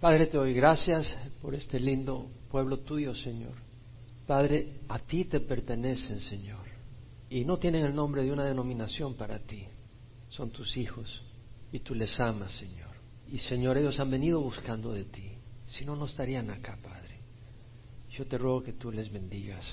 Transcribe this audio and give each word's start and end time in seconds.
Padre, 0.00 0.26
te 0.26 0.36
doy 0.36 0.52
gracias 0.52 1.10
por 1.40 1.54
este 1.54 1.80
lindo 1.80 2.30
pueblo 2.50 2.80
tuyo, 2.80 3.14
Señor. 3.14 3.54
Padre, 4.26 4.80
a 4.88 4.98
ti 4.98 5.24
te 5.24 5.40
pertenecen, 5.40 6.20
Señor. 6.20 6.66
Y 7.30 7.46
no 7.46 7.58
tienen 7.58 7.86
el 7.86 7.94
nombre 7.94 8.22
de 8.22 8.30
una 8.30 8.44
denominación 8.44 9.14
para 9.14 9.38
ti. 9.38 9.66
Son 10.28 10.50
tus 10.50 10.76
hijos 10.76 11.22
y 11.72 11.80
tú 11.80 11.94
les 11.94 12.20
amas, 12.20 12.52
Señor. 12.52 12.90
Y, 13.32 13.38
Señor, 13.38 13.78
ellos 13.78 13.98
han 13.98 14.10
venido 14.10 14.40
buscando 14.42 14.92
de 14.92 15.04
ti. 15.04 15.32
Si 15.66 15.86
no, 15.86 15.96
no 15.96 16.04
estarían 16.04 16.50
acá, 16.50 16.78
Padre. 16.82 17.20
Yo 18.10 18.26
te 18.26 18.36
ruego 18.36 18.62
que 18.62 18.74
tú 18.74 18.92
les 18.92 19.10
bendigas. 19.10 19.64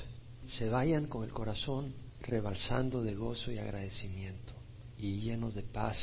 Se 0.47 0.69
vayan 0.69 1.07
con 1.07 1.25
el 1.25 1.33
corazón 1.33 1.93
rebalsando 2.21 3.03
de 3.03 3.13
gozo 3.13 3.51
y 3.51 3.57
agradecimiento 3.57 4.53
y 4.97 5.19
llenos 5.19 5.53
de 5.53 5.63
paz. 5.63 5.97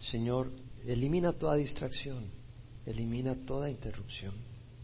Señor, 0.00 0.50
elimina 0.86 1.34
toda 1.34 1.56
distracción, 1.56 2.41
elimina 2.86 3.34
toda 3.46 3.70
interrupción 3.70 4.34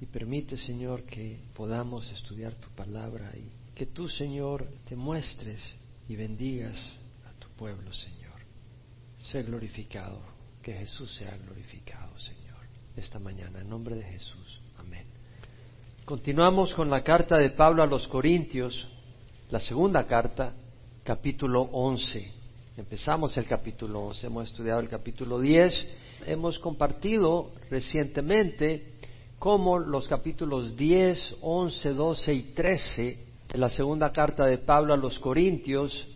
y 0.00 0.06
permite, 0.06 0.56
Señor, 0.56 1.04
que 1.04 1.40
podamos 1.54 2.10
estudiar 2.12 2.54
tu 2.54 2.68
palabra 2.70 3.32
y 3.36 3.50
que 3.74 3.86
tú, 3.86 4.08
Señor, 4.08 4.66
te 4.88 4.96
muestres 4.96 5.60
y 6.08 6.16
bendigas 6.16 6.76
a 7.26 7.32
tu 7.38 7.48
pueblo, 7.50 7.92
Señor. 7.92 8.40
Sé 9.18 9.42
glorificado, 9.42 10.20
que 10.62 10.72
Jesús 10.72 11.14
sea 11.16 11.36
glorificado, 11.38 12.16
Señor, 12.18 12.58
esta 12.96 13.18
mañana, 13.18 13.60
en 13.60 13.68
nombre 13.68 13.96
de 13.96 14.04
Jesús. 14.04 14.60
Amén. 14.78 15.06
Continuamos 16.04 16.72
con 16.74 16.88
la 16.88 17.02
carta 17.02 17.36
de 17.36 17.50
Pablo 17.50 17.82
a 17.82 17.86
los 17.86 18.06
Corintios, 18.08 18.88
la 19.50 19.60
segunda 19.60 20.06
carta, 20.06 20.54
capítulo 21.04 21.62
11. 21.72 22.37
Empezamos 22.78 23.36
el 23.36 23.44
capítulo 23.44 24.02
11, 24.02 24.28
hemos 24.28 24.50
estudiado 24.50 24.78
el 24.78 24.88
capítulo 24.88 25.40
10, 25.40 25.74
hemos 26.26 26.60
compartido 26.60 27.50
recientemente 27.68 28.92
cómo 29.36 29.80
los 29.80 30.06
capítulos 30.06 30.76
10, 30.76 31.38
11, 31.40 31.88
12 31.92 32.34
y 32.34 32.42
13 32.54 33.18
de 33.48 33.58
la 33.58 33.68
segunda 33.68 34.12
carta 34.12 34.46
de 34.46 34.58
Pablo 34.58 34.94
a 34.94 34.96
los 34.96 35.18
Corintios, 35.18 36.06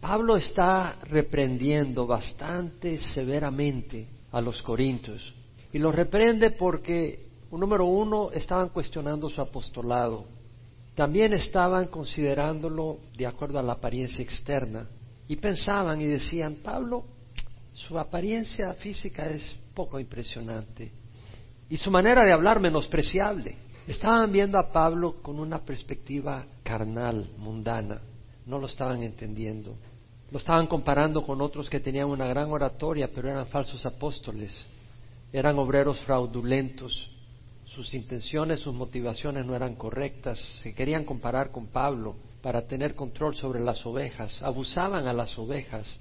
Pablo 0.00 0.38
está 0.38 0.96
reprendiendo 1.02 2.06
bastante 2.06 2.96
severamente 2.96 4.08
a 4.32 4.40
los 4.40 4.62
Corintios. 4.62 5.34
Y 5.74 5.78
los 5.78 5.94
reprende 5.94 6.52
porque, 6.52 7.26
número 7.50 7.84
uno, 7.84 8.30
estaban 8.30 8.70
cuestionando 8.70 9.28
su 9.28 9.42
apostolado. 9.42 10.24
También 10.94 11.34
estaban 11.34 11.88
considerándolo 11.88 12.96
de 13.14 13.26
acuerdo 13.26 13.58
a 13.58 13.62
la 13.62 13.74
apariencia 13.74 14.22
externa. 14.22 14.88
Y 15.28 15.36
pensaban 15.36 16.00
y 16.00 16.06
decían, 16.06 16.56
Pablo, 16.62 17.04
su 17.72 17.98
apariencia 17.98 18.72
física 18.74 19.26
es 19.26 19.54
poco 19.74 20.00
impresionante 20.00 20.92
y 21.68 21.76
su 21.76 21.90
manera 21.90 22.24
de 22.24 22.32
hablar 22.32 22.60
menospreciable. 22.60 23.56
Estaban 23.86 24.32
viendo 24.32 24.58
a 24.58 24.72
Pablo 24.72 25.22
con 25.22 25.38
una 25.38 25.64
perspectiva 25.64 26.44
carnal, 26.62 27.30
mundana, 27.38 28.00
no 28.46 28.58
lo 28.58 28.66
estaban 28.66 29.02
entendiendo. 29.02 29.76
Lo 30.30 30.38
estaban 30.38 30.66
comparando 30.66 31.24
con 31.24 31.40
otros 31.40 31.70
que 31.70 31.78
tenían 31.78 32.08
una 32.08 32.26
gran 32.26 32.50
oratoria, 32.50 33.08
pero 33.14 33.30
eran 33.30 33.46
falsos 33.46 33.86
apóstoles, 33.86 34.66
eran 35.32 35.56
obreros 35.58 36.00
fraudulentos, 36.00 37.10
sus 37.64 37.94
intenciones, 37.94 38.60
sus 38.60 38.74
motivaciones 38.74 39.44
no 39.44 39.54
eran 39.54 39.76
correctas, 39.76 40.40
se 40.62 40.74
querían 40.74 41.04
comparar 41.04 41.52
con 41.52 41.68
Pablo 41.68 42.16
para 42.42 42.66
tener 42.66 42.94
control 42.94 43.34
sobre 43.34 43.60
las 43.60 43.84
ovejas, 43.86 44.42
abusaban 44.42 45.06
a 45.06 45.12
las 45.12 45.38
ovejas, 45.38 45.98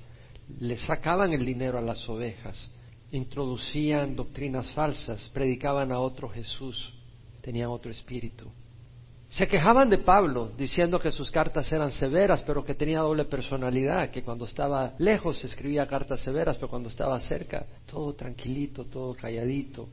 le 0.59 0.77
sacaban 0.77 1.33
el 1.33 1.45
dinero 1.45 1.77
a 1.77 1.81
las 1.81 2.07
ovejas, 2.07 2.69
introducían 3.11 4.15
doctrinas 4.15 4.69
falsas, 4.71 5.29
predicaban 5.33 5.91
a 5.91 5.99
otro 5.99 6.29
Jesús, 6.29 6.93
tenían 7.41 7.69
otro 7.69 7.91
espíritu. 7.91 8.49
Se 9.29 9.47
quejaban 9.47 9.89
de 9.89 9.97
Pablo, 9.97 10.51
diciendo 10.57 10.99
que 10.99 11.11
sus 11.11 11.29
cartas 11.29 11.69
eran 11.71 11.91
severas, 11.91 12.41
pero 12.43 12.63
que 12.63 12.73
tenía 12.73 12.99
doble 12.99 13.25
personalidad, 13.25 14.09
que 14.09 14.23
cuando 14.23 14.45
estaba 14.45 14.93
lejos 14.97 15.43
escribía 15.43 15.87
cartas 15.87 16.21
severas, 16.21 16.55
pero 16.55 16.69
cuando 16.69 16.89
estaba 16.89 17.19
cerca, 17.19 17.65
todo 17.85 18.13
tranquilito, 18.13 18.85
todo 18.85 19.13
calladito. 19.13 19.89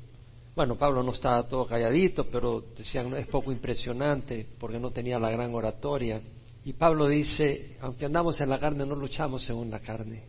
Bueno, 0.55 0.77
Pablo 0.77 1.03
no 1.03 1.13
estaba 1.13 1.49
todo 1.49 1.67
calladito, 1.67 2.25
pero 2.29 2.63
decían 2.77 3.15
es 3.17 3.27
poco 3.27 3.53
impresionante 3.53 4.47
porque 4.59 4.79
no 4.79 4.91
tenía 4.91 5.19
la 5.19 5.31
gran 5.31 5.55
oratoria. 5.55 6.21
Y 6.65 6.75
Pablo 6.75 7.09
dice, 7.09 7.77
aunque 7.81 8.05
andamos 8.05 8.39
en 8.41 8.51
la 8.51 8.59
carne, 8.59 8.85
no 8.85 8.95
luchamos 8.95 9.43
según 9.45 9.71
la 9.71 9.81
carne. 9.81 10.25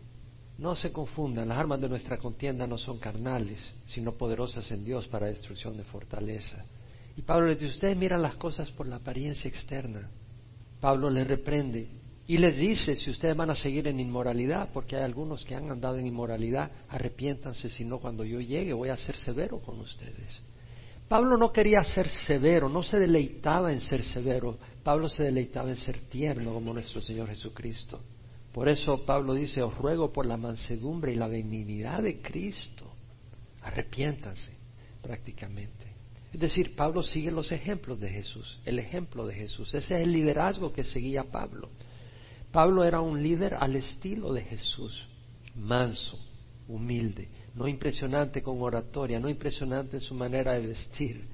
No 0.56 0.74
se 0.76 0.92
confundan, 0.92 1.48
las 1.48 1.58
armas 1.58 1.80
de 1.80 1.88
nuestra 1.88 2.16
contienda 2.16 2.66
no 2.66 2.78
son 2.78 2.98
carnales, 2.98 3.60
sino 3.86 4.12
poderosas 4.12 4.70
en 4.70 4.84
Dios 4.84 5.06
para 5.08 5.26
destrucción 5.26 5.76
de 5.76 5.84
fortaleza. 5.84 6.64
Y 7.16 7.22
Pablo 7.22 7.48
les 7.48 7.60
dice, 7.60 7.74
ustedes 7.74 7.96
miran 7.96 8.22
las 8.22 8.36
cosas 8.36 8.70
por 8.70 8.86
la 8.86 8.96
apariencia 8.96 9.48
externa. 9.48 10.08
Pablo 10.80 11.10
les 11.10 11.26
reprende 11.26 11.88
y 12.26 12.38
les 12.38 12.56
dice, 12.56 12.96
si 12.96 13.10
ustedes 13.10 13.36
van 13.36 13.50
a 13.50 13.54
seguir 13.54 13.86
en 13.86 14.00
inmoralidad, 14.00 14.70
porque 14.72 14.96
hay 14.96 15.02
algunos 15.02 15.44
que 15.44 15.54
han 15.54 15.70
andado 15.70 15.98
en 15.98 16.06
inmoralidad, 16.06 16.70
arrepiéntanse, 16.88 17.68
si 17.68 17.84
no 17.84 17.98
cuando 17.98 18.24
yo 18.24 18.40
llegue 18.40 18.72
voy 18.72 18.88
a 18.88 18.96
ser 18.96 19.16
severo 19.16 19.58
con 19.60 19.78
ustedes. 19.80 20.40
Pablo 21.06 21.36
no 21.36 21.52
quería 21.52 21.84
ser 21.84 22.08
severo, 22.08 22.70
no 22.70 22.82
se 22.82 22.98
deleitaba 22.98 23.72
en 23.72 23.80
ser 23.80 24.02
severo, 24.02 24.58
Pablo 24.82 25.10
se 25.10 25.24
deleitaba 25.24 25.68
en 25.68 25.76
ser 25.76 25.98
tierno 26.08 26.54
como 26.54 26.72
nuestro 26.72 27.02
Señor 27.02 27.28
Jesucristo. 27.28 28.00
Por 28.52 28.68
eso 28.68 29.04
Pablo 29.04 29.34
dice, 29.34 29.62
os 29.62 29.76
ruego 29.76 30.10
por 30.10 30.24
la 30.24 30.38
mansedumbre 30.38 31.12
y 31.12 31.16
la 31.16 31.28
benignidad 31.28 32.02
de 32.02 32.22
Cristo, 32.22 32.90
arrepiéntanse 33.62 34.52
prácticamente. 35.02 35.92
Es 36.32 36.40
decir, 36.40 36.74
Pablo 36.74 37.02
sigue 37.02 37.30
los 37.30 37.52
ejemplos 37.52 38.00
de 38.00 38.08
Jesús, 38.08 38.58
el 38.64 38.78
ejemplo 38.78 39.26
de 39.26 39.34
Jesús. 39.34 39.74
Ese 39.74 39.96
es 39.96 40.02
el 40.02 40.12
liderazgo 40.12 40.72
que 40.72 40.84
seguía 40.84 41.24
Pablo. 41.24 41.68
Pablo 42.54 42.84
era 42.84 43.00
un 43.00 43.20
líder 43.20 43.56
al 43.58 43.74
estilo 43.74 44.32
de 44.32 44.42
Jesús, 44.42 45.04
manso, 45.56 46.16
humilde, 46.68 47.28
no 47.52 47.66
impresionante 47.66 48.44
con 48.44 48.62
oratoria, 48.62 49.18
no 49.18 49.28
impresionante 49.28 49.96
en 49.96 50.00
su 50.00 50.14
manera 50.14 50.52
de 50.52 50.68
vestir. 50.68 51.26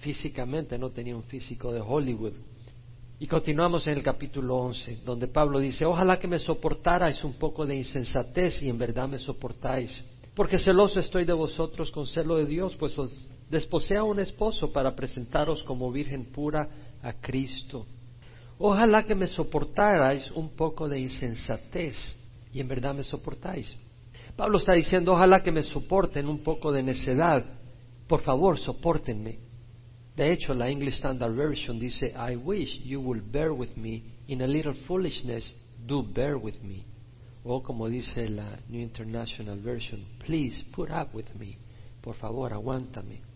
Físicamente 0.00 0.76
no 0.76 0.90
tenía 0.90 1.16
un 1.16 1.22
físico 1.22 1.72
de 1.72 1.80
Hollywood. 1.80 2.34
Y 3.18 3.26
continuamos 3.26 3.86
en 3.86 3.94
el 3.94 4.02
capítulo 4.02 4.58
11, 4.58 4.98
donde 5.02 5.28
Pablo 5.28 5.60
dice, 5.60 5.86
ojalá 5.86 6.18
que 6.18 6.28
me 6.28 6.38
soportarais 6.38 7.24
un 7.24 7.38
poco 7.38 7.64
de 7.64 7.76
insensatez 7.76 8.62
y 8.62 8.68
en 8.68 8.76
verdad 8.76 9.08
me 9.08 9.18
soportáis, 9.18 10.04
porque 10.34 10.58
celoso 10.58 11.00
estoy 11.00 11.24
de 11.24 11.32
vosotros 11.32 11.90
con 11.90 12.06
celo 12.06 12.36
de 12.36 12.44
Dios, 12.44 12.76
pues 12.76 12.98
os 12.98 13.30
desposé 13.48 13.96
a 13.96 14.04
un 14.04 14.20
esposo 14.20 14.70
para 14.70 14.94
presentaros 14.94 15.62
como 15.62 15.90
virgen 15.90 16.26
pura 16.26 16.68
a 17.00 17.14
Cristo. 17.14 17.86
Ojalá 18.62 19.04
que 19.04 19.14
me 19.14 19.26
soportarais 19.26 20.30
un 20.32 20.50
poco 20.50 20.86
de 20.86 21.00
insensatez 21.00 21.96
y 22.52 22.60
en 22.60 22.68
verdad 22.68 22.94
me 22.94 23.02
soportáis. 23.02 23.74
Pablo 24.36 24.58
está 24.58 24.74
diciendo, 24.74 25.12
ojalá 25.14 25.42
que 25.42 25.50
me 25.50 25.62
soporten 25.62 26.28
un 26.28 26.42
poco 26.42 26.70
de 26.70 26.82
necedad. 26.82 27.42
Por 28.06 28.20
favor, 28.20 28.58
soportenme. 28.58 29.38
De 30.14 30.30
hecho, 30.30 30.52
la 30.52 30.68
English 30.68 30.96
Standard 30.96 31.34
Version 31.34 31.78
dice, 31.78 32.12
I 32.14 32.36
wish 32.36 32.82
you 32.84 33.00
will 33.00 33.22
bear 33.22 33.50
with 33.50 33.76
me 33.76 34.02
in 34.28 34.42
a 34.42 34.46
little 34.46 34.74
foolishness, 34.86 35.54
do 35.86 36.02
bear 36.02 36.36
with 36.36 36.60
me. 36.62 36.84
O 37.44 37.62
como 37.62 37.88
dice 37.88 38.28
la 38.28 38.58
New 38.68 38.82
International 38.82 39.58
Version, 39.58 40.04
please 40.18 40.62
put 40.72 40.90
up 40.90 41.14
with 41.14 41.34
me. 41.38 41.56
Por 42.02 42.14
favor, 42.14 42.52
aguántame. 42.52 43.29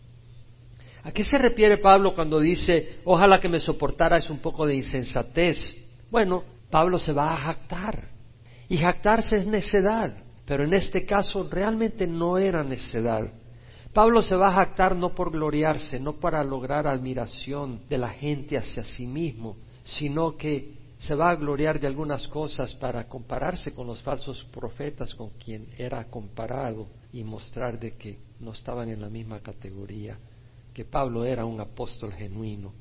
¿A 1.05 1.13
qué 1.13 1.23
se 1.23 1.37
refiere 1.37 1.77
Pablo 1.77 2.15
cuando 2.15 2.41
dice, 2.41 3.01
ojalá 3.05 3.39
que 3.39 3.49
me 3.49 3.61
soportaras 3.61 4.31
un 4.31 4.39
poco 4.39 4.67
de 4.67 4.75
insensatez? 4.75 5.59
Bueno, 6.11 6.43
Pablo 6.71 6.99
se 6.99 7.13
va 7.13 7.35
a 7.35 7.37
jactar. 7.37 8.09
Y 8.71 8.79
jactarse 8.79 9.37
es 9.37 9.47
necedad, 9.47 10.17
pero 10.47 10.65
en 10.65 10.73
este 10.73 11.05
caso 11.05 11.47
realmente 11.51 12.07
no 12.07 12.39
era 12.39 12.65
necedad. 12.65 13.31
Pablo 13.93 14.23
se 14.23 14.35
va 14.35 14.49
a 14.49 14.55
jactar 14.55 14.97
no 14.97 15.15
por 15.15 15.31
gloriarse, 15.31 16.01
no 16.01 16.15
para 16.15 16.43
lograr 16.43 16.87
admiración 16.87 17.83
de 17.87 17.99
la 17.99 18.09
gente 18.09 18.57
hacia 18.57 18.83
sí 18.83 19.07
mismo, 19.07 19.57
sino 19.85 20.39
que 20.39 20.73
se 20.97 21.15
va 21.15 21.29
a 21.29 21.37
gloriar 21.37 21.79
de 21.79 21.87
algunas 21.87 22.27
cosas 22.29 22.75
para 22.77 23.07
compararse 23.09 23.75
con 23.75 23.87
los 23.87 24.01
falsos 24.01 24.43
profetas 24.51 25.15
con 25.15 25.29
quien 25.33 25.69
era 25.77 26.03
comparado 26.05 26.89
y 27.13 27.23
mostrar 27.25 27.79
de 27.79 27.93
que 27.93 28.19
no 28.41 28.53
estaban 28.53 28.89
en 28.89 29.03
la 29.03 29.11
misma 29.11 29.41
categoría 29.41 30.19
que 30.75 30.85
Pablo 30.85 31.25
era 31.25 31.45
un 31.45 31.61
apóstol 31.61 32.13
genuino. 32.13 32.73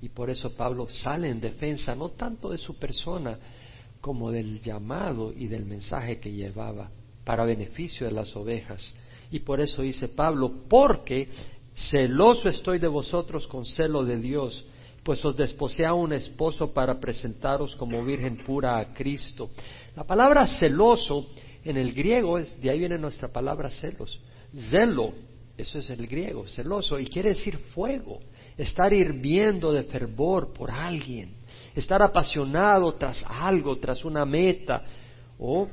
Y 0.00 0.08
por 0.08 0.30
eso 0.30 0.54
Pablo 0.54 0.86
sale 0.88 1.28
en 1.28 1.40
defensa 1.40 1.94
no 1.94 2.10
tanto 2.10 2.50
de 2.50 2.58
su 2.58 2.78
persona 2.78 3.38
como 4.00 4.30
del 4.30 4.60
llamado 4.60 5.32
y 5.32 5.48
del 5.48 5.64
mensaje 5.64 6.20
que 6.20 6.32
llevaba 6.32 6.90
para 7.24 7.44
beneficio 7.44 8.06
de 8.06 8.12
las 8.12 8.34
ovejas. 8.36 8.94
Y 9.30 9.40
por 9.40 9.60
eso 9.60 9.82
dice 9.82 10.08
Pablo, 10.08 10.52
porque 10.68 11.28
celoso 11.74 12.48
estoy 12.48 12.78
de 12.78 12.86
vosotros 12.86 13.48
con 13.48 13.66
celo 13.66 14.04
de 14.04 14.18
Dios, 14.18 14.64
pues 15.02 15.24
os 15.24 15.36
desposé 15.36 15.90
un 15.90 16.12
esposo 16.12 16.72
para 16.72 17.00
presentaros 17.00 17.74
como 17.76 18.04
virgen 18.04 18.44
pura 18.44 18.78
a 18.78 18.94
Cristo. 18.94 19.50
La 19.96 20.04
palabra 20.04 20.46
celoso 20.46 21.26
en 21.64 21.78
el 21.78 21.92
griego 21.92 22.38
es, 22.38 22.60
de 22.60 22.70
ahí 22.70 22.78
viene 22.78 22.98
nuestra 22.98 23.28
palabra 23.28 23.70
celos. 23.70 24.20
Zelo 24.70 25.14
Eso 25.56 25.78
es 25.78 25.88
el 25.90 26.06
griego, 26.06 26.46
celoso, 26.48 26.98
y 26.98 27.06
quiere 27.06 27.30
decir 27.30 27.58
fuego, 27.58 28.20
estar 28.56 28.92
hirviendo 28.92 29.72
de 29.72 29.84
fervor 29.84 30.52
por 30.52 30.70
alguien, 30.70 31.34
estar 31.74 32.02
apasionado 32.02 32.92
tras 32.94 33.24
algo, 33.28 33.78
tras 33.78 34.04
una 34.04 34.24
meta, 34.24 34.82
o 35.38 35.68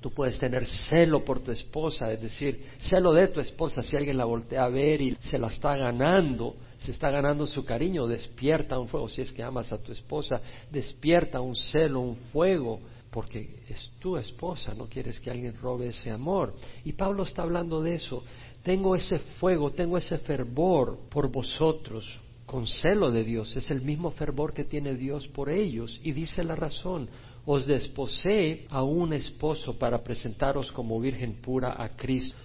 tú 0.00 0.10
puedes 0.10 0.38
tener 0.38 0.64
celo 0.66 1.24
por 1.24 1.40
tu 1.40 1.50
esposa, 1.50 2.12
es 2.12 2.22
decir, 2.22 2.64
celo 2.78 3.12
de 3.12 3.28
tu 3.28 3.40
esposa 3.40 3.82
si 3.82 3.96
alguien 3.96 4.16
la 4.16 4.24
voltea 4.24 4.64
a 4.64 4.68
ver 4.68 5.00
y 5.00 5.16
se 5.20 5.38
la 5.38 5.48
está 5.48 5.76
ganando, 5.76 6.54
se 6.78 6.92
está 6.92 7.10
ganando 7.10 7.46
su 7.46 7.64
cariño, 7.64 8.06
despierta 8.06 8.78
un 8.78 8.86
fuego, 8.86 9.08
si 9.08 9.22
es 9.22 9.32
que 9.32 9.42
amas 9.42 9.72
a 9.72 9.82
tu 9.82 9.90
esposa, 9.90 10.40
despierta 10.70 11.40
un 11.40 11.56
celo, 11.56 12.00
un 12.00 12.16
fuego, 12.32 12.80
porque 13.10 13.62
es 13.68 13.90
tu 13.98 14.16
esposa, 14.16 14.74
no 14.74 14.86
quieres 14.86 15.18
que 15.18 15.30
alguien 15.30 15.56
robe 15.60 15.88
ese 15.88 16.10
amor. 16.10 16.54
Y 16.84 16.92
Pablo 16.92 17.22
está 17.22 17.42
hablando 17.42 17.82
de 17.82 17.94
eso, 17.94 18.22
tengo 18.68 18.94
ese 18.94 19.18
fuego, 19.40 19.70
tengo 19.70 19.96
ese 19.96 20.18
fervor 20.18 20.98
por 21.08 21.32
vosotros, 21.32 22.04
con 22.44 22.66
celo 22.66 23.10
de 23.10 23.24
Dios, 23.24 23.56
es 23.56 23.70
el 23.70 23.80
mismo 23.80 24.10
fervor 24.10 24.52
que 24.52 24.64
tiene 24.64 24.94
Dios 24.94 25.26
por 25.28 25.48
ellos, 25.48 25.98
y 26.04 26.12
dice 26.12 26.44
la 26.44 26.54
razón, 26.54 27.08
os 27.46 27.66
desposé 27.66 28.66
a 28.68 28.82
un 28.82 29.14
esposo 29.14 29.78
para 29.78 30.04
presentaros 30.04 30.70
como 30.70 31.00
virgen 31.00 31.40
pura 31.40 31.82
a 31.82 31.96
Cristo. 31.96 32.36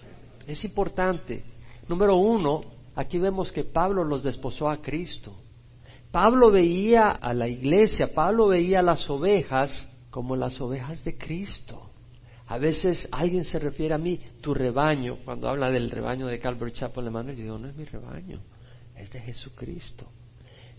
Es 0.48 0.64
importante. 0.64 1.44
Número 1.90 2.16
uno, 2.16 2.62
aquí 2.96 3.20
vemos 3.20 3.52
que 3.52 3.66
Pablo 3.66 4.06
los 4.06 4.24
desposó 4.24 4.70
a 4.70 4.78
Cristo. 4.78 5.36
Pablo 6.10 6.52
veía 6.52 7.12
a 7.12 7.34
la 7.34 7.50
iglesia, 7.50 8.14
Pablo 8.14 8.48
veía 8.48 8.80
a 8.80 8.84
las 8.84 9.10
ovejas 9.10 9.90
como 10.10 10.38
las 10.38 10.62
ovejas 10.62 11.04
de 11.04 11.18
Cristo. 11.18 11.90
A 12.54 12.60
veces 12.60 13.08
alguien 13.10 13.46
se 13.46 13.58
refiere 13.58 13.96
a 13.96 13.98
mí, 13.98 14.20
tu 14.40 14.54
rebaño, 14.54 15.18
cuando 15.26 15.50
habla 15.50 15.72
del 15.72 15.90
rebaño 15.90 16.28
de 16.28 16.38
Calvary 16.38 16.72
Chapel, 16.72 17.08
hermano, 17.08 17.32
yo 17.32 17.42
digo, 17.42 17.58
no 17.58 17.68
es 17.68 17.76
mi 17.76 17.84
rebaño, 17.84 18.42
es 18.96 19.12
de 19.12 19.20
Jesucristo. 19.22 20.06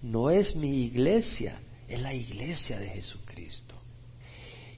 No 0.00 0.30
es 0.30 0.54
mi 0.54 0.84
iglesia, 0.84 1.58
es 1.88 2.00
la 2.00 2.14
iglesia 2.14 2.78
de 2.78 2.90
Jesucristo. 2.90 3.74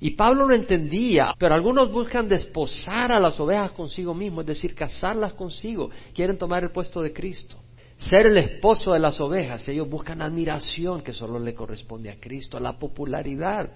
Y 0.00 0.12
Pablo 0.12 0.46
lo 0.46 0.54
entendía, 0.54 1.34
pero 1.38 1.54
algunos 1.54 1.92
buscan 1.92 2.30
desposar 2.30 3.12
a 3.12 3.20
las 3.20 3.38
ovejas 3.38 3.72
consigo 3.72 4.14
mismo, 4.14 4.40
es 4.40 4.46
decir, 4.46 4.74
casarlas 4.74 5.34
consigo, 5.34 5.90
quieren 6.14 6.38
tomar 6.38 6.64
el 6.64 6.70
puesto 6.70 7.02
de 7.02 7.12
Cristo, 7.12 7.58
ser 7.98 8.24
el 8.24 8.38
esposo 8.38 8.94
de 8.94 9.00
las 9.00 9.20
ovejas, 9.20 9.68
ellos 9.68 9.90
buscan 9.90 10.22
admiración 10.22 11.02
que 11.02 11.12
solo 11.12 11.38
le 11.38 11.54
corresponde 11.54 12.08
a 12.08 12.18
Cristo, 12.18 12.58
la 12.58 12.78
popularidad. 12.78 13.70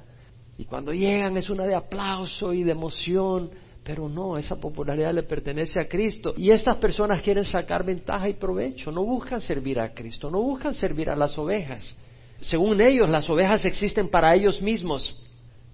Y 0.61 0.67
cuando 0.67 0.93
llegan 0.93 1.39
es 1.39 1.49
una 1.49 1.65
de 1.65 1.75
aplauso 1.75 2.53
y 2.53 2.65
de 2.65 2.73
emoción, 2.73 3.51
pero 3.83 4.11
no, 4.11 4.37
esa 4.37 4.57
popularidad 4.57 5.15
le 5.15 5.23
pertenece 5.23 5.81
a 5.81 5.89
Cristo. 5.89 6.35
Y 6.37 6.51
estas 6.51 6.77
personas 6.77 7.23
quieren 7.23 7.47
sacar 7.47 7.83
ventaja 7.83 8.29
y 8.29 8.35
provecho, 8.35 8.93
no 8.93 9.03
buscan 9.03 9.41
servir 9.41 9.81
a 9.81 9.95
Cristo, 9.95 10.31
no 10.31 10.43
buscan 10.43 10.75
servir 10.75 11.09
a 11.09 11.17
las 11.17 11.39
ovejas. 11.39 11.97
Según 12.43 12.79
ellos, 12.83 13.09
las 13.09 13.31
ovejas 13.31 13.65
existen 13.65 14.11
para 14.11 14.35
ellos 14.35 14.61
mismos, 14.61 15.17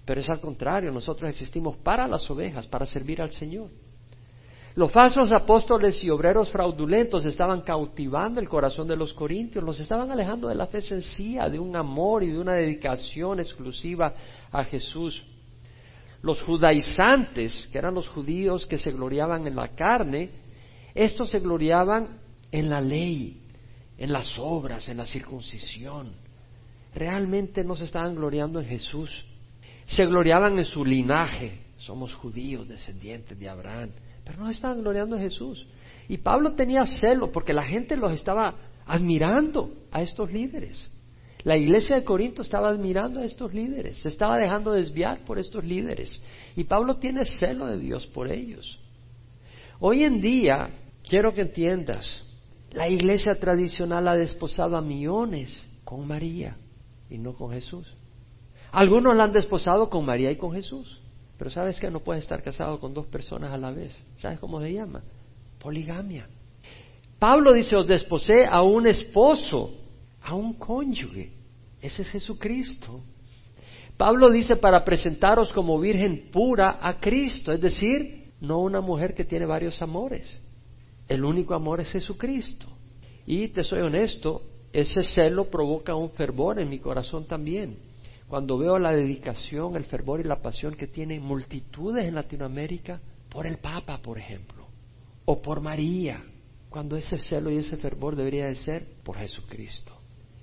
pero 0.05 0.21
es 0.21 0.29
al 0.29 0.39
contrario, 0.39 0.89
nosotros 0.89 1.31
existimos 1.31 1.75
para 1.75 2.07
las 2.07 2.31
ovejas, 2.31 2.65
para 2.65 2.85
servir 2.85 3.21
al 3.21 3.31
Señor. 3.31 3.69
Los 4.77 4.91
falsos 4.91 5.31
apóstoles 5.31 6.03
y 6.03 6.11
obreros 6.11 6.51
fraudulentos 6.51 7.25
estaban 7.25 7.61
cautivando 7.61 8.39
el 8.39 8.47
corazón 8.47 8.87
de 8.87 8.95
los 8.95 9.11
corintios, 9.11 9.63
los 9.63 9.79
estaban 9.79 10.11
alejando 10.11 10.49
de 10.49 10.53
la 10.53 10.67
fe 10.67 10.83
sencilla, 10.83 11.49
de 11.49 11.57
un 11.57 11.75
amor 11.75 12.21
y 12.21 12.27
de 12.27 12.37
una 12.37 12.53
dedicación 12.53 13.39
exclusiva 13.39 14.13
a 14.51 14.63
Jesús. 14.65 15.25
Los 16.21 16.43
judaizantes, 16.43 17.67
que 17.71 17.79
eran 17.79 17.95
los 17.95 18.07
judíos 18.07 18.67
que 18.67 18.77
se 18.77 18.91
gloriaban 18.91 19.47
en 19.47 19.55
la 19.55 19.69
carne, 19.69 20.29
estos 20.93 21.31
se 21.31 21.39
gloriaban 21.39 22.19
en 22.51 22.69
la 22.69 22.79
ley, 22.79 23.41
en 23.97 24.13
las 24.13 24.37
obras, 24.37 24.87
en 24.89 24.97
la 24.97 25.07
circuncisión. 25.07 26.11
Realmente 26.93 27.63
no 27.63 27.75
se 27.75 27.85
estaban 27.85 28.13
gloriando 28.13 28.59
en 28.59 28.67
Jesús 28.67 29.25
se 29.87 30.05
gloriaban 30.05 30.57
en 30.57 30.65
su 30.65 30.83
linaje, 30.83 31.61
somos 31.77 32.13
judíos, 32.13 32.67
descendientes 32.67 33.39
de 33.39 33.47
Abraham, 33.47 33.91
pero 34.27 34.43
no 34.43 34.49
estaban 34.49 34.81
gloriando 34.81 35.15
en 35.15 35.21
Jesús. 35.21 35.65
Y 36.09 36.17
Pablo 36.17 36.53
tenía 36.53 36.85
celo 36.85 37.31
porque 37.31 37.53
la 37.53 37.63
gente 37.63 37.95
los 37.95 38.11
estaba 38.11 38.55
admirando 38.85 39.71
a 39.89 40.01
estos 40.01 40.31
líderes. 40.31 40.91
La 41.43 41.55
iglesia 41.55 41.95
de 41.95 42.03
Corinto 42.03 42.41
estaba 42.41 42.67
admirando 42.67 43.21
a 43.21 43.23
estos 43.23 43.53
líderes, 43.53 43.99
se 43.99 44.09
estaba 44.09 44.37
dejando 44.37 44.73
desviar 44.73 45.23
por 45.23 45.39
estos 45.39 45.63
líderes. 45.63 46.21
Y 46.57 46.65
Pablo 46.65 46.97
tiene 46.97 47.23
celo 47.23 47.67
de 47.67 47.79
Dios 47.79 48.05
por 48.07 48.29
ellos. 48.29 48.77
Hoy 49.79 50.03
en 50.03 50.19
día, 50.19 50.71
quiero 51.07 51.33
que 51.33 51.41
entiendas, 51.41 52.23
la 52.71 52.89
iglesia 52.89 53.39
tradicional 53.39 54.09
ha 54.09 54.15
desposado 54.15 54.75
a 54.75 54.81
millones 54.81 55.65
con 55.85 56.05
María 56.05 56.57
y 57.09 57.17
no 57.17 57.33
con 57.33 57.51
Jesús. 57.51 57.87
Algunos 58.73 59.15
la 59.15 59.23
han 59.23 59.31
desposado 59.31 59.89
con 59.89 60.05
María 60.05 60.31
y 60.31 60.35
con 60.35 60.51
Jesús. 60.51 60.99
Pero 61.37 61.49
sabes 61.49 61.79
que 61.79 61.91
no 61.91 61.99
puedes 61.99 62.23
estar 62.23 62.41
casado 62.41 62.79
con 62.79 62.93
dos 62.93 63.05
personas 63.07 63.51
a 63.53 63.57
la 63.57 63.71
vez. 63.71 63.95
¿Sabes 64.17 64.39
cómo 64.39 64.59
se 64.59 64.73
llama? 64.73 65.03
Poligamia. 65.59 66.27
Pablo 67.19 67.53
dice, 67.53 67.75
os 67.75 67.87
desposé 67.87 68.45
a 68.45 68.61
un 68.61 68.87
esposo, 68.87 69.71
a 70.21 70.35
un 70.35 70.53
cónyuge. 70.53 71.31
Ese 71.81 72.01
es 72.01 72.09
Jesucristo. 72.09 73.01
Pablo 73.97 74.29
dice 74.29 74.55
para 74.55 74.85
presentaros 74.85 75.51
como 75.51 75.79
virgen 75.79 76.29
pura 76.31 76.77
a 76.81 76.99
Cristo, 76.99 77.51
es 77.51 77.61
decir, 77.61 78.31
no 78.39 78.59
una 78.59 78.81
mujer 78.81 79.15
que 79.15 79.25
tiene 79.25 79.45
varios 79.47 79.81
amores. 79.81 80.39
El 81.07 81.23
único 81.23 81.55
amor 81.55 81.81
es 81.81 81.91
Jesucristo. 81.91 82.67
Y 83.25 83.47
te 83.49 83.63
soy 83.63 83.81
honesto, 83.81 84.43
ese 84.71 85.01
celo 85.03 85.49
provoca 85.49 85.95
un 85.95 86.11
fervor 86.11 86.59
en 86.59 86.69
mi 86.69 86.79
corazón 86.79 87.25
también. 87.25 87.86
Cuando 88.27 88.57
veo 88.57 88.77
la 88.77 88.91
dedicación, 88.91 89.75
el 89.75 89.85
fervor 89.85 90.19
y 90.19 90.23
la 90.23 90.41
pasión 90.41 90.75
que 90.75 90.87
tienen 90.87 91.23
multitudes 91.23 92.05
en 92.05 92.15
Latinoamérica 92.15 92.99
por 93.29 93.47
el 93.47 93.57
Papa, 93.57 93.99
por 94.01 94.17
ejemplo, 94.17 94.67
o 95.25 95.41
por 95.41 95.61
María, 95.61 96.23
cuando 96.69 96.97
ese 96.97 97.17
celo 97.17 97.49
y 97.49 97.57
ese 97.57 97.77
fervor 97.77 98.15
debería 98.15 98.47
de 98.47 98.55
ser 98.55 98.85
por 99.03 99.17
Jesucristo. 99.17 99.93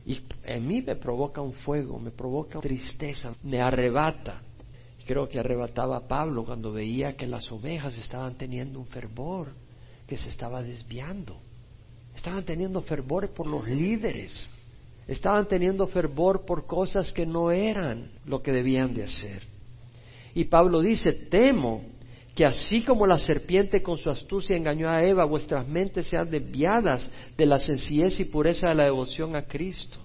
Y 0.07 0.21
en 0.45 0.67
mí 0.67 0.83
me 0.83 0.97
provoca 0.97 1.41
un 1.41 1.53
fuego, 1.53 1.99
me 1.99 2.11
provoca 2.11 2.61
tristeza, 2.61 3.35
me 3.43 3.61
arrebata. 3.61 4.43
Creo 5.07 5.29
que 5.29 5.39
arrebataba 5.39 5.99
a 5.99 6.09
Pablo 6.09 6.45
cuando 6.45 6.73
veía 6.73 7.17
que 7.17 7.27
las 7.27 7.51
ovejas 7.53 7.97
estaban 7.99 8.37
teniendo 8.37 8.79
un 8.79 8.87
fervor 8.87 9.49
que 10.07 10.17
se 10.17 10.31
estaba 10.31 10.63
desviando. 10.63 11.39
Estaban 12.15 12.45
teniendo 12.45 12.81
fervor 12.83 13.31
por 13.31 13.47
los 13.47 13.67
líderes, 13.67 14.51
Estaban 15.07 15.47
teniendo 15.47 15.87
fervor 15.87 16.47
por 16.47 16.67
cosas 16.67 17.13
que 17.13 17.27
no 17.27 17.51
eran 17.51 18.11
lo 18.25 18.43
que 18.43 18.53
debían 18.53 18.95
de 18.95 19.05
hacer. 19.05 19.43
Y 20.35 20.45
Pablo 20.45 20.81
dice, 20.81 21.13
temo 21.13 21.83
que 22.35 22.45
así 22.45 22.83
como 22.83 23.07
la 23.07 23.19
serpiente 23.19 23.83
con 23.83 23.97
su 23.97 24.11
astucia 24.11 24.57
engañó 24.57 24.91
a 24.91 25.05
Eva, 25.05 25.25
vuestras 25.25 25.69
mentes 25.69 26.09
sean 26.09 26.29
desviadas 26.29 27.09
de 27.37 27.47
la 27.47 27.59
sencillez 27.59 28.19
y 28.19 28.25
pureza 28.25 28.69
de 28.69 28.75
la 28.75 28.85
devoción 28.85 29.37
a 29.37 29.43
Cristo. 29.43 29.99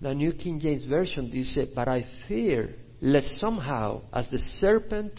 La 0.00 0.12
New 0.12 0.36
King 0.36 0.58
James 0.60 0.86
Version 0.88 1.30
dice, 1.30 1.68
but 1.74 1.86
I 1.86 2.04
fear 2.26 2.74
lest 3.00 3.38
somehow, 3.38 4.02
as 4.10 4.28
the 4.30 4.38
serpent 4.38 5.12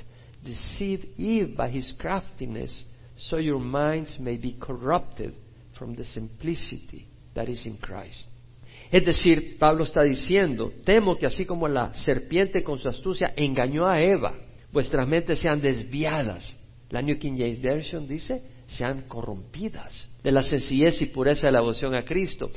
deceived 0.44 1.08
Eve 1.18 1.56
by 1.56 1.70
his 1.70 1.94
craftiness, 1.98 2.86
so 3.16 3.38
your 3.38 3.60
minds 3.60 4.20
may 4.20 4.36
be 4.36 4.58
corrupted 4.60 5.34
from 5.78 5.96
the 5.96 6.04
simplicity 6.04 7.08
that 7.34 7.48
is 7.48 7.66
in 7.66 7.78
Christ. 7.78 8.28
Es 8.94 9.04
decir, 9.04 9.58
Pablo 9.58 9.86
está 9.86 10.04
diciendo, 10.04 10.72
temo 10.86 11.18
que 11.18 11.26
así 11.26 11.48
como 11.48 11.68
la 11.68 11.96
serpiente 11.96 12.62
con 12.62 12.78
su 12.78 12.88
astucia 12.88 13.34
engañó 13.36 13.88
a 13.88 14.00
Eva, 14.00 14.36
vuestras 14.72 15.08
mentes 15.08 15.40
sean 15.40 15.60
desviadas. 15.60 16.56
La 16.92 17.02
New 17.02 17.18
King 17.18 17.34
James 17.36 17.60
Version 17.60 18.08
dice, 18.08 18.44
sean 18.68 19.06
corrompidas 19.08 20.08
de 20.22 20.32
la 20.32 20.44
sencillez 20.44 21.02
y 21.02 21.08
pureza 21.08 21.48
de 21.48 21.54
la 21.54 21.62
devoción 21.62 21.96
a 21.96 22.06
Cristo. 22.06 22.52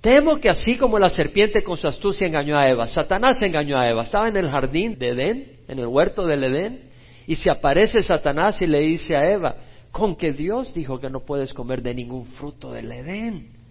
Temo 0.00 0.38
que 0.38 0.50
así 0.50 0.76
como 0.76 1.00
la 1.00 1.10
serpiente 1.10 1.64
con 1.64 1.76
su 1.76 1.88
astucia 1.88 2.28
engañó 2.28 2.56
a 2.56 2.68
Eva, 2.68 2.86
Satanás 2.86 3.42
engañó 3.42 3.76
a 3.76 3.90
Eva, 3.90 4.04
estaba 4.04 4.28
en 4.28 4.36
el 4.36 4.50
jardín 4.50 4.96
de 5.00 5.08
Edén, 5.08 5.52
en 5.66 5.80
el 5.80 5.88
huerto 5.88 6.24
del 6.24 6.44
Edén, 6.44 6.90
y 7.26 7.34
se 7.34 7.50
aparece 7.50 8.04
Satanás 8.04 8.62
y 8.62 8.68
le 8.68 8.78
dice 8.82 9.16
a 9.16 9.28
Eva, 9.28 9.56
con 9.90 10.14
que 10.14 10.30
Dios 10.30 10.72
dijo 10.74 11.00
que 11.00 11.10
no 11.10 11.24
puedes 11.24 11.52
comer 11.52 11.82
de 11.82 11.92
ningún 11.92 12.26
fruto 12.26 12.72
del 12.72 12.92
Edén. 12.92 13.61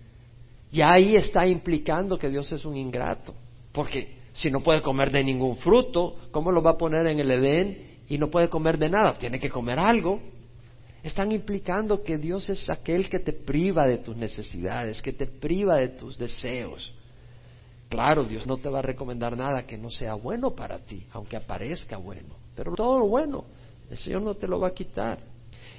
Ya 0.71 0.93
ahí 0.93 1.15
está 1.15 1.45
implicando 1.45 2.17
que 2.17 2.29
Dios 2.29 2.51
es 2.51 2.63
un 2.65 2.77
ingrato, 2.77 3.33
porque 3.71 4.15
si 4.33 4.49
no 4.49 4.61
puede 4.61 4.81
comer 4.81 5.11
de 5.11 5.23
ningún 5.23 5.57
fruto, 5.57 6.15
¿cómo 6.31 6.51
lo 6.51 6.61
va 6.61 6.71
a 6.71 6.77
poner 6.77 7.05
en 7.07 7.19
el 7.19 7.31
Edén 7.31 7.99
y 8.07 8.17
no 8.17 8.29
puede 8.29 8.49
comer 8.49 8.77
de 8.77 8.89
nada? 8.89 9.17
Tiene 9.17 9.39
que 9.39 9.49
comer 9.49 9.77
algo. 9.79 10.21
Están 11.03 11.31
implicando 11.31 12.03
que 12.03 12.17
Dios 12.17 12.49
es 12.49 12.69
aquel 12.69 13.09
que 13.09 13.19
te 13.19 13.33
priva 13.33 13.87
de 13.87 13.97
tus 13.97 14.15
necesidades, 14.15 15.01
que 15.01 15.13
te 15.13 15.25
priva 15.25 15.75
de 15.75 15.89
tus 15.89 16.17
deseos. 16.17 16.93
Claro, 17.89 18.23
Dios 18.23 18.47
no 18.47 18.57
te 18.57 18.69
va 18.69 18.79
a 18.79 18.83
recomendar 18.83 19.35
nada 19.35 19.65
que 19.65 19.77
no 19.77 19.89
sea 19.89 20.13
bueno 20.13 20.51
para 20.51 20.79
ti, 20.79 21.05
aunque 21.11 21.35
aparezca 21.35 21.97
bueno, 21.97 22.35
pero 22.55 22.73
todo 22.73 22.99
lo 22.99 23.07
bueno, 23.07 23.43
el 23.89 23.97
Señor 23.97 24.21
no 24.21 24.35
te 24.35 24.47
lo 24.47 24.59
va 24.59 24.69
a 24.69 24.73
quitar. 24.73 25.19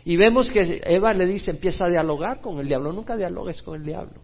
Y 0.05 0.17
vemos 0.17 0.51
que 0.51 0.83
Eva 0.85 1.15
le 1.15 1.27
dice, 1.27 1.53
empieza 1.53 1.87
a 1.87 1.89
dialogar 1.89 2.41
con 2.41 2.59
el 2.59 2.67
diablo. 2.67 2.93
Nunca 2.93 3.17
dialogues 3.17 3.63
con 3.63 3.77
el 3.77 3.85
diablo. 3.85 4.21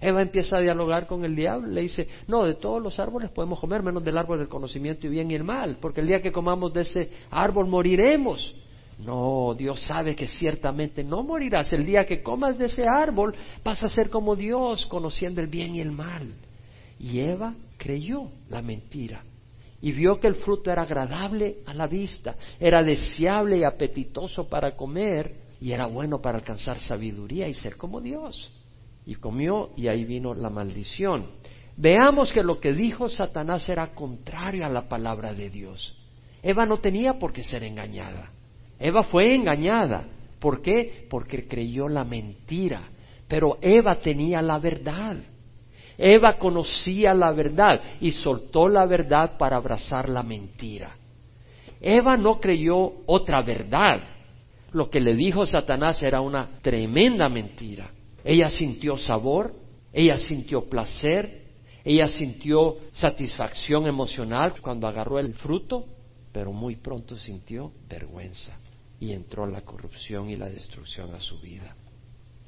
Eva 0.00 0.22
empieza 0.22 0.56
a 0.56 0.60
dialogar 0.60 1.06
con 1.06 1.24
el 1.24 1.34
diablo. 1.34 1.68
Le 1.68 1.82
dice, 1.82 2.08
no, 2.26 2.44
de 2.44 2.54
todos 2.54 2.82
los 2.82 2.98
árboles 2.98 3.30
podemos 3.30 3.60
comer, 3.60 3.82
menos 3.82 4.04
del 4.04 4.18
árbol 4.18 4.38
del 4.38 4.48
conocimiento 4.48 5.06
y 5.06 5.10
bien 5.10 5.30
y 5.30 5.34
el 5.34 5.44
mal, 5.44 5.78
porque 5.80 6.00
el 6.00 6.06
día 6.06 6.22
que 6.22 6.32
comamos 6.32 6.72
de 6.72 6.82
ese 6.82 7.10
árbol 7.30 7.68
moriremos. 7.68 8.54
No, 8.98 9.54
Dios 9.56 9.80
sabe 9.82 10.16
que 10.16 10.26
ciertamente 10.26 11.04
no 11.04 11.22
morirás. 11.22 11.72
El 11.72 11.86
día 11.86 12.04
que 12.04 12.22
comas 12.22 12.58
de 12.58 12.66
ese 12.66 12.86
árbol 12.86 13.34
vas 13.62 13.82
a 13.82 13.88
ser 13.88 14.10
como 14.10 14.34
Dios, 14.34 14.86
conociendo 14.86 15.40
el 15.40 15.46
bien 15.46 15.76
y 15.76 15.80
el 15.80 15.92
mal. 15.92 16.34
Y 16.98 17.20
Eva 17.20 17.54
creyó 17.76 18.30
la 18.48 18.60
mentira 18.60 19.22
y 19.80 19.92
vio 19.92 20.18
que 20.18 20.26
el 20.26 20.34
fruto 20.34 20.70
era 20.70 20.82
agradable 20.82 21.58
a 21.66 21.74
la 21.74 21.86
vista, 21.86 22.34
era 22.58 22.82
deseable 22.82 23.58
y 23.58 23.64
apetitoso 23.64 24.48
para 24.48 24.74
comer 24.76 25.48
y 25.60 25.72
era 25.72 25.86
bueno 25.86 26.20
para 26.20 26.38
alcanzar 26.38 26.80
sabiduría 26.80 27.48
y 27.48 27.54
ser 27.54 27.76
como 27.76 28.00
Dios. 28.00 28.50
Y 29.08 29.14
comió 29.14 29.70
y 29.74 29.88
ahí 29.88 30.04
vino 30.04 30.34
la 30.34 30.50
maldición. 30.50 31.30
Veamos 31.78 32.30
que 32.30 32.42
lo 32.42 32.60
que 32.60 32.74
dijo 32.74 33.08
Satanás 33.08 33.66
era 33.66 33.94
contrario 33.94 34.66
a 34.66 34.68
la 34.68 34.86
palabra 34.86 35.32
de 35.32 35.48
Dios. 35.48 35.96
Eva 36.42 36.66
no 36.66 36.76
tenía 36.76 37.18
por 37.18 37.32
qué 37.32 37.42
ser 37.42 37.64
engañada. 37.64 38.30
Eva 38.78 39.04
fue 39.04 39.34
engañada. 39.34 40.04
¿Por 40.38 40.60
qué? 40.60 41.06
Porque 41.08 41.48
creyó 41.48 41.88
la 41.88 42.04
mentira. 42.04 42.82
Pero 43.26 43.56
Eva 43.62 43.94
tenía 43.94 44.42
la 44.42 44.58
verdad. 44.58 45.16
Eva 45.96 46.36
conocía 46.36 47.14
la 47.14 47.32
verdad 47.32 47.80
y 48.02 48.10
soltó 48.10 48.68
la 48.68 48.84
verdad 48.84 49.38
para 49.38 49.56
abrazar 49.56 50.10
la 50.10 50.22
mentira. 50.22 50.94
Eva 51.80 52.18
no 52.18 52.38
creyó 52.40 52.92
otra 53.06 53.40
verdad. 53.40 54.02
Lo 54.72 54.90
que 54.90 55.00
le 55.00 55.14
dijo 55.14 55.46
Satanás 55.46 56.02
era 56.02 56.20
una 56.20 56.60
tremenda 56.60 57.30
mentira. 57.30 57.92
Ella 58.24 58.50
sintió 58.50 58.98
sabor, 58.98 59.54
ella 59.92 60.18
sintió 60.18 60.68
placer, 60.68 61.46
ella 61.84 62.08
sintió 62.08 62.76
satisfacción 62.92 63.86
emocional 63.86 64.60
cuando 64.60 64.86
agarró 64.86 65.18
el 65.18 65.34
fruto, 65.34 65.86
pero 66.32 66.52
muy 66.52 66.76
pronto 66.76 67.16
sintió 67.16 67.72
vergüenza 67.88 68.58
y 69.00 69.12
entró 69.12 69.46
la 69.46 69.62
corrupción 69.62 70.28
y 70.28 70.36
la 70.36 70.48
destrucción 70.48 71.14
a 71.14 71.20
su 71.20 71.40
vida. 71.40 71.74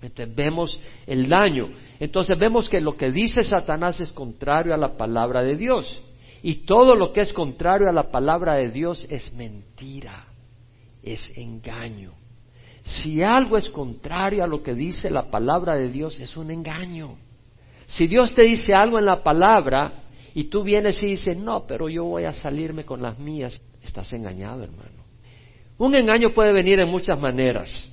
Entonces 0.02 0.34
vemos 0.34 0.80
el 1.06 1.28
daño. 1.28 1.70
Entonces 1.98 2.38
vemos 2.38 2.68
que 2.68 2.80
lo 2.80 2.96
que 2.96 3.10
dice 3.10 3.44
Satanás 3.44 4.00
es 4.00 4.12
contrario 4.12 4.74
a 4.74 4.78
la 4.78 4.96
palabra 4.96 5.42
de 5.42 5.56
Dios. 5.56 6.02
Y 6.42 6.66
todo 6.66 6.94
lo 6.94 7.12
que 7.12 7.20
es 7.20 7.32
contrario 7.32 7.88
a 7.88 7.92
la 7.92 8.10
palabra 8.10 8.54
de 8.54 8.70
Dios 8.70 9.06
es 9.10 9.32
mentira, 9.34 10.26
es 11.02 11.30
engaño. 11.36 12.14
Si 12.82 13.22
algo 13.22 13.56
es 13.56 13.68
contrario 13.70 14.42
a 14.42 14.46
lo 14.46 14.62
que 14.62 14.74
dice 14.74 15.10
la 15.10 15.30
palabra 15.30 15.76
de 15.76 15.88
Dios, 15.90 16.18
es 16.20 16.36
un 16.36 16.50
engaño. 16.50 17.16
Si 17.86 18.06
Dios 18.06 18.34
te 18.34 18.42
dice 18.42 18.74
algo 18.74 18.98
en 18.98 19.06
la 19.06 19.22
palabra 19.22 20.04
y 20.34 20.44
tú 20.44 20.62
vienes 20.62 21.02
y 21.02 21.06
dices, 21.06 21.36
no, 21.36 21.66
pero 21.66 21.88
yo 21.88 22.04
voy 22.04 22.24
a 22.24 22.32
salirme 22.32 22.84
con 22.84 23.02
las 23.02 23.18
mías, 23.18 23.60
estás 23.82 24.12
engañado, 24.12 24.62
hermano. 24.62 25.04
Un 25.78 25.94
engaño 25.94 26.32
puede 26.32 26.52
venir 26.52 26.78
en 26.78 26.88
muchas 26.88 27.18
maneras 27.18 27.90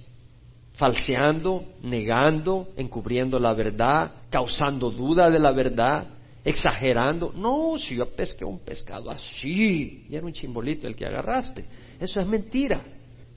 falseando, 0.77 1.63
negando, 1.82 2.70
encubriendo 2.77 3.39
la 3.39 3.53
verdad, 3.53 4.12
causando 4.29 4.91
duda 4.91 5.29
de 5.29 5.39
la 5.39 5.51
verdad, 5.51 6.06
exagerando. 6.46 7.34
No, 7.36 7.77
si 7.79 7.96
yo 7.96 8.08
pesqué 8.15 8.46
un 8.46 8.60
pescado 8.60 9.10
así, 9.10 10.06
y 10.08 10.15
era 10.15 10.25
un 10.25 10.34
chimbolito 10.34 10.88
el 10.88 10.96
que 10.96 11.06
agarraste. 11.06 11.65
Eso 12.00 12.20
es 12.20 12.27
mentira. 12.27 12.84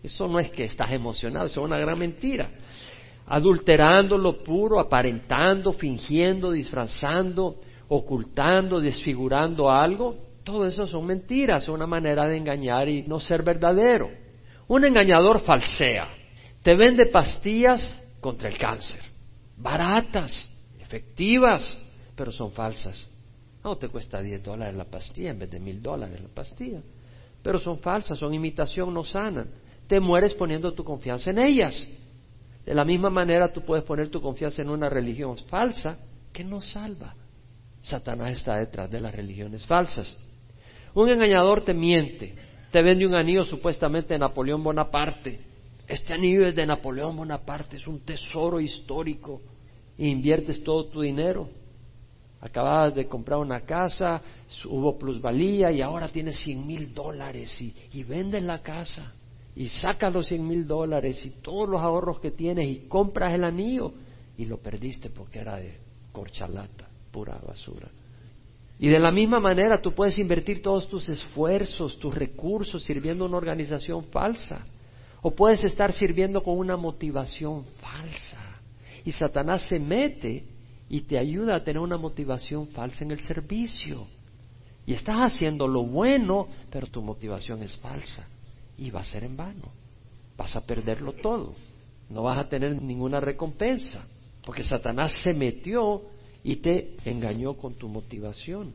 Eso 0.03 0.29
no 0.29 0.39
es 0.39 0.51
que 0.51 0.65
estás 0.65 0.91
emocionado, 0.93 1.47
eso 1.47 1.61
es 1.61 1.67
una 1.67 1.79
gran 1.79 1.99
mentira. 1.99 2.51
Adulterando 3.27 4.19
lo 4.19 4.43
puro, 4.43 4.81
aparentando, 4.81 5.73
fingiendo, 5.73 6.51
disfrazando, 6.51 7.57
ocultando, 7.89 8.81
desfigurando 8.81 9.71
algo, 9.71 10.17
todo 10.43 10.67
eso 10.67 10.87
son 10.87 11.07
mentiras, 11.07 11.69
una 11.69 11.87
manera 11.87 12.27
de 12.27 12.37
engañar 12.37 12.89
y 12.89 13.03
no 13.03 13.21
ser 13.21 13.43
verdadero. 13.43 14.11
Un 14.69 14.85
engañador 14.85 15.41
falsea 15.41 16.09
te 16.63 16.75
vende 16.75 17.07
pastillas 17.07 17.99
contra 18.21 18.49
el 18.49 18.59
cáncer, 18.59 19.01
baratas, 19.57 20.49
efectivas, 20.79 21.77
pero 22.15 22.31
son 22.31 22.53
falsas. 22.53 23.07
No 23.63 23.77
te 23.77 23.89
cuesta 23.89 24.23
10 24.23 24.43
dólares 24.43 24.75
la 24.75 24.85
pastilla 24.85 25.31
en 25.31 25.39
vez 25.39 25.51
de 25.51 25.61
mil 25.61 25.83
dólares 25.83 26.21
la 26.21 26.29
pastilla. 26.29 26.81
Pero 27.43 27.59
son 27.59 27.79
falsas, 27.79 28.19
son 28.19 28.35
imitación, 28.35 28.93
no 28.93 29.05
sanan. 29.05 29.49
Te 29.91 29.99
mueres 29.99 30.35
poniendo 30.35 30.73
tu 30.73 30.85
confianza 30.85 31.31
en 31.31 31.41
ellas. 31.41 31.75
De 32.65 32.75
la 32.75 32.85
misma 32.85 33.11
manera 33.11 33.53
tú 33.53 33.63
puedes 33.63 33.83
poner 33.83 34.09
tu 34.09 34.21
confianza 34.21 34.63
en 34.63 34.71
una 34.71 34.89
religión 34.89 35.37
falsa 35.49 35.99
que 36.33 36.45
no 36.45 36.61
salva. 36.61 37.13
Satanás 37.83 38.35
está 38.35 38.55
detrás 38.55 38.89
de 38.89 39.01
las 39.01 39.13
religiones 39.13 39.67
falsas. 39.67 40.17
Un 40.95 41.09
engañador 41.09 41.63
te 41.63 41.75
miente, 41.75 42.37
te 42.71 42.83
vende 42.83 43.05
un 43.05 43.17
anillo 43.17 43.45
supuestamente 43.45 44.15
de 44.15 44.21
Napoleón 44.21 44.63
Bonaparte 44.63 45.51
este 45.89 46.15
anillo 46.15 46.47
es 46.47 46.55
de 46.55 46.65
Napoleón 46.65 47.17
Bonaparte, 47.17 47.77
es 47.77 47.89
un 47.89 47.99
tesoro 48.05 48.61
histórico. 48.61 49.41
E 49.99 50.07
inviertes 50.07 50.63
todo 50.63 50.87
tu 50.87 51.01
dinero. 51.01 51.49
Acababas 52.41 52.95
de 52.95 53.09
comprar 53.09 53.41
una 53.41 53.63
casa, 53.63 54.23
hubo 54.67 54.97
plusvalía 54.97 55.73
y 55.73 55.83
ahora 55.83 56.09
tienes 56.09 56.39
cien 56.39 56.65
mil 56.65 56.95
dólares 56.95 57.61
y, 57.61 57.75
y 57.93 58.05
vendes 58.05 58.41
la 58.45 58.63
casa 58.63 59.13
y 59.57 59.69
sacas 59.69 60.13
los 60.13 60.29
cien 60.29 60.47
mil 60.47 60.67
dólares 60.67 61.25
y 61.25 61.31
todos 61.31 61.69
los 61.69 61.81
ahorros 61.81 62.21
que 62.21 62.31
tienes 62.31 62.69
y 62.69 62.87
compras 62.89 63.35
el 63.35 63.45
anillo 63.45 63.93
y 64.39 64.47
lo 64.47 64.59
perdiste 64.59 65.11
porque 65.11 65.41
era 65.41 65.57
de 65.57 65.79
corchalata, 66.13 66.89
pura 67.11 67.39
basura. 67.47 67.89
Y 68.79 68.89
de 68.89 68.99
la 68.99 69.13
misma 69.13 69.41
manera 69.41 69.83
tú 69.83 69.93
puedes 69.93 70.19
invertir 70.19 70.63
todos 70.63 70.89
tus 70.89 71.09
esfuerzos, 71.11 71.99
tus 71.99 72.15
recursos 72.15 72.83
sirviendo 72.83 73.25
a 73.25 73.29
una 73.29 73.37
organización 73.37 74.05
falsa. 74.05 74.65
O 75.21 75.33
puedes 75.33 75.63
estar 75.65 75.93
sirviendo 75.93 76.43
con 76.43 76.57
una 76.57 76.79
motivación 76.79 77.67
falsa. 77.79 78.39
Y 79.05 79.13
Satanás 79.13 79.65
se 79.69 79.79
mete 79.79 80.45
y 80.89 81.03
te 81.03 81.19
ayuda 81.19 81.57
a 81.57 81.63
tener 81.63 81.81
una 81.81 81.99
motivación 81.99 82.69
falsa 82.69 83.05
en 83.05 83.11
el 83.11 83.21
servicio. 83.21 84.07
Y 84.87 84.95
estás 84.95 85.17
haciendo 85.19 85.69
lo 85.69 85.85
bueno, 85.85 86.49
pero 86.71 86.87
tu 86.87 87.03
motivación 87.03 87.63
es 87.63 87.77
falsa. 87.77 88.27
Y 88.81 88.91
va 88.91 89.01
a 89.01 89.05
ser 89.05 89.23
en 89.23 89.37
vano. 89.37 89.71
Vas 90.37 90.57
a 90.57 90.67
perderlo 90.67 91.13
todo. 91.13 91.55
No 92.09 92.25
vas 92.25 92.39
a 92.39 92.49
tener 92.49 92.81
ninguna 92.83 93.21
recompensa. 93.21 94.05
Porque 94.43 94.65
Satanás 94.65 95.13
se 95.23 95.35
metió 95.35 96.03
y 96.43 96.57
te 96.57 96.97
engañó 97.05 97.55
con 97.55 97.75
tu 97.75 97.89
motivación. 97.89 98.73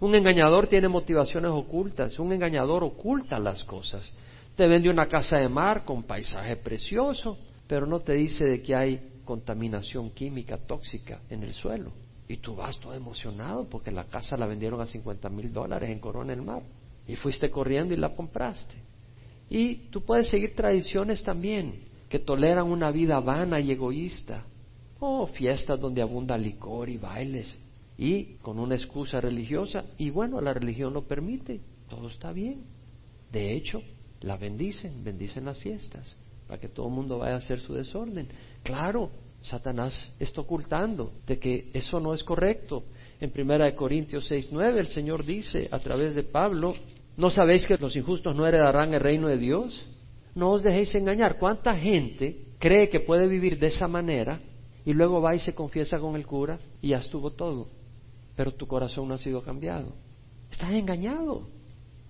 Un 0.00 0.14
engañador 0.14 0.66
tiene 0.66 0.88
motivaciones 0.88 1.50
ocultas. 1.52 2.18
Un 2.18 2.32
engañador 2.32 2.82
oculta 2.82 3.38
las 3.38 3.62
cosas. 3.64 4.10
Te 4.56 4.66
vende 4.66 4.88
una 4.88 5.06
casa 5.06 5.36
de 5.36 5.50
mar 5.50 5.84
con 5.84 6.04
paisaje 6.04 6.56
precioso, 6.56 7.38
pero 7.66 7.86
no 7.86 8.00
te 8.00 8.14
dice 8.14 8.46
de 8.46 8.62
que 8.62 8.74
hay 8.74 9.20
contaminación 9.26 10.10
química 10.10 10.56
tóxica 10.56 11.20
en 11.28 11.42
el 11.42 11.52
suelo. 11.52 11.92
Y 12.28 12.38
tú 12.38 12.56
vas 12.56 12.80
todo 12.80 12.94
emocionado 12.94 13.68
porque 13.68 13.90
la 13.90 14.04
casa 14.04 14.38
la 14.38 14.46
vendieron 14.46 14.80
a 14.80 14.86
50 14.86 15.28
mil 15.28 15.52
dólares 15.52 15.90
en 15.90 15.98
Corona 15.98 16.32
del 16.32 16.40
Mar. 16.40 16.62
Y 17.06 17.16
fuiste 17.16 17.50
corriendo 17.50 17.94
y 17.94 17.96
la 17.96 18.14
compraste. 18.14 18.76
Y 19.48 19.88
tú 19.90 20.04
puedes 20.04 20.28
seguir 20.28 20.54
tradiciones 20.54 21.22
también 21.22 21.84
que 22.08 22.18
toleran 22.18 22.66
una 22.66 22.90
vida 22.90 23.20
vana 23.20 23.60
y 23.60 23.70
egoísta. 23.70 24.44
Oh, 24.98 25.26
fiestas 25.26 25.78
donde 25.78 26.02
abunda 26.02 26.36
licor 26.36 26.88
y 26.88 26.96
bailes. 26.96 27.58
Y 27.98 28.34
con 28.42 28.58
una 28.58 28.74
excusa 28.74 29.20
religiosa. 29.20 29.84
Y 29.98 30.10
bueno, 30.10 30.40
la 30.40 30.52
religión 30.52 30.92
lo 30.92 31.06
permite. 31.06 31.60
Todo 31.88 32.08
está 32.08 32.32
bien. 32.32 32.64
De 33.30 33.52
hecho, 33.54 33.82
la 34.20 34.36
bendicen, 34.36 35.04
bendicen 35.04 35.44
las 35.44 35.58
fiestas, 35.58 36.16
para 36.46 36.60
que 36.60 36.68
todo 36.68 36.88
el 36.88 36.94
mundo 36.94 37.18
vaya 37.18 37.34
a 37.34 37.38
hacer 37.38 37.60
su 37.60 37.74
desorden. 37.74 38.28
Claro, 38.62 39.10
Satanás 39.42 40.12
está 40.18 40.40
ocultando 40.40 41.12
de 41.26 41.38
que 41.38 41.70
eso 41.72 42.00
no 42.00 42.14
es 42.14 42.24
correcto. 42.24 42.84
En 43.20 43.30
Primera 43.30 43.66
de 43.66 43.74
Corintios 43.74 44.30
6:9 44.30 44.78
el 44.78 44.88
Señor 44.88 45.24
dice 45.24 45.68
a 45.70 45.78
través 45.78 46.14
de 46.14 46.22
Pablo, 46.22 46.74
¿no 47.16 47.30
sabéis 47.30 47.66
que 47.66 47.76
los 47.76 47.96
injustos 47.96 48.34
no 48.34 48.46
heredarán 48.46 48.94
el 48.94 49.00
reino 49.00 49.28
de 49.28 49.38
Dios? 49.38 49.88
No 50.34 50.50
os 50.50 50.62
dejéis 50.62 50.94
engañar. 50.94 51.38
¿Cuánta 51.38 51.74
gente 51.76 52.44
cree 52.58 52.88
que 52.88 53.00
puede 53.00 53.26
vivir 53.26 53.58
de 53.58 53.68
esa 53.68 53.88
manera 53.88 54.40
y 54.84 54.92
luego 54.92 55.20
va 55.20 55.34
y 55.34 55.38
se 55.38 55.54
confiesa 55.54 55.98
con 55.98 56.16
el 56.16 56.26
cura 56.26 56.58
y 56.82 56.88
ya 56.88 56.98
estuvo 56.98 57.32
todo? 57.32 57.68
Pero 58.36 58.52
tu 58.52 58.66
corazón 58.66 59.08
no 59.08 59.14
ha 59.14 59.18
sido 59.18 59.42
cambiado. 59.42 59.94
Estás 60.50 60.70
engañado. 60.70 61.48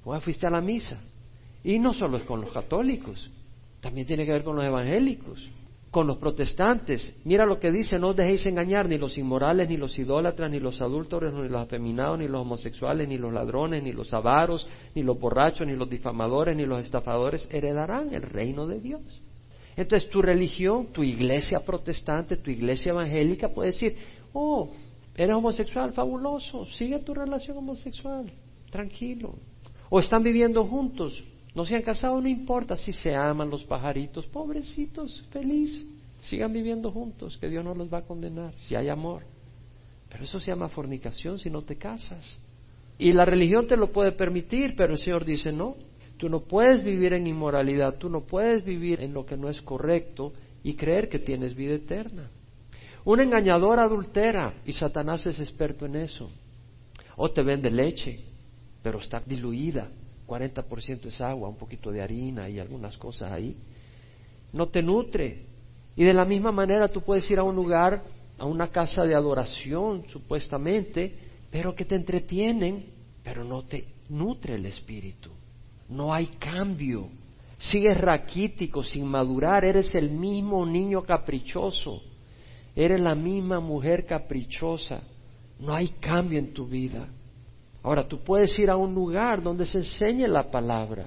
O 0.04 0.20
fuiste 0.20 0.46
a 0.46 0.50
la 0.50 0.60
misa, 0.60 1.00
y 1.64 1.80
no 1.80 1.92
solo 1.92 2.16
es 2.18 2.22
con 2.22 2.40
los 2.40 2.52
católicos, 2.52 3.28
también 3.80 4.06
tiene 4.06 4.24
que 4.24 4.30
ver 4.30 4.44
con 4.44 4.54
los 4.54 4.64
evangélicos, 4.64 5.44
con 5.96 6.06
los 6.06 6.18
protestantes. 6.18 7.16
Mira 7.24 7.46
lo 7.46 7.58
que 7.58 7.72
dice, 7.72 7.98
no 7.98 8.08
os 8.08 8.16
dejéis 8.16 8.44
engañar 8.44 8.86
ni 8.86 8.98
los 8.98 9.16
inmorales, 9.16 9.66
ni 9.66 9.78
los 9.78 9.98
idólatras, 9.98 10.50
ni 10.50 10.60
los 10.60 10.82
adúlteros, 10.82 11.32
ni 11.32 11.48
los 11.48 11.62
afeminados, 11.62 12.18
ni 12.18 12.28
los 12.28 12.42
homosexuales, 12.42 13.08
ni 13.08 13.16
los 13.16 13.32
ladrones, 13.32 13.82
ni 13.82 13.92
los 13.92 14.12
avaros, 14.12 14.68
ni 14.94 15.02
los 15.02 15.18
borrachos, 15.18 15.66
ni 15.66 15.74
los 15.74 15.88
difamadores, 15.88 16.54
ni 16.54 16.66
los 16.66 16.84
estafadores 16.84 17.48
heredarán 17.50 18.12
el 18.12 18.20
reino 18.20 18.66
de 18.66 18.78
Dios. 18.78 19.22
Entonces 19.74 20.10
tu 20.10 20.20
religión, 20.20 20.88
tu 20.92 21.02
iglesia 21.02 21.60
protestante, 21.60 22.36
tu 22.36 22.50
iglesia 22.50 22.92
evangélica 22.92 23.48
puede 23.48 23.70
decir, 23.70 23.96
oh, 24.34 24.68
eres 25.14 25.34
homosexual, 25.34 25.94
fabuloso, 25.94 26.66
sigue 26.66 26.98
tu 26.98 27.14
relación 27.14 27.56
homosexual, 27.56 28.30
tranquilo. 28.70 29.38
O 29.88 29.98
están 29.98 30.22
viviendo 30.22 30.62
juntos, 30.66 31.24
no 31.56 31.64
se 31.64 31.74
han 31.74 31.80
casado, 31.80 32.20
no 32.20 32.28
importa 32.28 32.76
si 32.76 32.92
se 32.92 33.14
aman 33.14 33.48
los 33.48 33.64
pajaritos, 33.64 34.26
pobrecitos, 34.26 35.24
feliz, 35.30 35.86
sigan 36.20 36.52
viviendo 36.52 36.92
juntos, 36.92 37.38
que 37.38 37.48
Dios 37.48 37.64
no 37.64 37.74
los 37.74 37.90
va 37.90 38.00
a 38.00 38.02
condenar, 38.02 38.52
si 38.58 38.76
hay 38.76 38.90
amor. 38.90 39.22
Pero 40.10 40.24
eso 40.24 40.38
se 40.38 40.50
llama 40.50 40.68
fornicación 40.68 41.38
si 41.38 41.48
no 41.48 41.62
te 41.62 41.76
casas. 41.76 42.36
Y 42.98 43.10
la 43.14 43.24
religión 43.24 43.66
te 43.66 43.78
lo 43.78 43.90
puede 43.90 44.12
permitir, 44.12 44.74
pero 44.76 44.92
el 44.92 44.98
Señor 44.98 45.24
dice 45.24 45.50
no. 45.50 45.76
Tú 46.18 46.28
no 46.28 46.40
puedes 46.40 46.84
vivir 46.84 47.14
en 47.14 47.26
inmoralidad, 47.26 47.96
tú 47.96 48.10
no 48.10 48.26
puedes 48.26 48.62
vivir 48.62 49.00
en 49.00 49.14
lo 49.14 49.24
que 49.24 49.38
no 49.38 49.48
es 49.48 49.62
correcto 49.62 50.34
y 50.62 50.74
creer 50.74 51.08
que 51.08 51.20
tienes 51.20 51.54
vida 51.54 51.72
eterna. 51.72 52.28
Un 53.06 53.20
engañador 53.20 53.80
adultera 53.80 54.56
y 54.66 54.72
Satanás 54.72 55.24
es 55.24 55.40
experto 55.40 55.86
en 55.86 55.96
eso. 55.96 56.30
O 57.16 57.30
te 57.30 57.42
vende 57.42 57.70
leche, 57.70 58.20
pero 58.82 58.98
está 58.98 59.22
diluida, 59.24 59.88
40% 60.26 61.06
es 61.06 61.20
agua, 61.20 61.48
un 61.48 61.56
poquito 61.56 61.90
de 61.90 62.02
harina 62.02 62.48
y 62.48 62.58
algunas 62.58 62.96
cosas 62.98 63.32
ahí. 63.32 63.56
No 64.52 64.68
te 64.68 64.82
nutre. 64.82 65.44
Y 65.94 66.04
de 66.04 66.14
la 66.14 66.24
misma 66.24 66.52
manera 66.52 66.88
tú 66.88 67.00
puedes 67.00 67.30
ir 67.30 67.38
a 67.38 67.42
un 67.42 67.56
lugar, 67.56 68.02
a 68.38 68.44
una 68.44 68.68
casa 68.68 69.04
de 69.04 69.14
adoración, 69.14 70.04
supuestamente, 70.08 71.14
pero 71.50 71.74
que 71.74 71.84
te 71.84 71.94
entretienen, 71.94 72.86
pero 73.22 73.44
no 73.44 73.62
te 73.62 73.86
nutre 74.08 74.56
el 74.56 74.66
espíritu. 74.66 75.30
No 75.88 76.12
hay 76.12 76.26
cambio. 76.38 77.08
Sigues 77.58 77.98
raquítico, 77.98 78.82
sin 78.82 79.06
madurar, 79.06 79.64
eres 79.64 79.94
el 79.94 80.10
mismo 80.10 80.66
niño 80.66 81.02
caprichoso, 81.02 82.02
eres 82.74 83.00
la 83.00 83.14
misma 83.14 83.60
mujer 83.60 84.04
caprichosa. 84.04 85.02
No 85.58 85.72
hay 85.72 85.88
cambio 86.00 86.38
en 86.38 86.52
tu 86.52 86.66
vida. 86.66 87.08
Ahora 87.86 88.08
tú 88.08 88.18
puedes 88.18 88.58
ir 88.58 88.68
a 88.68 88.76
un 88.76 88.92
lugar 88.92 89.40
donde 89.40 89.64
se 89.64 89.78
enseñe 89.78 90.26
la 90.26 90.50
palabra 90.50 91.06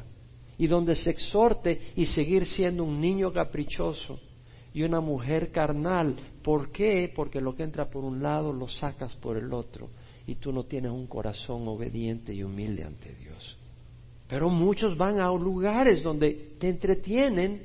y 0.57 0.65
donde 0.65 0.95
se 0.95 1.09
exhorte 1.09 1.91
y 1.97 2.05
seguir 2.05 2.45
siendo 2.45 2.85
un 2.85 3.01
niño 3.01 3.33
caprichoso 3.33 4.17
y 4.73 4.83
una 4.83 5.01
mujer 5.01 5.51
carnal. 5.51 6.15
¿Por 6.41 6.71
qué? 6.71 7.11
Porque 7.13 7.41
lo 7.41 7.53
que 7.53 7.63
entra 7.63 7.89
por 7.89 8.05
un 8.05 8.23
lado 8.23 8.53
lo 8.53 8.69
sacas 8.69 9.13
por 9.17 9.35
el 9.35 9.51
otro 9.51 9.89
y 10.25 10.35
tú 10.35 10.53
no 10.53 10.63
tienes 10.63 10.93
un 10.93 11.05
corazón 11.07 11.67
obediente 11.67 12.33
y 12.33 12.43
humilde 12.43 12.85
ante 12.85 13.13
Dios. 13.13 13.57
Pero 14.29 14.47
muchos 14.47 14.95
van 14.95 15.19
a 15.19 15.27
lugares 15.33 16.01
donde 16.01 16.55
te 16.61 16.69
entretienen, 16.69 17.61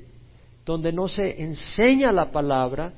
donde 0.67 0.93
no 0.93 1.07
se 1.07 1.41
enseña 1.41 2.11
la 2.11 2.33
palabra 2.33 2.93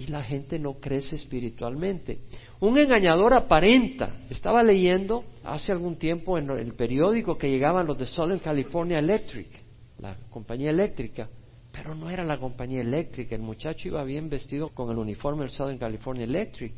y 0.00 0.06
la 0.06 0.22
gente 0.22 0.58
no 0.58 0.80
crece 0.80 1.16
espiritualmente. 1.16 2.20
Un 2.60 2.78
engañador 2.78 3.34
aparenta. 3.34 4.20
Estaba 4.30 4.62
leyendo 4.62 5.22
hace 5.44 5.72
algún 5.72 5.96
tiempo 5.96 6.38
en 6.38 6.48
el 6.48 6.72
periódico 6.72 7.36
que 7.36 7.50
llegaban 7.50 7.86
los 7.86 7.98
de 7.98 8.06
Southern 8.06 8.38
California 8.38 8.98
Electric, 8.98 9.48
la 9.98 10.16
compañía 10.30 10.70
eléctrica, 10.70 11.28
pero 11.70 11.94
no 11.94 12.08
era 12.08 12.24
la 12.24 12.38
compañía 12.38 12.80
eléctrica. 12.80 13.34
El 13.34 13.42
muchacho 13.42 13.88
iba 13.88 14.02
bien 14.02 14.30
vestido 14.30 14.70
con 14.70 14.90
el 14.90 14.96
uniforme 14.96 15.42
del 15.42 15.50
Southern 15.50 15.76
California 15.76 16.24
Electric 16.24 16.72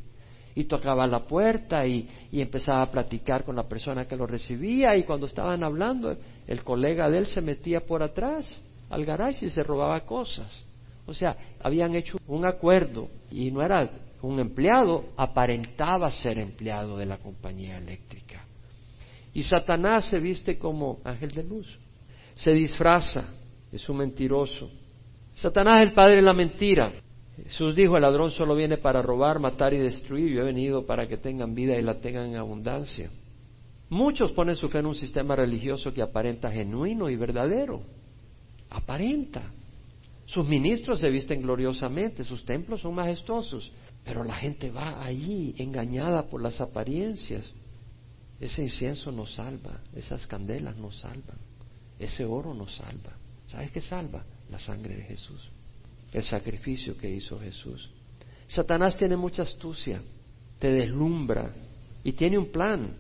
y 0.57 0.65
tocaba 0.65 1.07
la 1.07 1.21
puerta 1.21 1.87
y, 1.87 2.09
empezaba 2.33 2.83
a 2.83 2.91
platicar 2.91 3.45
con 3.45 3.55
la 3.55 3.69
persona 3.69 4.05
que 4.05 4.17
lo 4.17 4.27
recibía 4.27 4.97
y 4.97 5.05
cuando 5.05 5.27
estaban 5.27 5.63
hablando 5.63 6.17
el 6.49 6.65
colega 6.65 7.09
de 7.09 7.19
él 7.19 7.27
se 7.27 7.41
metía 7.41 7.87
por 7.87 8.03
atrás 8.03 8.61
al 8.91 9.05
garage 9.05 9.47
y 9.47 9.51
se 9.51 9.63
robaba 9.63 10.01
cosas. 10.01 10.72
O 11.07 11.15
sea, 11.15 11.37
habían 11.61 11.95
hecho 11.95 12.19
un 12.27 12.45
acuerdo 12.45 13.09
y 13.31 13.51
no 13.51 13.63
era 13.63 13.91
un 14.23 14.39
empleado, 14.39 15.07
aparentaba 15.17 16.11
ser 16.11 16.39
empleado 16.39 16.97
de 16.97 17.07
la 17.07 17.19
compañía 17.19 17.79
eléctrica. 17.79 18.47
Y 19.35 19.43
Satanás 19.43 20.07
se 20.07 20.21
viste 20.21 20.59
como 20.59 21.01
ángel 21.05 21.31
de 21.31 21.43
luz, 21.43 21.79
se 22.35 22.53
disfraza, 22.53 23.35
es 23.73 23.89
un 23.89 23.99
mentiroso. 23.99 24.71
Satanás 25.35 25.83
es 25.83 25.89
el 25.89 25.95
padre 25.95 26.17
de 26.17 26.23
la 26.23 26.35
mentira. 26.35 26.93
Jesús 27.45 27.75
dijo, 27.75 27.97
el 27.97 28.03
ladrón 28.03 28.31
solo 28.31 28.55
viene 28.55 28.77
para 28.77 29.01
robar, 29.01 29.39
matar 29.39 29.73
y 29.73 29.79
destruir. 29.79 30.31
Yo 30.31 30.43
he 30.43 30.45
venido 30.45 30.85
para 30.85 31.09
que 31.09 31.17
tengan 31.17 31.55
vida 31.55 31.77
y 31.77 31.83
la 31.83 31.95
tengan 32.01 32.27
en 32.27 32.37
abundancia. 32.37 33.11
Muchos 33.89 34.33
ponen 34.33 34.55
su 34.55 34.69
fe 34.69 34.79
en 34.79 34.87
un 34.87 34.95
sistema 34.95 35.35
religioso 35.35 35.93
que 35.93 36.03
aparenta 36.03 36.51
genuino 36.51 37.09
y 37.09 37.17
verdadero. 37.17 37.83
Aparenta. 38.71 39.43
Sus 40.33 40.49
ministros 40.49 41.01
se 41.01 41.11
visten 41.11 41.43
gloriosamente, 41.43 42.25
sus 42.25 42.45
templos 42.45 42.81
son 42.81 42.95
majestuosos, 42.95 43.71
pero 44.05 44.25
la 44.25 44.35
gente 44.35 44.71
va 44.71 45.05
allí 45.05 45.55
engañada 45.59 46.29
por 46.29 46.43
las 46.43 46.61
apariencias. 46.61 47.53
Ese 48.41 48.63
incienso 48.63 49.13
nos 49.13 49.35
salva, 49.35 49.81
esas 49.95 50.27
candelas 50.27 50.77
nos 50.77 50.99
salvan, 50.99 51.39
ese 51.99 52.25
oro 52.25 52.55
nos 52.55 52.75
salva. 52.75 53.13
¿Sabes 53.47 53.71
qué 53.71 53.81
salva? 53.81 54.25
La 54.51 54.59
sangre 54.59 54.97
de 54.97 55.03
Jesús 55.03 55.51
el 56.13 56.23
sacrificio 56.23 56.97
que 56.97 57.11
hizo 57.11 57.39
Jesús. 57.41 57.91
Satanás 58.47 58.97
tiene 58.97 59.17
mucha 59.17 59.43
astucia, 59.43 60.03
te 60.59 60.71
deslumbra 60.71 61.55
y 62.05 62.13
tiene 62.13 62.39
un 62.39 62.51
plan. 62.53 62.95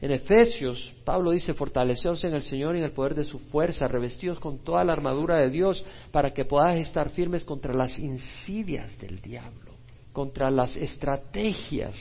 En 0.00 0.10
Efesios, 0.10 0.92
Pablo 1.04 1.30
dice, 1.30 1.54
fortaleceos 1.54 2.22
en 2.24 2.34
el 2.34 2.42
Señor 2.42 2.74
y 2.74 2.80
en 2.80 2.84
el 2.84 2.92
poder 2.92 3.14
de 3.14 3.24
su 3.24 3.38
fuerza, 3.38 3.88
revestidos 3.88 4.38
con 4.38 4.58
toda 4.58 4.84
la 4.84 4.92
armadura 4.92 5.38
de 5.38 5.48
Dios 5.48 5.82
para 6.12 6.34
que 6.34 6.44
podáis 6.44 6.86
estar 6.86 7.10
firmes 7.10 7.44
contra 7.44 7.72
las 7.72 7.98
insidias 7.98 8.98
del 8.98 9.20
diablo, 9.22 9.72
contra 10.12 10.50
las 10.50 10.76
estrategias, 10.76 11.96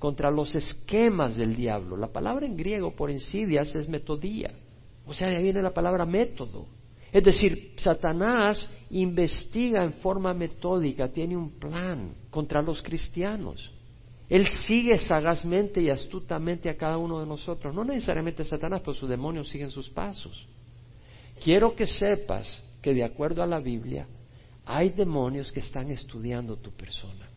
contra 0.00 0.32
los 0.32 0.54
esquemas 0.54 1.36
del 1.36 1.54
diablo. 1.54 1.96
La 1.96 2.08
palabra 2.08 2.44
en 2.44 2.56
griego 2.56 2.90
por 2.96 3.08
insidias 3.10 3.72
es 3.76 3.88
metodía, 3.88 4.50
o 5.06 5.14
sea, 5.14 5.28
de 5.28 5.36
ahí 5.36 5.44
viene 5.44 5.62
la 5.62 5.72
palabra 5.72 6.04
método. 6.04 6.66
Es 7.12 7.24
decir, 7.24 7.72
Satanás 7.76 8.68
investiga 8.90 9.82
en 9.82 9.94
forma 9.94 10.34
metódica, 10.34 11.08
tiene 11.08 11.36
un 11.36 11.52
plan 11.58 12.12
contra 12.30 12.60
los 12.60 12.82
cristianos. 12.82 13.72
Él 14.28 14.46
sigue 14.66 14.98
sagazmente 14.98 15.80
y 15.80 15.88
astutamente 15.88 16.68
a 16.68 16.76
cada 16.76 16.98
uno 16.98 17.20
de 17.20 17.26
nosotros. 17.26 17.74
No 17.74 17.84
necesariamente 17.84 18.44
Satanás, 18.44 18.80
pero 18.80 18.94
sus 18.94 19.08
demonios 19.08 19.48
siguen 19.48 19.70
sus 19.70 19.88
pasos. 19.88 20.46
Quiero 21.42 21.74
que 21.74 21.86
sepas 21.86 22.62
que 22.82 22.92
de 22.92 23.04
acuerdo 23.04 23.42
a 23.42 23.46
la 23.46 23.60
Biblia, 23.60 24.06
hay 24.64 24.90
demonios 24.90 25.50
que 25.50 25.60
están 25.60 25.90
estudiando 25.90 26.56
tu 26.56 26.70
persona, 26.72 27.28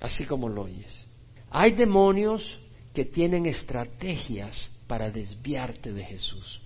así 0.00 0.24
como 0.24 0.48
lo 0.48 0.62
oyes. 0.62 1.06
Hay 1.50 1.72
demonios 1.72 2.58
que 2.94 3.04
tienen 3.04 3.46
estrategias 3.46 4.70
para 4.86 5.10
desviarte 5.10 5.92
de 5.92 6.04
Jesús 6.04 6.60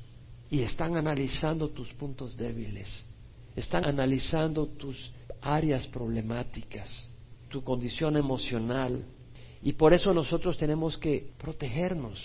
y 0.50 0.60
están 0.60 0.96
analizando 0.96 1.70
tus 1.70 1.92
puntos 1.94 2.36
débiles, 2.36 3.02
están 3.56 3.84
analizando 3.84 4.66
tus 4.66 5.10
áreas 5.40 5.86
problemáticas, 5.88 6.90
tu 7.48 7.62
condición 7.62 8.16
emocional. 8.16 9.04
Y 9.64 9.72
por 9.72 9.94
eso 9.94 10.12
nosotros 10.12 10.58
tenemos 10.58 10.98
que 10.98 11.32
protegernos. 11.38 12.22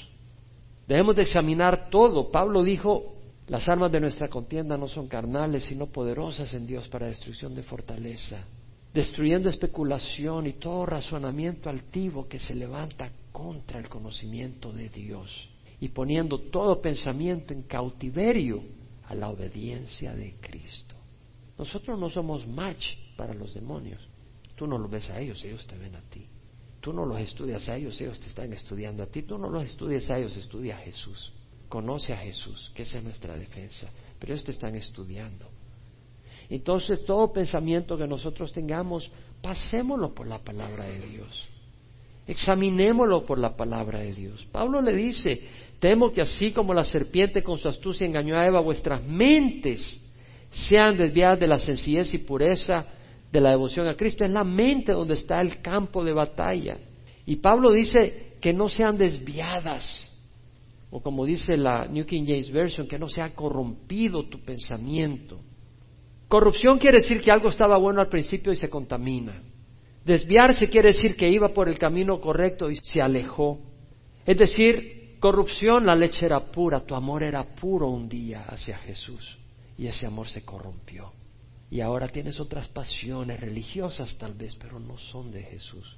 Debemos 0.86 1.15
de 1.15 1.21
examinar 1.21 1.89
todo. 1.89 2.30
Pablo 2.30 2.63
dijo, 2.63 3.15
las 3.47 3.69
armas 3.69 3.93
de 3.93 4.02
nuestra 4.02 4.28
contienda 4.28 4.78
no 4.78 4.89
son 4.89 5.08
carnales, 5.08 5.63
sino 5.63 5.86
poderosas 5.86 6.54
en 6.54 6.67
Dios 6.67 6.89
para 6.89 7.08
destrucción 7.08 7.56
de 7.56 7.63
fortaleza, 7.63 8.45
destruyendo 8.93 9.47
especulación 9.47 10.47
y 10.47 10.54
todo 10.54 10.86
razonamiento 10.86 11.69
altivo 11.69 12.28
que 12.28 12.39
se 12.39 12.54
levanta 12.54 13.10
contra 13.32 13.80
el 13.80 13.88
conocimiento 13.88 14.73
de 14.73 14.89
Dios 14.89 15.49
y 15.80 15.88
poniendo 15.88 16.39
todo 16.39 16.82
pensamiento 16.82 17.54
en 17.54 17.62
cautiverio 17.62 18.62
a 19.06 19.15
la 19.15 19.30
obediencia 19.30 20.13
de 20.13 20.36
Cristo. 20.41 20.97
Nosotros 21.58 21.97
no 21.97 22.10
somos 22.10 22.45
match 22.45 22.97
para 23.15 23.34
los 23.34 23.54
demonios. 23.54 24.02
Tú 24.56 24.67
no 24.67 24.78
los 24.78 24.91
ves 24.91 25.10
a 25.10 25.21
ellos, 25.21 25.41
ellos 25.45 25.65
te 25.65 25.78
ven 25.78 25.95
a 25.95 26.02
ti. 26.02 26.28
Tú 26.80 26.94
no 26.94 27.06
los 27.06 27.20
estudias 27.20 27.68
a 27.68 27.76
ellos, 27.76 28.00
ellos 28.00 28.20
te 28.20 28.28
están 28.28 28.54
estudiando 28.54 29.04
a 29.04 29.08
ti. 29.08 29.24
Tú 29.24 29.38
no 29.38 29.50
los 29.50 29.63
estudias 29.63 30.10
a 30.10 30.18
ellos, 30.18 30.36
estudia 30.38 30.78
a 30.78 30.80
Jesús. 30.80 31.32
Conoce 31.68 32.13
a 32.13 32.18
Jesús, 32.18 32.72
que 32.74 32.84
esa 32.84 32.98
es 32.98 33.04
nuestra 33.04 33.38
defensa. 33.38 33.89
Pero 34.18 34.34
ellos 34.34 34.46
te 34.46 34.52
están 34.52 34.76
estudiando. 34.76 35.46
Entonces, 36.50 37.06
todo 37.06 37.32
pensamiento 37.32 37.98
que 37.98 38.08
nosotros 38.08 38.52
tengamos, 38.52 39.12
pasémoslo 39.42 40.13
por 40.13 40.28
la 40.28 40.39
palabra 40.39 40.86
de 40.86 41.00
Dios. 41.02 41.48
Examinémoslo 42.26 43.26
por 43.26 43.38
la 43.38 43.56
palabra 43.56 44.00
de 44.00 44.13
Dios. 44.13 44.48
Pablo 44.52 44.82
le 44.82 44.96
dice, 44.96 45.42
Temo 45.80 46.12
que 46.12 46.22
así 46.22 46.52
como 46.52 46.74
la 46.74 46.84
serpiente 46.84 47.42
con 47.42 47.58
su 47.58 47.68
astucia 47.68 48.06
engañó 48.06 48.38
a 48.38 48.46
Eva, 48.46 48.60
vuestras 48.60 49.02
mentes 49.04 50.00
sean 50.52 50.98
desviadas 50.98 51.39
de 51.39 51.48
la 51.48 51.60
sencillez 51.60 52.13
y 52.13 52.18
pureza 52.18 52.86
de 53.32 53.42
la 53.42 53.52
devoción 53.52 53.88
a 53.88 53.96
Cristo. 53.96 54.26
Es 54.26 54.32
la 54.32 54.44
mente 54.44 54.92
donde 54.92 55.15
está 55.15 55.42
el 55.42 55.62
campo 55.62 56.04
de 56.04 56.13
batalla. 56.13 56.78
Y 57.26 57.38
Pablo 57.38 57.72
dice 57.72 58.34
que 58.42 58.54
no 58.54 58.70
sean 58.70 58.98
desviadas, 58.98 60.08
o 60.89 61.02
como 61.02 61.26
dice 61.26 61.58
la 61.58 61.86
New 61.86 62.06
King 62.06 62.24
James 62.26 62.52
Version, 62.52 62.88
que 62.88 62.98
no 62.98 63.10
sea 63.10 63.36
corrompido 63.36 64.24
tu 64.24 64.39
pensamiento. 64.39 65.39
Corrupción 66.28 66.78
quiere 66.78 67.00
decir 67.00 67.22
que 67.22 67.32
algo 67.32 67.50
estaba 67.50 67.78
bueno 67.78 68.02
al 68.02 68.10
principio 68.10 68.52
y 68.52 68.56
se 68.56 68.70
contamina. 68.70 69.42
Desviarse 70.06 70.70
quiere 70.70 70.89
decir 70.89 71.15
que 71.15 71.30
iba 71.30 71.50
por 71.50 71.70
el 71.70 71.78
camino 71.78 72.20
correcto 72.20 72.72
y 72.72 72.78
se 72.78 73.02
alejó. 73.02 73.60
Es 74.26 74.38
decir, 74.38 75.18
corrupción, 75.20 75.86
la 75.86 75.96
leche 75.96 76.26
era 76.26 76.39
pura, 76.39 76.80
tu 76.80 76.96
amor 76.96 77.24
era 77.24 77.44
puro 77.44 77.89
un 77.89 78.08
día 78.08 78.46
hacia 78.48 78.78
Jesús 78.78 79.38
y 79.78 79.88
ese 79.88 80.06
amor 80.06 80.28
se 80.28 80.44
corrompió. 80.44 81.12
Y 81.72 81.82
ahora 81.82 82.08
tienes 82.08 82.40
otras 82.40 82.68
pasiones 82.68 83.40
religiosas 83.40 84.18
tal 84.18 84.34
vez, 84.34 84.56
pero 84.56 84.80
no 84.80 84.98
son 84.98 85.32
de 85.32 85.44
Jesús. 85.44 85.98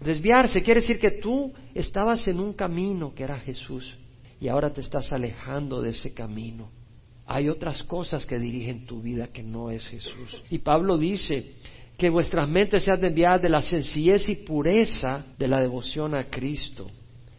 Desviarse 0.00 0.62
quiere 0.62 0.80
decir 0.80 0.98
que 0.98 1.10
tú 1.10 1.52
estabas 1.74 2.26
en 2.28 2.40
un 2.40 2.54
camino 2.54 3.14
que 3.14 3.24
era 3.24 3.38
Jesús 3.38 3.96
y 4.40 4.48
ahora 4.48 4.72
te 4.72 4.80
estás 4.80 5.12
alejando 5.12 5.82
de 5.82 5.90
ese 5.90 6.14
camino. 6.14 6.70
Hay 7.26 7.48
otras 7.48 7.82
cosas 7.82 8.24
que 8.24 8.38
dirigen 8.38 8.86
tu 8.86 9.02
vida 9.02 9.28
que 9.28 9.42
no 9.42 9.70
es 9.70 9.86
Jesús. 9.86 10.42
Y 10.48 10.58
Pablo 10.58 10.96
dice 10.96 11.52
que 11.98 12.08
vuestras 12.08 12.48
mentes 12.48 12.82
sean 12.82 13.00
desviadas 13.00 13.42
de 13.42 13.50
la 13.50 13.62
sencillez 13.62 14.28
y 14.28 14.36
pureza 14.36 15.26
de 15.38 15.46
la 15.46 15.60
devoción 15.60 16.14
a 16.14 16.30
Cristo. 16.30 16.90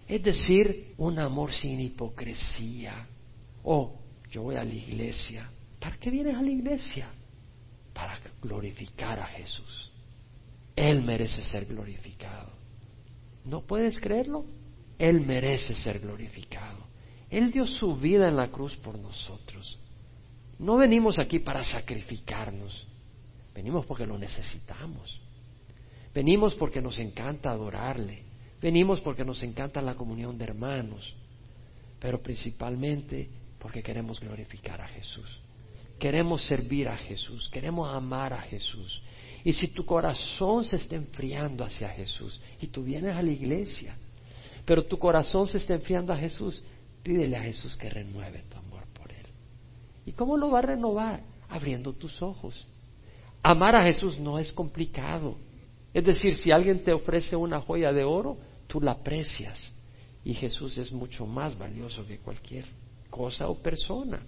Es 0.07 0.21
decir, 0.21 0.93
un 0.97 1.17
amor 1.17 1.51
sin 1.51 1.79
hipocresía. 1.79 3.07
Oh, 3.63 3.95
yo 4.29 4.43
voy 4.43 4.55
a 4.55 4.63
la 4.63 4.73
iglesia. 4.73 5.49
¿Para 5.79 5.97
qué 5.97 6.11
vienes 6.11 6.35
a 6.37 6.41
la 6.43 6.51
iglesia? 6.51 7.09
Para 7.93 8.19
glorificar 8.41 9.19
a 9.19 9.25
Jesús. 9.25 9.91
Él 10.75 11.03
merece 11.03 11.41
ser 11.41 11.65
glorificado. 11.65 12.51
¿No 13.45 13.61
puedes 13.61 13.99
creerlo? 13.99 14.45
Él 14.97 15.21
merece 15.21 15.75
ser 15.75 15.99
glorificado. 15.99 16.79
Él 17.29 17.51
dio 17.51 17.65
su 17.65 17.95
vida 17.95 18.27
en 18.27 18.35
la 18.35 18.49
cruz 18.49 18.75
por 18.77 18.97
nosotros. 18.97 19.79
No 20.59 20.77
venimos 20.77 21.17
aquí 21.17 21.39
para 21.39 21.63
sacrificarnos. 21.63 22.85
Venimos 23.53 23.85
porque 23.85 24.05
lo 24.05 24.17
necesitamos. 24.17 25.19
Venimos 26.13 26.55
porque 26.55 26.81
nos 26.81 26.99
encanta 26.99 27.51
adorarle. 27.51 28.23
Venimos 28.61 29.01
porque 29.01 29.25
nos 29.25 29.41
encanta 29.43 29.81
la 29.81 29.95
comunión 29.95 30.37
de 30.37 30.43
hermanos. 30.43 31.15
Pero 31.99 32.21
principalmente 32.21 33.29
porque 33.57 33.81
queremos 33.81 34.19
glorificar 34.19 34.81
a 34.81 34.87
Jesús. 34.87 35.41
Queremos 36.01 36.41
servir 36.47 36.87
a 36.89 36.97
Jesús. 36.97 37.47
Queremos 37.49 37.87
amar 37.87 38.33
a 38.33 38.41
Jesús. 38.41 39.03
Y 39.43 39.53
si 39.53 39.67
tu 39.67 39.85
corazón 39.85 40.65
se 40.65 40.77
está 40.77 40.95
enfriando 40.95 41.63
hacia 41.63 41.89
Jesús 41.89 42.41
y 42.59 42.65
tú 42.69 42.81
vienes 42.81 43.15
a 43.15 43.21
la 43.21 43.29
iglesia, 43.29 43.95
pero 44.65 44.83
tu 44.83 44.97
corazón 44.97 45.45
se 45.45 45.59
está 45.59 45.75
enfriando 45.75 46.11
a 46.11 46.17
Jesús, 46.17 46.63
pídele 47.03 47.37
a 47.37 47.43
Jesús 47.43 47.77
que 47.77 47.87
renueve 47.87 48.41
tu 48.49 48.57
amor 48.57 48.87
por 48.95 49.11
Él. 49.11 49.27
¿Y 50.03 50.13
cómo 50.13 50.37
lo 50.37 50.49
va 50.49 50.57
a 50.57 50.63
renovar? 50.63 51.21
Abriendo 51.47 51.93
tus 51.93 52.19
ojos. 52.23 52.67
Amar 53.43 53.75
a 53.75 53.83
Jesús 53.83 54.19
no 54.19 54.39
es 54.39 54.51
complicado. 54.51 55.37
Es 55.93 56.03
decir, 56.03 56.33
si 56.33 56.51
alguien 56.51 56.83
te 56.83 56.93
ofrece 56.93 57.35
una 57.35 57.61
joya 57.61 57.93
de 57.93 58.03
oro, 58.03 58.39
tú 58.65 58.81
la 58.81 58.93
aprecias. 58.93 59.71
Y 60.23 60.33
Jesús 60.33 60.79
es 60.79 60.91
mucho 60.91 61.27
más 61.27 61.55
valioso 61.55 62.03
que 62.07 62.17
cualquier 62.17 62.65
cosa 63.11 63.49
o 63.49 63.61
persona. 63.61 64.19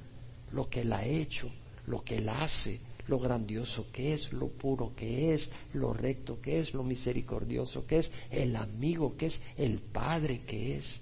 Lo 0.52 0.70
que 0.70 0.82
Él 0.82 0.94
ha 0.94 1.04
hecho, 1.04 1.52
lo 1.86 2.04
que 2.04 2.18
Él 2.18 2.30
hace, 2.30 2.80
lo 3.08 3.20
grandioso 3.20 3.88
que 3.92 4.14
es, 4.14 4.32
lo 4.32 4.48
puro 4.48 4.94
que 4.96 5.34
es, 5.34 5.50
lo 5.74 5.94
recto 5.94 6.40
que 6.42 6.60
es, 6.60 6.74
lo 6.74 6.84
misericordioso 6.84 7.86
que 7.86 7.98
es, 7.98 8.12
el 8.32 8.56
amigo 8.56 9.16
que 9.18 9.28
es, 9.28 9.42
el 9.58 9.80
Padre 9.80 10.42
que 10.46 10.78
es, 10.78 11.02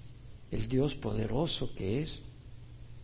el 0.50 0.68
Dios 0.68 0.94
poderoso 0.94 1.74
que 1.74 2.02
es. 2.02 2.20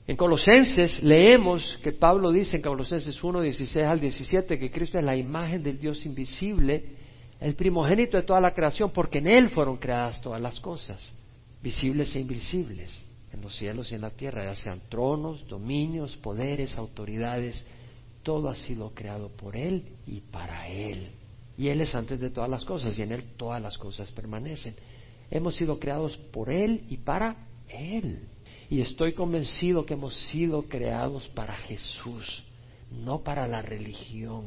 En 0.06 0.16
Colosenses 0.16 1.02
leemos 1.02 1.78
que 1.82 1.92
Pablo 1.92 2.32
dice 2.32 2.56
en 2.56 2.62
Colosenses 2.62 3.22
1, 3.22 3.42
16 3.42 3.86
al 3.86 4.00
17 4.00 4.58
que 4.58 4.70
Cristo 4.70 4.98
es 4.98 5.04
la 5.04 5.16
imagen 5.16 5.62
del 5.62 5.78
Dios 5.78 6.04
invisible, 6.06 6.96
el 7.40 7.54
primogénito 7.54 8.16
de 8.16 8.24
toda 8.24 8.40
la 8.40 8.52
creación, 8.52 8.90
porque 8.90 9.18
en 9.18 9.28
Él 9.28 9.50
fueron 9.50 9.76
creadas 9.76 10.20
todas 10.20 10.40
las 10.40 10.58
cosas, 10.60 11.12
visibles 11.62 12.14
e 12.16 12.20
invisibles, 12.20 13.04
en 13.32 13.40
los 13.40 13.56
cielos 13.56 13.90
y 13.92 13.94
en 13.94 14.00
la 14.00 14.10
tierra, 14.10 14.44
ya 14.44 14.54
sean 14.54 14.80
tronos, 14.88 15.46
dominios, 15.46 16.16
poderes, 16.16 16.76
autoridades, 16.76 17.64
todo 18.22 18.48
ha 18.48 18.56
sido 18.56 18.90
creado 18.94 19.28
por 19.28 19.56
Él 19.56 19.96
y 20.06 20.20
para 20.20 20.68
Él. 20.68 21.10
Y 21.56 21.68
Él 21.68 21.80
es 21.80 21.94
antes 21.94 22.20
de 22.20 22.30
todas 22.30 22.48
las 22.48 22.64
cosas 22.64 22.98
y 22.98 23.02
en 23.02 23.12
Él 23.12 23.24
todas 23.36 23.60
las 23.60 23.76
cosas 23.78 24.10
permanecen. 24.12 24.74
Hemos 25.30 25.56
sido 25.56 25.78
creados 25.78 26.16
por 26.16 26.50
Él 26.50 26.84
y 26.88 26.98
para 26.98 27.48
Él. 27.68 28.28
Y 28.70 28.80
estoy 28.80 29.12
convencido 29.14 29.84
que 29.84 29.94
hemos 29.94 30.14
sido 30.28 30.62
creados 30.68 31.28
para 31.28 31.54
Jesús, 31.54 32.44
no 32.90 33.22
para 33.22 33.48
la 33.48 33.62
religión. 33.62 34.44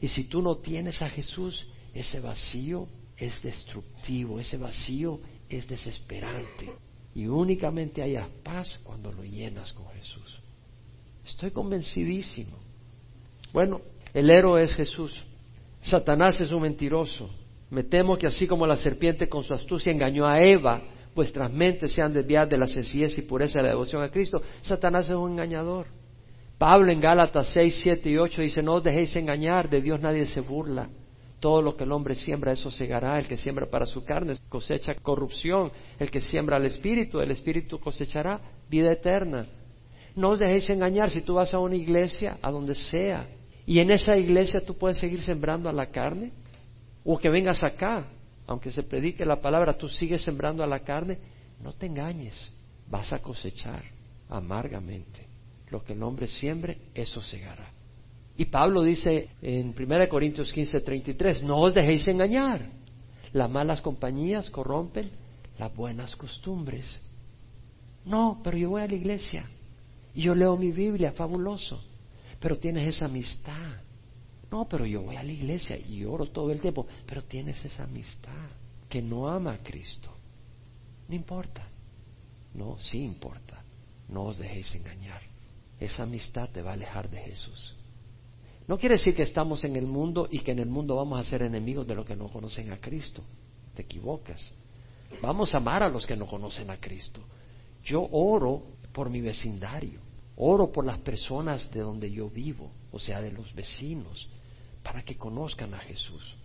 Y 0.00 0.08
si 0.08 0.24
tú 0.24 0.42
no 0.42 0.56
tienes 0.56 1.02
a 1.02 1.08
Jesús, 1.08 1.66
ese 1.92 2.20
vacío 2.20 2.88
es 3.16 3.42
destructivo, 3.42 4.40
ese 4.40 4.56
vacío 4.56 5.20
es 5.48 5.68
desesperante. 5.68 6.72
Y 7.14 7.26
únicamente 7.26 8.02
hayas 8.02 8.28
paz 8.42 8.80
cuando 8.82 9.12
lo 9.12 9.22
llenas 9.22 9.72
con 9.72 9.86
Jesús. 9.88 10.40
Estoy 11.24 11.50
convencidísimo. 11.52 12.58
Bueno, 13.52 13.80
el 14.12 14.30
héroe 14.30 14.62
es 14.62 14.74
Jesús. 14.74 15.24
Satanás 15.80 16.40
es 16.40 16.50
un 16.50 16.62
mentiroso. 16.62 17.30
Me 17.70 17.84
temo 17.84 18.16
que 18.16 18.26
así 18.26 18.46
como 18.46 18.66
la 18.66 18.76
serpiente 18.76 19.28
con 19.28 19.44
su 19.44 19.54
astucia 19.54 19.92
engañó 19.92 20.26
a 20.26 20.40
Eva, 20.40 20.82
vuestras 21.14 21.52
mentes 21.52 21.92
sean 21.92 22.12
desviadas 22.12 22.50
de 22.50 22.58
la 22.58 22.66
sencillez 22.66 23.16
y 23.18 23.22
pureza 23.22 23.58
de 23.58 23.64
la 23.64 23.70
devoción 23.70 24.02
a 24.02 24.10
Cristo. 24.10 24.42
Satanás 24.62 25.06
es 25.06 25.14
un 25.14 25.32
engañador. 25.32 25.86
Pablo 26.58 26.92
en 26.92 27.00
Gálatas 27.00 27.48
6, 27.52 27.80
7 27.82 28.10
y 28.10 28.16
8 28.16 28.42
dice, 28.42 28.62
no 28.62 28.74
os 28.74 28.82
dejéis 28.82 29.14
engañar, 29.16 29.68
de 29.68 29.80
Dios 29.80 30.00
nadie 30.00 30.26
se 30.26 30.40
burla. 30.40 30.88
Todo 31.44 31.60
lo 31.60 31.76
que 31.76 31.84
el 31.84 31.92
hombre 31.92 32.14
siembra, 32.14 32.52
eso 32.52 32.70
segará. 32.70 33.18
El 33.18 33.28
que 33.28 33.36
siembra 33.36 33.66
para 33.66 33.84
su 33.84 34.02
carne 34.02 34.34
cosecha 34.48 34.94
corrupción. 34.94 35.70
El 35.98 36.10
que 36.10 36.22
siembra 36.22 36.56
al 36.56 36.64
Espíritu, 36.64 37.20
el 37.20 37.30
Espíritu 37.30 37.78
cosechará 37.78 38.40
vida 38.70 38.90
eterna. 38.90 39.46
No 40.16 40.30
os 40.30 40.38
dejéis 40.38 40.70
engañar 40.70 41.10
si 41.10 41.20
tú 41.20 41.34
vas 41.34 41.52
a 41.52 41.58
una 41.58 41.76
iglesia, 41.76 42.38
a 42.40 42.50
donde 42.50 42.74
sea, 42.74 43.28
y 43.66 43.78
en 43.78 43.90
esa 43.90 44.16
iglesia 44.16 44.64
tú 44.64 44.72
puedes 44.78 44.96
seguir 44.96 45.20
sembrando 45.20 45.68
a 45.68 45.72
la 45.74 45.90
carne. 45.90 46.32
O 47.04 47.18
que 47.18 47.28
vengas 47.28 47.62
acá, 47.62 48.06
aunque 48.46 48.70
se 48.70 48.82
predique 48.82 49.26
la 49.26 49.42
palabra, 49.42 49.74
tú 49.74 49.86
sigues 49.90 50.22
sembrando 50.22 50.64
a 50.64 50.66
la 50.66 50.80
carne. 50.80 51.18
No 51.60 51.74
te 51.74 51.84
engañes, 51.84 52.54
vas 52.88 53.12
a 53.12 53.18
cosechar 53.18 53.84
amargamente. 54.30 55.28
Lo 55.68 55.84
que 55.84 55.92
el 55.92 56.02
hombre 56.04 56.26
siembre, 56.26 56.78
eso 56.94 57.20
segará. 57.20 57.70
Y 58.36 58.46
Pablo 58.46 58.82
dice 58.82 59.30
en 59.42 59.74
1 59.78 60.08
Corintios 60.08 60.52
15, 60.52 60.80
33, 60.80 61.42
no 61.42 61.58
os 61.58 61.74
dejéis 61.74 62.06
engañar. 62.08 62.68
Las 63.32 63.50
malas 63.50 63.80
compañías 63.80 64.50
corrompen 64.50 65.10
las 65.58 65.74
buenas 65.74 66.16
costumbres. 66.16 67.00
No, 68.04 68.40
pero 68.42 68.56
yo 68.56 68.70
voy 68.70 68.82
a 68.82 68.88
la 68.88 68.94
iglesia 68.94 69.48
y 70.14 70.22
yo 70.22 70.34
leo 70.34 70.56
mi 70.56 70.72
Biblia, 70.72 71.12
fabuloso 71.12 71.80
pero 72.44 72.58
tienes 72.58 72.86
esa 72.86 73.06
amistad. 73.06 73.80
No, 74.50 74.68
pero 74.68 74.84
yo 74.84 75.00
voy 75.00 75.16
a 75.16 75.22
la 75.22 75.32
iglesia 75.32 75.78
y 75.78 76.04
oro 76.04 76.26
todo 76.26 76.50
el 76.50 76.60
tiempo, 76.60 76.86
pero 77.06 77.24
tienes 77.24 77.64
esa 77.64 77.84
amistad 77.84 78.50
que 78.86 79.00
no 79.00 79.30
ama 79.30 79.54
a 79.54 79.62
Cristo. 79.62 80.14
No 81.08 81.14
importa. 81.14 81.66
No, 82.52 82.78
sí 82.78 82.98
importa. 82.98 83.64
No 84.10 84.24
os 84.24 84.36
dejéis 84.36 84.74
engañar. 84.74 85.22
Esa 85.80 86.02
amistad 86.02 86.50
te 86.50 86.60
va 86.60 86.72
a 86.72 86.74
alejar 86.74 87.08
de 87.08 87.16
Jesús. 87.16 87.74
No 88.66 88.78
quiere 88.78 88.94
decir 88.94 89.14
que 89.14 89.22
estamos 89.22 89.62
en 89.64 89.76
el 89.76 89.86
mundo 89.86 90.26
y 90.30 90.40
que 90.40 90.52
en 90.52 90.58
el 90.58 90.68
mundo 90.68 90.96
vamos 90.96 91.20
a 91.20 91.24
ser 91.24 91.42
enemigos 91.42 91.86
de 91.86 91.94
los 91.94 92.06
que 92.06 92.16
no 92.16 92.28
conocen 92.28 92.72
a 92.72 92.80
Cristo. 92.80 93.22
Te 93.74 93.82
equivocas. 93.82 94.40
Vamos 95.20 95.54
a 95.54 95.58
amar 95.58 95.82
a 95.82 95.88
los 95.88 96.06
que 96.06 96.16
no 96.16 96.26
conocen 96.26 96.70
a 96.70 96.80
Cristo. 96.80 97.22
Yo 97.82 98.08
oro 98.10 98.62
por 98.92 99.10
mi 99.10 99.20
vecindario. 99.20 100.00
Oro 100.36 100.72
por 100.72 100.84
las 100.84 100.98
personas 100.98 101.70
de 101.70 101.80
donde 101.80 102.10
yo 102.10 102.28
vivo, 102.28 102.70
o 102.90 102.98
sea, 102.98 103.20
de 103.20 103.30
los 103.30 103.54
vecinos, 103.54 104.28
para 104.82 105.04
que 105.04 105.16
conozcan 105.16 105.74
a 105.74 105.78
Jesús. 105.78 106.36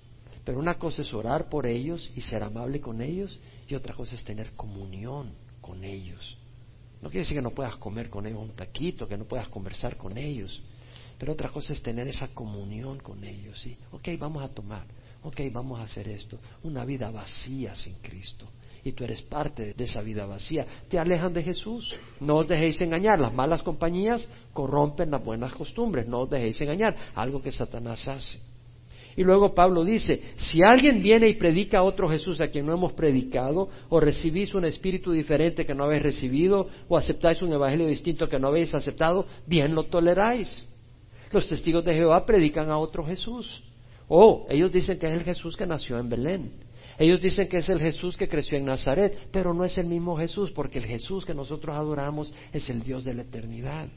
Pero 0.45 0.59
una 0.59 0.77
cosa 0.77 1.01
es 1.01 1.13
orar 1.13 1.49
por 1.49 1.65
ellos 1.65 2.11
y 2.15 2.21
ser 2.21 2.43
amable 2.43 2.81
con 2.81 3.01
ellos, 3.01 3.39
y 3.67 3.75
otra 3.75 3.95
cosa 3.95 4.15
es 4.15 4.23
tener 4.23 4.51
comunión 4.51 5.33
con 5.61 5.83
ellos. 5.83 6.37
No 7.01 7.09
quiere 7.09 7.21
decir 7.21 7.37
que 7.37 7.41
no 7.41 7.51
puedas 7.51 7.77
comer 7.77 8.09
con 8.09 8.27
ellos 8.27 8.41
un 8.41 8.51
taquito, 8.51 9.07
que 9.07 9.17
no 9.17 9.25
puedas 9.25 9.47
conversar 9.49 9.97
con 9.97 10.17
ellos, 10.17 10.61
pero 11.19 11.33
otra 11.33 11.49
cosa 11.49 11.73
es 11.73 11.81
tener 11.83 12.07
esa 12.07 12.29
comunión 12.29 12.99
con 12.99 13.23
ellos. 13.23 13.59
¿sí? 13.59 13.77
Ok, 13.91 14.07
vamos 14.17 14.43
a 14.43 14.49
tomar, 14.49 14.85
ok, 15.23 15.41
vamos 15.51 15.79
a 15.79 15.83
hacer 15.83 16.07
esto. 16.07 16.39
Una 16.63 16.85
vida 16.85 17.11
vacía 17.11 17.75
sin 17.75 17.95
Cristo 17.95 18.47
y 18.83 18.93
tú 18.93 19.03
eres 19.03 19.21
parte 19.21 19.73
de 19.73 19.83
esa 19.83 20.01
vida 20.01 20.25
vacía. 20.25 20.65
Te 20.87 20.97
alejan 20.97 21.33
de 21.33 21.43
Jesús. 21.43 21.93
No 22.19 22.37
os 22.37 22.47
dejéis 22.47 22.79
engañar. 22.81 23.19
Las 23.19 23.33
malas 23.33 23.61
compañías 23.61 24.27
corrompen 24.53 25.11
las 25.11 25.23
buenas 25.23 25.53
costumbres. 25.53 26.07
No 26.07 26.21
os 26.21 26.29
dejéis 26.29 26.59
engañar. 26.61 26.95
Algo 27.15 27.41
que 27.41 27.51
Satanás 27.51 28.07
hace. 28.07 28.39
Y 29.17 29.23
luego 29.23 29.53
Pablo 29.53 29.83
dice, 29.83 30.21
si 30.37 30.63
alguien 30.63 31.03
viene 31.03 31.27
y 31.27 31.33
predica 31.33 31.79
a 31.79 31.83
otro 31.83 32.07
Jesús 32.07 32.39
a 32.39 32.47
quien 32.47 32.65
no 32.65 32.73
hemos 32.73 32.93
predicado, 32.93 33.67
o 33.89 33.99
recibís 33.99 34.53
un 34.53 34.63
espíritu 34.63 35.11
diferente 35.11 35.65
que 35.65 35.75
no 35.75 35.83
habéis 35.83 36.03
recibido, 36.03 36.69
o 36.87 36.95
aceptáis 36.95 37.41
un 37.41 37.51
evangelio 37.51 37.87
distinto 37.87 38.29
que 38.29 38.39
no 38.39 38.47
habéis 38.47 38.73
aceptado, 38.73 39.25
bien 39.45 39.75
lo 39.75 39.83
toleráis. 39.83 40.68
Los 41.31 41.47
testigos 41.47 41.85
de 41.85 41.93
Jehová 41.93 42.25
predican 42.25 42.69
a 42.69 42.77
otro 42.77 43.05
Jesús. 43.05 43.63
Oh, 44.07 44.45
ellos 44.49 44.71
dicen 44.71 44.97
que 44.97 45.07
es 45.07 45.13
el 45.13 45.23
Jesús 45.23 45.55
que 45.55 45.67
nació 45.67 45.99
en 45.99 46.09
Belén. 46.09 46.51
Ellos 46.97 47.21
dicen 47.21 47.47
que 47.47 47.57
es 47.57 47.69
el 47.69 47.79
Jesús 47.79 48.17
que 48.17 48.27
creció 48.27 48.57
en 48.57 48.65
Nazaret, 48.65 49.29
pero 49.31 49.53
no 49.53 49.63
es 49.63 49.77
el 49.77 49.85
mismo 49.85 50.17
Jesús, 50.17 50.51
porque 50.51 50.79
el 50.79 50.85
Jesús 50.85 51.23
que 51.23 51.33
nosotros 51.33 51.75
adoramos 51.75 52.33
es 52.51 52.69
el 52.69 52.83
Dios 52.83 53.03
de 53.03 53.13
la 53.13 53.21
eternidad. 53.21 53.87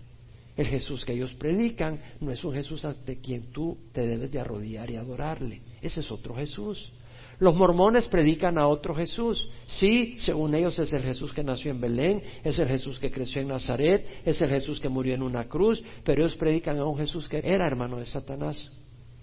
El 0.57 0.67
Jesús 0.67 1.05
que 1.05 1.15
ellos 1.15 1.33
predican 1.35 1.99
no 2.21 2.31
es 2.31 2.45
un 2.45 2.53
Jesús 2.53 2.85
ante 2.85 3.19
quien 3.19 3.51
tú 3.51 3.79
te 3.93 4.07
debes 4.07 4.31
de 4.31 4.39
arrodillar 4.39 4.91
y 4.91 4.97
adorarle. 4.97 5.63
Ese 5.81 6.01
es 6.01 6.13
otro 6.13 6.35
Jesús. 6.35 6.93
Los 7.39 7.55
mormones 7.55 8.07
predican 8.09 8.59
a 8.59 8.69
otro 8.69 8.95
Jesús. 8.95 9.49
Sí, 9.67 10.17
según 10.19 10.55
ellos 10.55 10.79
es 10.79 10.93
el 10.93 11.03
Jesús 11.03 11.33
que 11.33 11.43
nació 11.43 11.71
en 11.71 11.81
Belén, 11.81 12.23
es 12.45 12.59
el 12.59 12.69
Jesús 12.69 12.99
que 12.99 13.11
creció 13.11 13.43
en 13.43 13.49
Nazaret, 13.49 14.07
es 14.25 14.41
el 14.41 14.51
Jesús 14.51 14.79
que 14.79 14.89
murió 14.89 15.15
en 15.15 15.23
una 15.23 15.49
cruz, 15.49 15.83
pero 16.05 16.23
ellos 16.23 16.37
predican 16.37 16.79
a 16.79 16.85
un 16.85 16.97
Jesús 16.97 17.29
que 17.29 17.41
era 17.43 17.67
hermano 17.67 17.99
de 17.99 18.07
Satanás. 18.07 18.71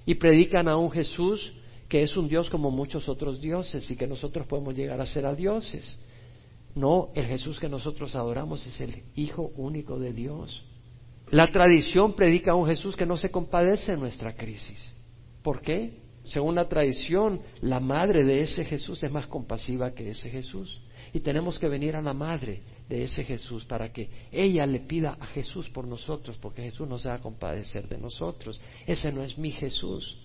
Y 0.05 0.15
predican 0.15 0.67
a 0.67 0.77
un 0.77 0.91
Jesús 0.91 1.53
que 1.87 2.03
es 2.03 2.15
un 2.15 2.27
Dios 2.27 2.49
como 2.49 2.69
muchos 2.69 3.09
otros 3.09 3.41
dioses 3.41 3.89
y 3.89 3.95
que 3.95 4.07
nosotros 4.07 4.45
podemos 4.47 4.75
llegar 4.75 5.01
a 5.01 5.05
ser 5.05 5.25
a 5.25 5.33
dioses. 5.33 5.97
No, 6.75 7.09
el 7.15 7.25
Jesús 7.25 7.59
que 7.59 7.67
nosotros 7.67 8.15
adoramos 8.15 8.65
es 8.65 8.79
el 8.79 9.03
Hijo 9.15 9.51
único 9.55 9.99
de 9.99 10.13
Dios. 10.13 10.63
La 11.31 11.51
tradición 11.51 12.15
predica 12.15 12.51
a 12.51 12.55
un 12.55 12.67
Jesús 12.67 12.95
que 12.95 13.05
no 13.05 13.17
se 13.17 13.31
compadece 13.31 13.93
en 13.93 13.99
nuestra 13.99 14.35
crisis. 14.35 14.93
¿Por 15.41 15.61
qué? 15.61 16.08
Según 16.23 16.55
la 16.55 16.67
tradición, 16.67 17.41
la 17.61 17.79
madre 17.79 18.23
de 18.23 18.41
ese 18.41 18.65
Jesús 18.65 19.01
es 19.03 19.11
más 19.11 19.27
compasiva 19.27 19.91
que 19.93 20.09
ese 20.09 20.29
Jesús. 20.29 20.81
Y 21.13 21.21
tenemos 21.21 21.57
que 21.57 21.67
venir 21.67 21.95
a 21.95 22.01
la 22.01 22.13
madre 22.13 22.61
de 22.87 23.03
ese 23.03 23.23
Jesús 23.23 23.65
para 23.65 23.91
que 23.91 24.09
ella 24.31 24.65
le 24.65 24.81
pida 24.81 25.17
a 25.19 25.25
Jesús 25.27 25.69
por 25.69 25.87
nosotros, 25.87 26.37
porque 26.39 26.63
Jesús 26.63 26.87
no 26.87 26.99
se 26.99 27.09
va 27.09 27.15
a 27.15 27.21
compadecer 27.21 27.87
de 27.87 27.97
nosotros. 27.97 28.61
Ese 28.85 29.11
no 29.11 29.23
es 29.23 29.37
mi 29.37 29.51
Jesús. 29.51 30.17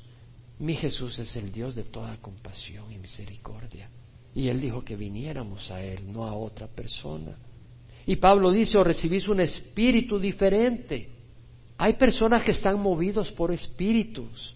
Mi 0.58 0.74
Jesús 0.74 1.18
es 1.18 1.34
el 1.36 1.50
Dios 1.50 1.74
de 1.74 1.84
toda 1.84 2.16
compasión 2.18 2.92
y 2.92 2.98
misericordia. 2.98 3.88
Y 4.34 4.48
Él 4.48 4.60
dijo 4.60 4.84
que 4.84 4.96
viniéramos 4.96 5.70
a 5.70 5.82
Él, 5.82 6.12
no 6.12 6.24
a 6.24 6.34
otra 6.34 6.66
persona. 6.66 7.36
Y 8.06 8.16
Pablo 8.16 8.50
dice, 8.50 8.76
o 8.76 8.84
recibís 8.84 9.26
un 9.28 9.40
espíritu 9.40 10.18
diferente. 10.18 11.08
Hay 11.78 11.94
personas 11.94 12.42
que 12.42 12.50
están 12.50 12.78
movidos 12.78 13.32
por 13.32 13.52
espíritus 13.52 14.54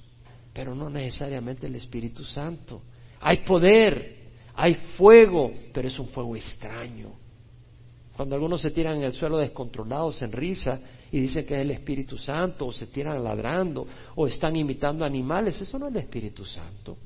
pero 0.58 0.74
no 0.74 0.90
necesariamente 0.90 1.68
el 1.68 1.76
Espíritu 1.76 2.24
Santo. 2.24 2.82
Hay 3.20 3.44
poder, 3.44 4.32
hay 4.56 4.74
fuego, 4.96 5.52
pero 5.72 5.86
es 5.86 5.96
un 6.00 6.08
fuego 6.08 6.34
extraño. 6.34 7.12
Cuando 8.16 8.34
algunos 8.34 8.60
se 8.60 8.72
tiran 8.72 8.96
en 8.96 9.04
el 9.04 9.12
suelo 9.12 9.38
descontrolados 9.38 10.20
en 10.20 10.32
risa 10.32 10.80
y 11.12 11.20
dicen 11.20 11.46
que 11.46 11.54
es 11.54 11.60
el 11.60 11.70
Espíritu 11.70 12.18
Santo, 12.18 12.66
o 12.66 12.72
se 12.72 12.88
tiran 12.88 13.22
ladrando, 13.22 13.86
o 14.16 14.26
están 14.26 14.56
imitando 14.56 15.04
animales, 15.04 15.60
eso 15.60 15.78
no 15.78 15.86
es 15.86 15.92
el 15.92 16.00
Espíritu 16.00 16.44
Santo. 16.44 16.96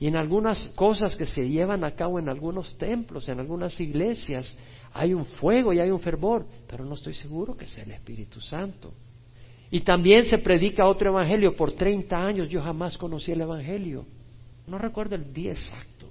Y 0.00 0.08
en 0.08 0.16
algunas 0.16 0.70
cosas 0.70 1.14
que 1.14 1.24
se 1.24 1.48
llevan 1.48 1.84
a 1.84 1.94
cabo 1.94 2.18
en 2.18 2.28
algunos 2.28 2.76
templos, 2.76 3.28
en 3.28 3.38
algunas 3.38 3.78
iglesias, 3.78 4.52
hay 4.92 5.14
un 5.14 5.24
fuego 5.24 5.72
y 5.72 5.78
hay 5.78 5.90
un 5.90 6.00
fervor, 6.00 6.44
pero 6.66 6.84
no 6.84 6.96
estoy 6.96 7.14
seguro 7.14 7.56
que 7.56 7.68
sea 7.68 7.84
el 7.84 7.92
Espíritu 7.92 8.40
Santo. 8.40 8.92
Y 9.70 9.80
también 9.80 10.24
se 10.24 10.38
predica 10.38 10.86
otro 10.86 11.10
evangelio. 11.10 11.56
Por 11.56 11.72
30 11.72 12.26
años 12.26 12.48
yo 12.48 12.62
jamás 12.62 12.96
conocí 12.96 13.32
el 13.32 13.40
evangelio. 13.40 14.04
No 14.66 14.78
recuerdo 14.78 15.14
el 15.14 15.32
día 15.32 15.52
exacto, 15.52 16.06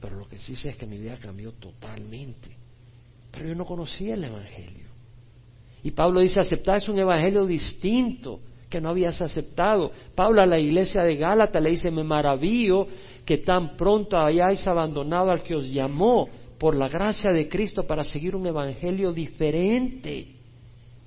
pero 0.00 0.16
lo 0.16 0.28
que 0.28 0.38
sí 0.38 0.54
sé 0.54 0.70
es 0.70 0.76
que 0.76 0.86
mi 0.86 0.98
vida 0.98 1.16
cambió 1.20 1.52
totalmente. 1.52 2.48
Pero 3.30 3.48
yo 3.48 3.54
no 3.54 3.64
conocía 3.64 4.14
el 4.14 4.24
evangelio. 4.24 4.86
Y 5.82 5.90
Pablo 5.90 6.20
dice, 6.20 6.40
aceptáis 6.40 6.88
un 6.88 6.98
evangelio 6.98 7.46
distinto 7.46 8.40
que 8.68 8.80
no 8.80 8.88
habías 8.88 9.20
aceptado. 9.22 9.92
Pablo 10.14 10.42
a 10.42 10.46
la 10.46 10.58
iglesia 10.58 11.02
de 11.02 11.16
Gálata 11.16 11.60
le 11.60 11.70
dice, 11.70 11.90
me 11.90 12.02
maravillo 12.02 12.88
que 13.24 13.38
tan 13.38 13.76
pronto 13.76 14.18
hayáis 14.18 14.66
abandonado 14.66 15.30
al 15.30 15.42
que 15.42 15.54
os 15.54 15.70
llamó 15.70 16.28
por 16.58 16.74
la 16.74 16.88
gracia 16.88 17.32
de 17.32 17.48
Cristo 17.48 17.86
para 17.86 18.04
seguir 18.04 18.34
un 18.34 18.46
evangelio 18.46 19.12
diferente. 19.12 20.28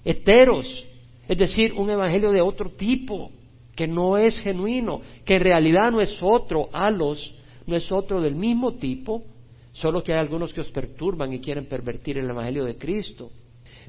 Heteros, 0.05 0.85
es 1.29 1.37
decir, 1.37 1.73
un 1.73 1.91
evangelio 1.91 2.31
de 2.31 2.41
otro 2.41 2.71
tipo, 2.71 3.29
que 3.75 3.87
no 3.87 4.17
es 4.17 4.39
genuino, 4.39 5.01
que 5.23 5.35
en 5.35 5.43
realidad 5.43 5.91
no 5.91 6.01
es 6.01 6.17
otro, 6.21 6.69
alos, 6.73 7.35
no 7.67 7.75
es 7.75 7.91
otro 7.91 8.19
del 8.19 8.33
mismo 8.33 8.73
tipo, 8.73 9.23
solo 9.71 10.01
que 10.01 10.11
hay 10.11 10.17
algunos 10.17 10.51
que 10.51 10.61
os 10.61 10.71
perturban 10.71 11.31
y 11.31 11.39
quieren 11.39 11.67
pervertir 11.67 12.17
el 12.17 12.27
evangelio 12.27 12.65
de 12.65 12.77
Cristo. 12.77 13.29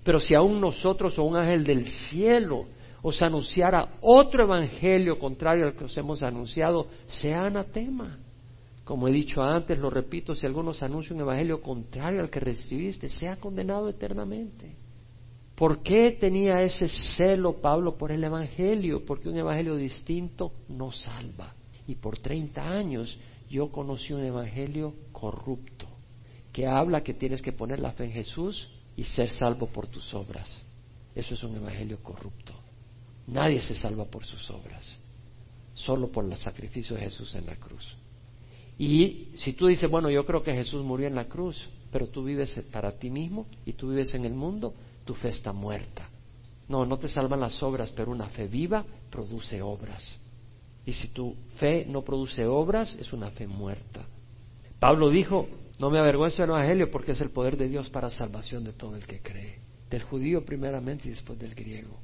Pero 0.05 0.21
si 0.21 0.35
aún 0.35 0.61
nosotros 0.61 1.19
o 1.19 1.25
un 1.25 1.35
ángel 1.35 1.65
del 1.65 1.87
cielo 1.87 2.67
os 3.01 3.23
anunciara 3.23 3.95
otro 4.03 4.45
evangelio 4.45 5.19
contrario 5.19 5.65
al 5.65 5.75
que 5.75 5.85
os 5.85 5.97
hemos 5.97 6.23
anunciado, 6.23 6.89
sea 7.07 7.47
anatema. 7.47 8.19
Como 8.85 9.09
he 9.09 9.13
dicho 9.13 9.43
antes, 9.43 9.79
lo 9.79 9.89
repito, 9.89 10.35
si 10.35 10.45
algunos 10.45 10.83
anuncia 10.83 11.15
un 11.15 11.23
evangelio 11.23 11.63
contrario 11.63 12.21
al 12.21 12.29
que 12.29 12.41
recibiste, 12.41 13.09
sea 13.09 13.37
condenado 13.37 13.89
eternamente. 13.89 14.77
¿Por 15.61 15.83
qué 15.83 16.13
tenía 16.13 16.63
ese 16.63 16.89
celo 16.89 17.61
Pablo 17.61 17.99
por 17.99 18.11
el 18.11 18.25
Evangelio? 18.25 19.05
Porque 19.05 19.29
un 19.29 19.37
Evangelio 19.37 19.77
distinto 19.77 20.53
no 20.71 20.91
salva. 20.91 21.53
Y 21.87 21.97
por 21.97 22.17
30 22.17 22.79
años 22.79 23.15
yo 23.51 23.71
conocí 23.71 24.15
un 24.15 24.25
Evangelio 24.25 24.95
corrupto, 25.13 25.87
que 26.51 26.67
habla 26.67 27.03
que 27.03 27.13
tienes 27.13 27.43
que 27.43 27.53
poner 27.53 27.79
la 27.79 27.93
fe 27.93 28.05
en 28.05 28.13
Jesús 28.13 28.71
y 28.97 29.05
ser 29.05 29.29
salvo 29.29 29.67
por 29.67 29.87
tus 29.87 30.15
obras. 30.15 30.65
Eso 31.15 31.35
es 31.35 31.43
un 31.43 31.55
Evangelio 31.55 31.99
corrupto. 32.03 32.55
Nadie 33.27 33.61
se 33.61 33.75
salva 33.75 34.07
por 34.07 34.25
sus 34.25 34.49
obras, 34.49 34.99
solo 35.75 36.11
por 36.11 36.25
el 36.25 36.35
sacrificio 36.37 36.97
de 36.97 37.03
Jesús 37.03 37.35
en 37.35 37.45
la 37.45 37.57
cruz. 37.57 37.99
Y 38.79 39.29
si 39.37 39.53
tú 39.53 39.67
dices, 39.67 39.91
bueno, 39.91 40.09
yo 40.09 40.25
creo 40.25 40.43
que 40.43 40.55
Jesús 40.55 40.83
murió 40.83 41.07
en 41.07 41.17
la 41.17 41.27
cruz, 41.27 41.69
pero 41.93 42.07
tú 42.07 42.25
vives 42.25 42.59
para 42.73 42.93
ti 42.93 43.11
mismo 43.11 43.47
y 43.67 43.75
tú 43.75 43.91
vives 43.91 44.15
en 44.15 44.25
el 44.25 44.33
mundo, 44.33 44.73
tu 45.05 45.15
fe 45.15 45.29
está 45.29 45.53
muerta. 45.53 46.09
No, 46.69 46.87
no 46.87 46.99
te 46.99 47.09
salvan 47.09 47.41
las 47.41 47.63
obras, 47.63 47.91
pero 47.91 48.13
una 48.13 48.29
fe 48.29 48.47
viva 48.47 48.85
produce 49.11 49.61
obras. 49.61 50.19
Y 50.87 50.93
si 50.93 51.09
tu 51.09 51.35
fe 51.57 51.85
no 51.87 52.03
produce 52.03 52.47
obras, 52.47 52.95
es 52.99 53.13
una 53.13 53.31
fe 53.31 53.47
muerta. 53.47 54.07
Pablo 54.79 55.11
dijo, 55.11 55.49
no 55.79 55.91
me 55.91 55.99
avergüenzo 55.99 56.43
del 56.43 56.51
Evangelio 56.51 56.91
porque 56.91 57.13
es 57.13 57.21
el 57.21 57.31
poder 57.31 57.57
de 57.57 57.69
Dios 57.69 57.91
para 57.91 58.11
salvación 58.11 58.65
de 58.65 58.73
todo 58.73 58.97
el 58.97 59.07
que 59.07 59.21
cree, 59.21 59.59
del 59.91 60.03
judío 60.03 60.45
primeramente 60.45 61.09
y 61.09 61.11
después 61.11 61.39
del 61.39 61.55
griego. 61.55 61.99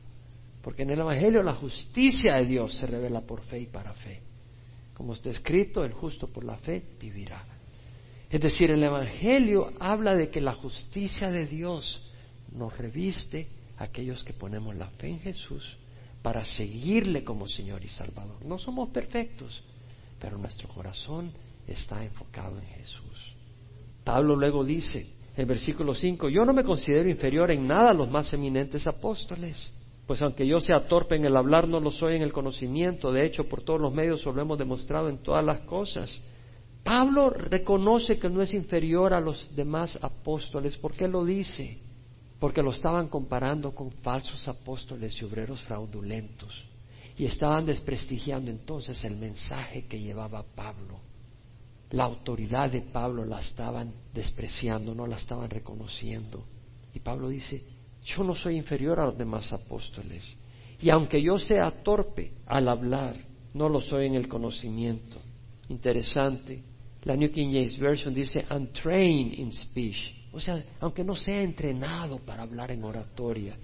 Porque 0.63 0.83
en 0.83 0.91
el 0.91 1.01
Evangelio 1.01 1.43
la 1.43 1.55
justicia 1.55 2.35
de 2.35 2.47
Dios 2.47 2.75
se 2.75 2.87
revela 2.87 3.21
por 3.21 3.43
fe 3.43 3.61
y 3.61 3.67
para 3.67 3.93
fe. 3.95 4.21
Como 4.95 5.13
está 5.13 5.31
escrito, 5.31 5.85
el 5.85 5.93
justo 5.93 6.27
por 6.27 6.43
la 6.43 6.57
fe 6.57 6.83
vivirá. 6.99 7.45
Es 8.31 8.41
decir, 8.41 8.71
el 8.71 8.83
Evangelio 8.83 9.73
habla 9.79 10.15
de 10.17 10.31
que 10.31 10.41
la 10.41 10.55
justicia 10.55 11.31
de 11.31 11.47
Dios 11.47 12.03
nos 12.53 12.77
reviste 12.77 13.49
aquellos 13.79 14.25
que 14.25 14.33
ponemos 14.33 14.75
la 14.75 14.89
fe 14.91 15.09
en 15.09 15.21
Jesús 15.21 15.77
para 16.23 16.45
seguirle 16.45 17.23
como 17.23 17.47
Señor 17.47 17.85
y 17.85 17.89
Salvador. 17.89 18.45
No 18.45 18.59
somos 18.59 18.89
perfectos, 18.91 19.63
pero 20.19 20.39
nuestro 20.39 20.69
corazón 20.69 21.33
está 21.67 22.03
enfocado 22.03 22.59
en 22.59 22.67
Jesús. 22.67 23.35
Pablo 24.03 24.37
luego 24.37 24.65
dice, 24.65 25.07
en 25.37 25.47
versículo 25.47 25.95
5, 25.95 26.29
yo 26.29 26.45
no 26.45 26.53
me 26.53 26.65
considero 26.65 27.09
inferior 27.09 27.51
en 27.51 27.67
nada 27.67 27.91
a 27.91 27.95
los 27.95 28.11
más 28.11 28.33
eminentes 28.33 28.87
apóstoles, 28.87 29.73
pues 30.07 30.23
aunque 30.23 30.47
yo 30.47 30.61
sea 30.61 30.87
torpe 30.87 31.17
en 31.17 31.25
el 31.25 31.37
hablar, 31.37 31.69
no 31.69 31.81
lo 31.81 31.91
soy 31.91 32.17
en 32.17 32.23
el 32.23 32.33
conocimiento, 32.33 33.13
de 33.13 33.27
hecho 33.27 33.49
por 33.49 33.63
todos 33.63 33.81
los 33.81 33.93
medios 33.93 34.25
lo 34.25 34.41
hemos 34.41 34.59
demostrado 34.59 35.09
en 35.09 35.19
todas 35.19 35.45
las 35.45 35.61
cosas. 35.61 36.21
Pablo 36.85 37.31
reconoce 37.31 38.19
que 38.19 38.31
no 38.31 38.43
es 38.43 38.55
inferior 38.55 39.13
a 39.13 39.21
los 39.21 39.55
demás 39.55 39.99
apóstoles, 40.01 40.77
¿por 40.79 40.93
qué 40.93 41.09
lo 41.09 41.25
dice? 41.25 41.86
Porque 42.39 42.63
lo 42.63 42.73
estaban 42.73 43.09
comparando 43.09 43.75
con 43.75 43.91
falsos 44.03 44.47
apóstoles 44.49 45.21
y 45.21 45.25
obreros 45.25 45.63
fraudulentos 45.63 46.65
y 47.19 47.25
estaban 47.25 47.65
desprestigiando 47.65 48.51
entonces 48.51 49.03
el 49.05 49.17
mensaje 49.17 49.87
que 49.87 49.99
llevaba 49.99 50.45
Pablo. 50.55 51.01
La 51.91 52.05
autoridad 52.05 52.71
de 52.71 52.83
Pablo 52.83 53.25
la 53.25 53.41
estaban 53.41 53.93
despreciando, 54.13 54.95
no 54.95 55.07
la 55.07 55.17
estaban 55.17 55.49
reconociendo. 55.49 56.45
Y 56.93 57.01
Pablo 57.01 57.29
dice, 57.29 57.63
yo 58.05 58.23
no 58.23 58.35
soy 58.35 58.57
inferior 58.57 59.01
a 59.01 59.07
los 59.07 59.17
demás 59.17 59.53
apóstoles. 59.53 60.25
Y 60.81 60.91
aunque 60.91 61.23
yo 61.23 61.39
sea 61.39 61.71
torpe 61.83 62.33
al 62.47 62.69
hablar, 62.69 63.17
no 63.55 63.69
lo 63.69 63.81
soy 63.81 64.07
en 64.07 64.15
el 64.15 64.29
conocimiento. 64.29 65.19
Interesante. 65.69 66.63
La 67.05 67.17
New 67.17 67.31
King 67.31 67.51
James 67.53 67.79
Version 67.79 68.13
dice, 68.13 68.45
untrained 68.51 69.39
in 69.39 69.53
speech. 69.53 70.15
O 70.37 70.41
sea, 70.41 70.63
aunque 70.81 71.03
no 71.03 71.17
sea 71.17 71.41
entrenado 71.41 72.19
para 72.19 72.43
hablar 72.43 72.71
en 72.71 72.85
oratoria. 72.85 73.57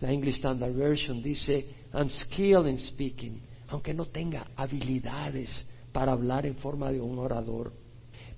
La 0.00 0.12
English 0.12 0.36
Standard 0.36 0.74
Version 0.74 1.22
dice, 1.22 1.66
unskilled 1.94 2.66
in 2.66 2.78
speaking, 2.78 3.40
aunque 3.68 3.94
no 3.94 4.04
tenga 4.04 4.48
habilidades 4.54 5.64
para 5.92 6.12
hablar 6.12 6.44
en 6.44 6.56
forma 6.56 6.92
de 6.92 7.00
un 7.00 7.18
orador. 7.18 7.72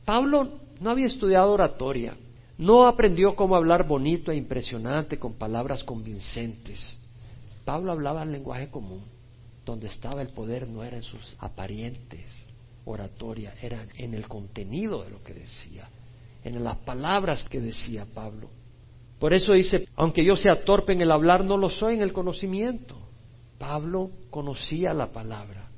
Pablo 0.04 0.60
no 0.80 0.90
había 0.90 1.06
estudiado 1.06 1.50
oratoria, 1.50 2.16
no 2.56 2.86
aprendió 2.86 3.34
cómo 3.34 3.56
hablar 3.56 3.84
bonito 3.86 4.30
e 4.30 4.36
impresionante 4.36 5.18
con 5.18 5.34
palabras 5.34 5.82
convincentes. 5.82 6.96
Pablo 7.64 7.90
hablaba 7.90 8.22
el 8.22 8.30
lenguaje 8.30 8.70
común. 8.70 9.02
Donde 9.64 9.88
estaba 9.88 10.22
el 10.22 10.28
poder 10.28 10.68
no 10.68 10.84
era 10.84 10.96
en 10.96 11.02
sus 11.02 11.36
apariencias 11.40 12.30
oratoria, 12.84 13.54
era 13.60 13.86
en 13.96 14.14
el 14.14 14.26
contenido 14.28 15.04
de 15.04 15.10
lo 15.10 15.22
que 15.22 15.34
decía, 15.34 15.88
en 16.44 16.62
las 16.62 16.78
palabras 16.78 17.44
que 17.44 17.60
decía 17.60 18.06
Pablo. 18.12 18.48
Por 19.18 19.32
eso 19.32 19.52
dice, 19.52 19.88
aunque 19.94 20.24
yo 20.24 20.34
sea 20.34 20.64
torpe 20.64 20.92
en 20.92 21.00
el 21.00 21.12
hablar, 21.12 21.44
no 21.44 21.56
lo 21.56 21.68
soy 21.68 21.94
en 21.94 22.02
el 22.02 22.12
conocimiento. 22.12 22.96
Pablo 23.58 24.10
conocía 24.30 24.92
la 24.92 25.12
palabra. 25.12 25.68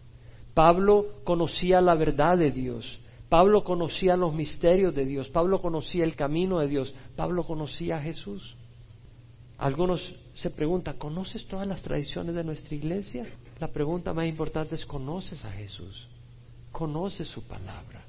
Pablo 0.55 1.07
conocía 1.24 1.81
la 1.81 1.94
verdad 1.94 2.38
de 2.38 2.50
Dios. 2.50 3.00
Pablo 3.29 3.64
conocía 3.64 4.16
los 4.16 4.33
misterios 4.33 4.94
de 4.94 5.05
Dios. 5.05 5.29
Pablo 5.29 5.61
conocía 5.61 6.05
el 6.05 6.16
camino 6.16 6.61
de 6.61 6.68
Dios. 6.68 6.94
Pablo 7.16 7.44
conocía 7.44 7.96
a 7.96 8.00
Jesús. 8.00 8.57
Algunos 9.59 10.14
se 10.33 10.50
preguntan, 10.50 10.96
¿conoces 10.96 11.46
todas 11.46 11.66
las 11.66 11.83
tradiciones 11.83 12.35
de 12.35 12.44
nuestra 12.44 12.74
iglesia? 12.74 13.27
La 13.61 13.68
pregunta 13.68 14.12
más 14.12 14.27
importante 14.27 14.74
es, 14.74 14.87
¿conoces 14.87 15.44
a 15.44 15.50
Jesús? 15.50 16.09
¿Conoces 16.72 17.29
su 17.29 17.42
palabra? 17.42 18.05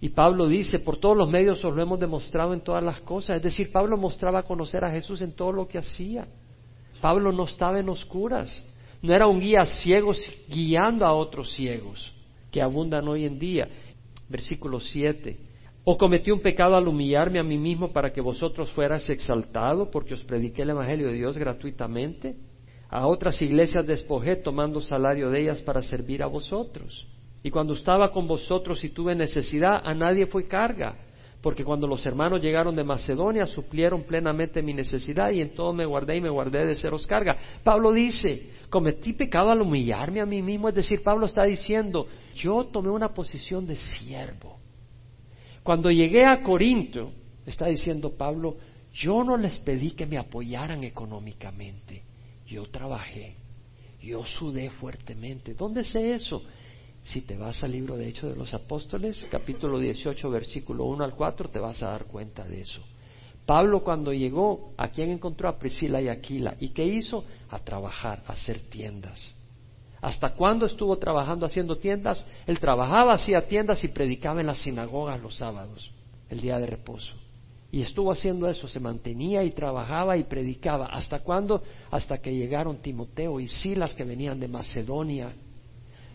Y 0.00 0.10
Pablo 0.10 0.46
dice, 0.46 0.78
por 0.78 0.98
todos 0.98 1.16
los 1.16 1.28
medios 1.28 1.64
os 1.64 1.74
lo 1.74 1.82
hemos 1.82 1.98
demostrado 1.98 2.52
en 2.52 2.60
todas 2.60 2.82
las 2.82 3.00
cosas. 3.00 3.36
Es 3.36 3.42
decir, 3.42 3.72
Pablo 3.72 3.96
mostraba 3.96 4.42
conocer 4.42 4.84
a 4.84 4.90
Jesús 4.90 5.22
en 5.22 5.32
todo 5.32 5.52
lo 5.52 5.66
que 5.66 5.78
hacía. 5.78 6.26
Pablo 7.00 7.32
no 7.32 7.44
estaba 7.44 7.80
en 7.80 7.88
oscuras. 7.88 8.64
No 9.00 9.14
era 9.14 9.26
un 9.26 9.40
guía 9.40 9.64
ciego 9.64 10.12
guiando 10.48 11.06
a 11.06 11.12
otros 11.12 11.54
ciegos 11.54 12.12
que 12.50 12.60
abundan 12.60 13.08
hoy 13.08 13.24
en 13.24 13.38
día. 13.38 13.68
Versículo 14.28 14.80
7. 14.80 15.38
¿O 15.84 15.96
cometí 15.96 16.30
un 16.30 16.40
pecado 16.40 16.74
al 16.74 16.88
humillarme 16.88 17.38
a 17.38 17.44
mí 17.44 17.56
mismo 17.56 17.92
para 17.92 18.12
que 18.12 18.20
vosotros 18.20 18.70
fueras 18.72 19.08
exaltados 19.08 19.88
porque 19.92 20.14
os 20.14 20.24
prediqué 20.24 20.62
el 20.62 20.70
Evangelio 20.70 21.06
de 21.06 21.14
Dios 21.14 21.38
gratuitamente? 21.38 22.36
A 22.88 23.06
otras 23.06 23.40
iglesias 23.40 23.86
despojé 23.86 24.36
tomando 24.36 24.80
salario 24.80 25.30
de 25.30 25.42
ellas 25.42 25.62
para 25.62 25.82
servir 25.82 26.22
a 26.22 26.26
vosotros. 26.26 27.06
Y 27.46 27.50
cuando 27.52 27.74
estaba 27.74 28.10
con 28.10 28.26
vosotros 28.26 28.82
y 28.82 28.88
tuve 28.88 29.14
necesidad, 29.14 29.80
a 29.84 29.94
nadie 29.94 30.26
fue 30.26 30.48
carga, 30.48 30.96
porque 31.40 31.62
cuando 31.62 31.86
los 31.86 32.04
hermanos 32.04 32.42
llegaron 32.42 32.74
de 32.74 32.82
Macedonia, 32.82 33.46
suplieron 33.46 34.02
plenamente 34.02 34.60
mi 34.62 34.74
necesidad 34.74 35.30
y 35.30 35.40
en 35.40 35.54
todo 35.54 35.72
me 35.72 35.86
guardé 35.86 36.16
y 36.16 36.20
me 36.20 36.28
guardé 36.28 36.66
de 36.66 36.74
seros 36.74 37.06
carga. 37.06 37.36
Pablo 37.62 37.92
dice, 37.92 38.50
cometí 38.68 39.12
pecado 39.12 39.52
al 39.52 39.62
humillarme 39.62 40.20
a 40.20 40.26
mí 40.26 40.42
mismo, 40.42 40.68
es 40.70 40.74
decir, 40.74 41.04
Pablo 41.04 41.26
está 41.26 41.44
diciendo, 41.44 42.08
yo 42.34 42.64
tomé 42.64 42.90
una 42.90 43.14
posición 43.14 43.64
de 43.64 43.76
siervo. 43.76 44.58
Cuando 45.62 45.88
llegué 45.92 46.24
a 46.24 46.42
Corinto, 46.42 47.12
está 47.46 47.66
diciendo 47.66 48.16
Pablo, 48.16 48.56
yo 48.92 49.22
no 49.22 49.36
les 49.36 49.60
pedí 49.60 49.92
que 49.92 50.04
me 50.04 50.18
apoyaran 50.18 50.82
económicamente, 50.82 52.02
yo 52.44 52.68
trabajé, 52.70 53.36
yo 54.02 54.24
sudé 54.24 54.68
fuertemente. 54.70 55.54
¿Dónde 55.54 55.84
sé 55.84 56.12
eso? 56.14 56.42
Si 57.06 57.20
te 57.20 57.36
vas 57.36 57.62
al 57.62 57.70
libro 57.70 57.96
de 57.96 58.08
Hechos 58.08 58.30
de 58.30 58.36
los 58.36 58.52
Apóstoles, 58.52 59.28
capítulo 59.30 59.78
18, 59.78 60.28
versículo 60.28 60.86
1 60.86 61.04
al 61.04 61.14
4, 61.14 61.50
te 61.50 61.60
vas 61.60 61.80
a 61.84 61.90
dar 61.90 62.06
cuenta 62.06 62.42
de 62.42 62.62
eso. 62.62 62.82
Pablo 63.46 63.84
cuando 63.84 64.12
llegó, 64.12 64.72
¿a 64.76 64.88
quién 64.88 65.10
encontró? 65.10 65.48
A 65.48 65.56
Priscila 65.56 66.02
y 66.02 66.08
Aquila. 66.08 66.56
¿Y 66.58 66.70
qué 66.70 66.84
hizo? 66.84 67.24
A 67.48 67.60
trabajar, 67.60 68.24
a 68.26 68.32
hacer 68.32 68.58
tiendas. 68.68 69.36
¿Hasta 70.00 70.34
cuándo 70.34 70.66
estuvo 70.66 70.98
trabajando 70.98 71.46
haciendo 71.46 71.78
tiendas? 71.78 72.26
Él 72.44 72.58
trabajaba, 72.58 73.12
hacía 73.12 73.46
tiendas 73.46 73.84
y 73.84 73.88
predicaba 73.88 74.40
en 74.40 74.48
las 74.48 74.58
sinagogas 74.58 75.20
los 75.20 75.36
sábados, 75.36 75.92
el 76.28 76.40
día 76.40 76.58
de 76.58 76.66
reposo. 76.66 77.14
Y 77.70 77.82
estuvo 77.82 78.10
haciendo 78.10 78.48
eso, 78.48 78.66
se 78.66 78.80
mantenía 78.80 79.44
y 79.44 79.52
trabajaba 79.52 80.16
y 80.16 80.24
predicaba. 80.24 80.86
¿Hasta 80.86 81.20
cuándo? 81.20 81.62
Hasta 81.88 82.18
que 82.18 82.34
llegaron 82.34 82.82
Timoteo 82.82 83.38
y 83.38 83.46
Silas 83.46 83.94
que 83.94 84.02
venían 84.02 84.40
de 84.40 84.48
Macedonia 84.48 85.32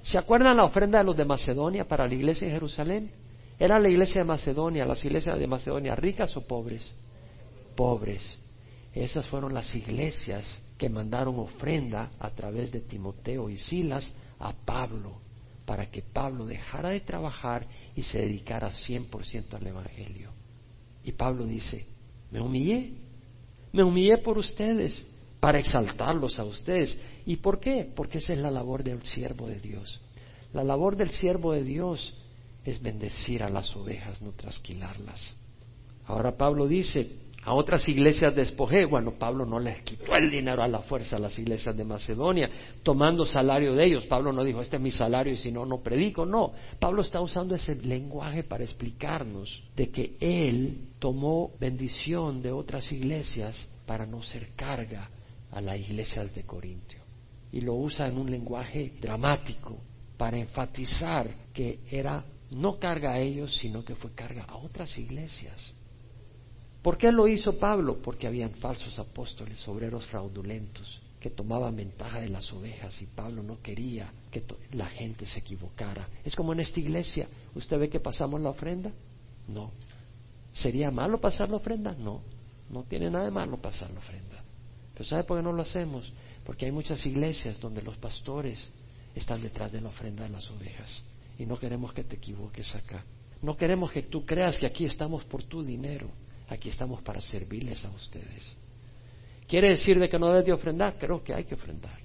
¿Se 0.03 0.17
acuerdan 0.17 0.57
la 0.57 0.65
ofrenda 0.65 0.99
de 0.99 1.03
los 1.03 1.15
de 1.15 1.25
Macedonia 1.25 1.87
para 1.87 2.07
la 2.07 2.13
iglesia 2.13 2.47
de 2.47 2.53
Jerusalén? 2.53 3.11
¿Era 3.59 3.79
la 3.79 3.89
iglesia 3.89 4.21
de 4.21 4.27
Macedonia, 4.27 4.85
las 4.85 5.03
iglesias 5.05 5.37
de 5.37 5.47
Macedonia 5.47 5.95
ricas 5.95 6.35
o 6.35 6.41
pobres? 6.41 6.91
Pobres. 7.75 8.39
Esas 8.93 9.27
fueron 9.27 9.53
las 9.53 9.73
iglesias 9.75 10.43
que 10.77 10.89
mandaron 10.89 11.37
ofrenda 11.37 12.11
a 12.19 12.31
través 12.31 12.71
de 12.71 12.81
Timoteo 12.81 13.49
y 13.49 13.57
Silas 13.57 14.11
a 14.39 14.51
Pablo, 14.51 15.21
para 15.65 15.85
que 15.91 16.01
Pablo 16.01 16.47
dejara 16.47 16.89
de 16.89 17.01
trabajar 17.01 17.67
y 17.95 18.01
se 18.01 18.19
dedicara 18.19 18.71
100% 18.71 19.53
al 19.53 19.67
Evangelio. 19.67 20.31
Y 21.03 21.11
Pablo 21.11 21.45
dice, 21.45 21.85
me 22.31 22.41
humillé, 22.41 22.93
me 23.71 23.83
humillé 23.83 24.17
por 24.17 24.39
ustedes, 24.39 25.05
para 25.41 25.59
exaltarlos 25.59 26.39
a 26.39 26.45
ustedes. 26.45 26.97
¿Y 27.25 27.37
por 27.37 27.59
qué? 27.59 27.91
Porque 27.93 28.19
esa 28.19 28.31
es 28.31 28.39
la 28.39 28.51
labor 28.51 28.83
del 28.83 29.01
siervo 29.01 29.47
de 29.47 29.59
Dios. 29.59 29.99
La 30.53 30.63
labor 30.63 30.95
del 30.95 31.09
siervo 31.09 31.51
de 31.51 31.63
Dios 31.63 32.13
es 32.63 32.81
bendecir 32.81 33.41
a 33.41 33.49
las 33.49 33.75
ovejas, 33.75 34.21
no 34.21 34.31
trasquilarlas. 34.33 35.35
Ahora 36.05 36.37
Pablo 36.37 36.67
dice, 36.67 37.21
a 37.43 37.55
otras 37.55 37.89
iglesias 37.89 38.35
despojé. 38.35 38.85
Bueno, 38.85 39.15
Pablo 39.17 39.43
no 39.43 39.59
les 39.59 39.81
quitó 39.81 40.15
el 40.15 40.29
dinero 40.29 40.61
a 40.61 40.67
la 40.67 40.81
fuerza 40.81 41.15
a 41.15 41.19
las 41.19 41.39
iglesias 41.39 41.75
de 41.75 41.85
Macedonia, 41.85 42.47
tomando 42.83 43.25
salario 43.25 43.73
de 43.73 43.83
ellos. 43.83 44.05
Pablo 44.05 44.31
no 44.31 44.43
dijo, 44.43 44.61
este 44.61 44.75
es 44.75 44.81
mi 44.81 44.91
salario 44.91 45.33
y 45.33 45.37
si 45.37 45.51
no, 45.51 45.65
no 45.65 45.81
predico. 45.81 46.23
No, 46.23 46.53
Pablo 46.77 47.01
está 47.01 47.19
usando 47.19 47.55
ese 47.55 47.73
lenguaje 47.75 48.43
para 48.43 48.63
explicarnos 48.63 49.63
de 49.75 49.89
que 49.89 50.17
él 50.19 50.89
tomó 50.99 51.51
bendición 51.59 52.43
de 52.43 52.51
otras 52.51 52.91
iglesias 52.91 53.67
para 53.87 54.05
no 54.05 54.21
ser 54.21 54.49
carga 54.55 55.09
a 55.51 55.61
las 55.61 55.77
iglesias 55.77 56.33
de 56.33 56.43
Corintio. 56.43 56.99
Y 57.51 57.61
lo 57.61 57.75
usa 57.75 58.07
en 58.07 58.17
un 58.17 58.31
lenguaje 58.31 58.93
dramático 59.01 59.77
para 60.17 60.37
enfatizar 60.37 61.29
que 61.53 61.79
era 61.89 62.23
no 62.51 62.79
carga 62.79 63.13
a 63.13 63.19
ellos, 63.19 63.55
sino 63.57 63.83
que 63.83 63.95
fue 63.95 64.11
carga 64.13 64.43
a 64.43 64.57
otras 64.57 64.97
iglesias. 64.97 65.73
¿Por 66.81 66.97
qué 66.97 67.11
lo 67.11 67.27
hizo 67.27 67.57
Pablo? 67.59 68.01
Porque 68.01 68.27
habían 68.27 68.51
falsos 68.51 68.97
apóstoles, 68.97 69.65
obreros 69.67 70.05
fraudulentos, 70.07 71.01
que 71.19 71.29
tomaban 71.29 71.75
ventaja 71.75 72.19
de 72.19 72.29
las 72.29 72.51
ovejas 72.51 72.99
y 73.01 73.05
Pablo 73.05 73.43
no 73.43 73.61
quería 73.61 74.11
que 74.31 74.43
la 74.71 74.87
gente 74.87 75.25
se 75.25 75.39
equivocara. 75.39 76.09
Es 76.25 76.35
como 76.35 76.53
en 76.53 76.61
esta 76.61 76.79
iglesia, 76.79 77.27
¿usted 77.53 77.77
ve 77.77 77.89
que 77.89 77.99
pasamos 77.99 78.41
la 78.41 78.49
ofrenda? 78.49 78.91
No. 79.47 79.71
¿Sería 80.51 80.89
malo 80.89 81.21
pasar 81.21 81.49
la 81.49 81.57
ofrenda? 81.57 81.93
No. 81.93 82.21
No 82.69 82.83
tiene 82.83 83.09
nada 83.09 83.25
de 83.25 83.31
malo 83.31 83.57
pasar 83.57 83.91
la 83.91 83.99
ofrenda. 83.99 84.43
¿Sabe 85.03 85.23
por 85.23 85.37
qué 85.37 85.43
no 85.43 85.53
lo 85.53 85.61
hacemos? 85.61 86.11
Porque 86.45 86.65
hay 86.65 86.71
muchas 86.71 87.05
iglesias 87.05 87.59
donde 87.59 87.81
los 87.81 87.97
pastores 87.97 88.69
están 89.15 89.41
detrás 89.41 89.71
de 89.71 89.81
la 89.81 89.89
ofrenda 89.89 90.23
de 90.23 90.29
las 90.29 90.49
ovejas. 90.49 91.01
Y 91.37 91.45
no 91.45 91.57
queremos 91.57 91.93
que 91.93 92.03
te 92.03 92.17
equivoques 92.17 92.75
acá. 92.75 93.03
No 93.41 93.57
queremos 93.57 93.91
que 93.91 94.03
tú 94.03 94.25
creas 94.25 94.57
que 94.57 94.65
aquí 94.65 94.85
estamos 94.85 95.23
por 95.25 95.43
tu 95.43 95.63
dinero. 95.63 96.09
Aquí 96.49 96.69
estamos 96.69 97.01
para 97.01 97.21
servirles 97.21 97.83
a 97.85 97.89
ustedes. 97.89 98.55
¿Quiere 99.47 99.69
decir 99.69 99.99
de 99.99 100.07
que 100.07 100.19
no 100.19 100.27
debes 100.27 100.45
de 100.45 100.53
ofrendar? 100.53 100.97
Creo 100.97 101.23
que 101.23 101.33
hay 101.33 101.45
que 101.45 101.55
ofrendar. 101.55 101.99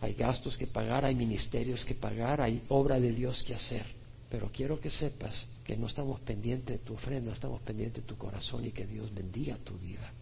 Hay 0.00 0.14
gastos 0.14 0.56
que 0.56 0.66
pagar, 0.66 1.04
hay 1.04 1.14
ministerios 1.14 1.84
que 1.84 1.94
pagar, 1.94 2.40
hay 2.40 2.62
obra 2.68 2.98
de 2.98 3.12
Dios 3.12 3.42
que 3.42 3.54
hacer. 3.54 3.86
Pero 4.28 4.50
quiero 4.52 4.80
que 4.80 4.90
sepas 4.90 5.46
que 5.64 5.76
no 5.76 5.86
estamos 5.86 6.20
pendientes 6.20 6.78
de 6.78 6.84
tu 6.84 6.94
ofrenda, 6.94 7.32
estamos 7.32 7.62
pendientes 7.62 8.02
de 8.02 8.08
tu 8.08 8.16
corazón 8.16 8.64
y 8.66 8.72
que 8.72 8.86
Dios 8.86 9.14
bendiga 9.14 9.56
tu 9.58 9.78
vida 9.78 10.12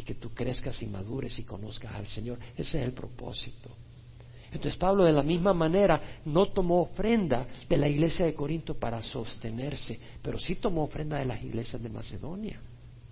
y 0.00 0.02
que 0.02 0.14
tú 0.14 0.30
crezcas 0.30 0.82
y 0.82 0.86
madures 0.86 1.38
y 1.38 1.42
conozcas 1.42 1.94
al 1.94 2.06
Señor. 2.06 2.38
Ese 2.56 2.78
es 2.78 2.84
el 2.84 2.92
propósito. 2.92 3.68
Entonces 4.46 4.76
Pablo 4.76 5.04
de 5.04 5.12
la 5.12 5.22
misma 5.22 5.52
manera 5.52 6.20
no 6.24 6.46
tomó 6.46 6.80
ofrenda 6.80 7.46
de 7.68 7.76
la 7.76 7.86
iglesia 7.86 8.24
de 8.24 8.32
Corinto 8.32 8.74
para 8.74 9.02
sostenerse, 9.02 10.00
pero 10.22 10.38
sí 10.38 10.54
tomó 10.54 10.84
ofrenda 10.84 11.18
de 11.18 11.26
las 11.26 11.42
iglesias 11.42 11.82
de 11.82 11.90
Macedonia, 11.90 12.58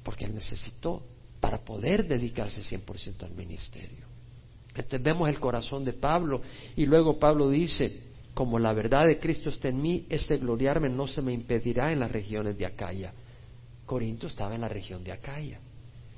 porque 0.02 0.24
él 0.24 0.34
necesitó 0.34 1.02
para 1.40 1.58
poder 1.58 2.08
dedicarse 2.08 2.62
100% 2.62 3.22
al 3.22 3.32
ministerio. 3.32 4.06
Entonces 4.70 5.02
vemos 5.02 5.28
el 5.28 5.38
corazón 5.38 5.84
de 5.84 5.92
Pablo 5.92 6.40
y 6.74 6.86
luego 6.86 7.18
Pablo 7.18 7.50
dice, 7.50 8.00
como 8.32 8.58
la 8.58 8.72
verdad 8.72 9.06
de 9.06 9.18
Cristo 9.18 9.50
está 9.50 9.68
en 9.68 9.82
mí, 9.82 10.06
este 10.08 10.38
gloriarme 10.38 10.88
no 10.88 11.06
se 11.06 11.20
me 11.20 11.34
impedirá 11.34 11.92
en 11.92 12.00
las 12.00 12.10
regiones 12.10 12.56
de 12.56 12.64
Acaya. 12.64 13.12
Corinto 13.84 14.26
estaba 14.26 14.54
en 14.54 14.62
la 14.62 14.68
región 14.68 15.04
de 15.04 15.12
Acaya. 15.12 15.60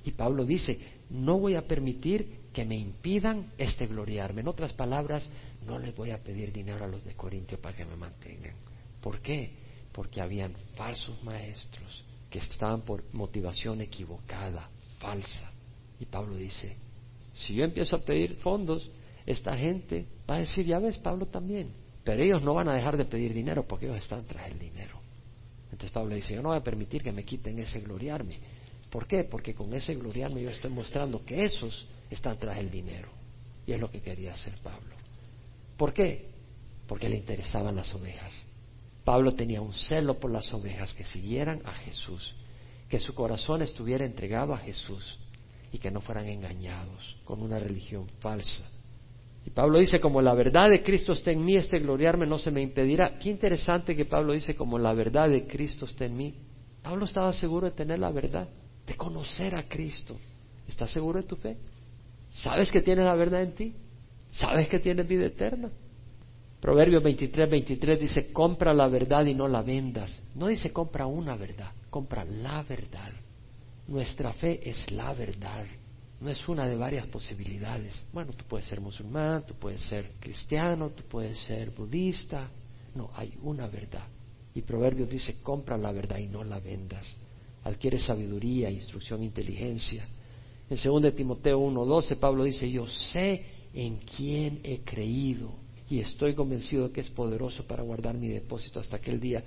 Y 0.05 0.13
Pablo 0.13 0.45
dice, 0.45 0.79
no 1.11 1.39
voy 1.39 1.55
a 1.55 1.67
permitir 1.67 2.41
que 2.53 2.65
me 2.65 2.77
impidan 2.77 3.53
este 3.59 3.87
gloriarme. 3.87 4.41
En 4.41 4.49
otras 4.49 4.73
palabras, 4.73 5.29
no 5.67 5.79
les 5.79 5.95
voy 5.95 6.11
a 6.11 6.23
pedir 6.23 6.53
dinero 6.53 6.85
a 6.85 6.89
los 6.89 7.05
de 7.05 7.15
Corintio 7.15 7.61
para 7.61 7.77
que 7.77 7.85
me 7.85 7.97
mantengan. 7.97 8.55
¿Por 9.01 9.21
qué? 9.21 9.51
Porque 9.93 10.21
habían 10.21 10.55
falsos 10.75 11.23
maestros 11.23 12.05
que 12.29 12.39
estaban 12.39 12.83
por 12.83 13.05
motivación 13.13 13.81
equivocada, 13.81 14.71
falsa. 14.99 15.51
Y 15.99 16.07
Pablo 16.07 16.37
dice, 16.37 16.77
si 17.35 17.55
yo 17.55 17.65
empiezo 17.65 17.97
a 17.97 18.01
pedir 18.01 18.37
fondos, 18.37 18.89
esta 19.27 19.57
gente 19.57 20.07
va 20.29 20.37
a 20.37 20.41
decir, 20.41 20.67
ya 20.67 20.79
ves, 20.79 20.99
Pablo 20.99 21.27
también. 21.27 21.73
Pero 22.05 22.23
ellos 22.23 22.43
no 22.43 22.55
van 22.55 22.69
a 22.69 22.75
dejar 22.75 22.97
de 22.97 23.05
pedir 23.05 23.35
dinero 23.35 23.67
porque 23.67 23.87
ellos 23.87 23.99
están 23.99 24.25
tras 24.25 24.49
el 24.49 24.59
dinero. 24.59 24.99
Entonces 25.65 25.91
Pablo 25.91 26.15
dice, 26.15 26.35
yo 26.35 26.43
no 26.43 26.49
voy 26.49 26.59
a 26.59 26.65
permitir 26.65 27.03
que 27.03 27.13
me 27.13 27.25
quiten 27.25 27.59
ese 27.59 27.81
gloriarme. 27.81 28.39
¿Por 28.91 29.07
qué? 29.07 29.25
Porque 29.25 29.55
con 29.55 29.73
ese 29.73 29.95
gloriarme 29.95 30.43
yo 30.43 30.51
estoy 30.51 30.71
mostrando 30.71 31.25
que 31.25 31.45
esos 31.45 31.87
están 32.11 32.39
tras 32.39 32.59
el 32.59 32.71
dinero. 32.71 33.09
Y 33.67 33.73
es 33.73 33.81
lo 33.81 33.91
que 33.91 34.01
quería 34.01 34.35
hacer 34.35 34.55
Pablo. 34.63 34.95
¿Por 35.77 35.93
qué? 35.93 36.29
Porque 36.87 37.09
le 37.09 37.17
interesaban 37.17 37.77
las 37.77 37.95
ovejas. 37.95 38.33
Pablo 39.05 39.33
tenía 39.33 39.61
un 39.61 39.73
celo 39.73 40.19
por 40.19 40.31
las 40.31 40.53
ovejas 40.53 40.93
que 40.93 41.05
siguieran 41.05 41.63
a 41.65 41.73
Jesús, 41.73 42.35
que 42.89 43.01
su 43.01 43.15
corazón 43.15 43.63
estuviera 43.63 44.05
entregado 44.05 44.53
a 44.53 44.59
Jesús 44.59 45.19
y 45.73 45.79
que 45.79 45.91
no 45.91 46.01
fueran 46.01 46.29
engañados 46.29 47.17
con 47.25 47.43
una 47.43 47.59
religión 47.59 48.07
falsa. 48.19 48.69
Y 49.47 49.51
Pablo 49.51 49.79
dice, 49.79 50.01
como 50.01 50.21
la 50.21 50.35
verdad 50.35 50.69
de 50.69 50.83
Cristo 50.83 51.13
está 51.13 51.31
en 51.31 51.45
mí, 51.45 51.57
este 51.57 51.79
gloriarme 51.79 52.27
no 52.27 52.39
se 52.39 52.51
me 52.51 52.61
impedirá. 52.61 53.19
Qué 53.19 53.31
interesante 53.31 53.97
que 53.97 54.05
Pablo 54.05 54.33
dice, 54.33 54.55
como 54.55 54.79
la 54.79 54.93
verdad 54.93 55.31
de 55.31 55.47
Cristo 55.47 55.87
está 55.87 56.05
en 56.05 56.17
mí. 56.17 56.35
Pablo 56.83 57.05
estaba 57.05 57.33
seguro 57.33 57.67
de 57.67 57.73
tener 57.73 57.99
la 57.99 58.11
verdad, 58.11 58.49
de 58.91 58.97
conocer 58.97 59.55
a 59.55 59.69
Cristo. 59.69 60.19
¿Estás 60.67 60.91
seguro 60.91 61.23
de 61.23 61.29
tu 61.29 61.37
fe? 61.37 61.57
¿Sabes 62.31 62.73
que 62.73 62.83
tienes 62.83 63.05
la 63.05 63.15
verdad 63.15 63.43
en 63.43 63.55
ti? 63.55 63.75
¿Sabes 64.33 64.69
que 64.69 64.81
tienes 64.81 65.07
vida 65.07 65.27
eterna? 65.27 65.71
Proverbios 66.61 67.03
23, 67.03 67.49
23 67.49 68.01
dice, 68.01 68.33
compra 68.33 68.75
la 68.75 68.89
verdad 68.89 69.25
y 69.27 69.35
no 69.35 69.47
la 69.47 69.63
vendas. 69.63 70.21
No 70.35 70.49
dice 70.49 70.73
compra 70.73 71.07
una 71.07 71.37
verdad, 71.37 71.73
compra 71.89 72.25
la 72.25 72.65
verdad. 72.65 73.13
Nuestra 73.87 74.33
fe 74.33 74.69
es 74.69 74.91
la 74.91 75.13
verdad, 75.15 75.67
no 76.21 76.29
es 76.29 76.49
una 76.49 76.67
de 76.67 76.77
varias 76.77 77.07
posibilidades. 77.07 78.03
Bueno, 78.13 78.33
tú 78.33 78.45
puedes 78.45 78.67
ser 78.67 78.81
musulmán, 78.81 79.47
tú 79.47 79.55
puedes 79.55 79.83
ser 79.83 80.15
cristiano, 80.19 80.91
tú 80.91 81.05
puedes 81.05 81.39
ser 81.39 81.71
budista. 81.71 82.49
No, 82.97 83.11
hay 83.15 83.39
una 83.43 83.69
verdad. 83.69 84.07
Y 84.53 84.63
Proverbios 84.63 85.09
dice, 85.09 85.41
compra 85.43 85.79
la 85.79 85.93
verdad 85.93 86.19
y 86.19 86.27
no 86.27 86.43
la 86.43 86.59
vendas. 86.59 87.07
Adquiere 87.65 87.99
sabiduría, 87.99 88.71
instrucción, 88.71 89.23
inteligencia. 89.23 90.07
En 90.69 90.77
2 90.77 91.15
Timoteo 91.15 91.61
1.12 91.61 92.17
Pablo 92.17 92.45
dice, 92.45 92.71
yo 92.71 92.87
sé 92.87 93.45
en 93.75 93.99
quién 93.99 94.61
he 94.63 94.81
creído 94.81 95.53
y 95.89 95.99
estoy 95.99 96.35
convencido 96.35 96.89
de 96.89 96.93
que 96.93 97.01
es 97.01 97.11
poderoso 97.11 97.67
para 97.67 97.83
guardar 97.83 98.15
mi 98.15 98.29
depósito 98.29 98.79
hasta 98.79 98.97
aquel 98.97 99.19
día. 99.19 99.43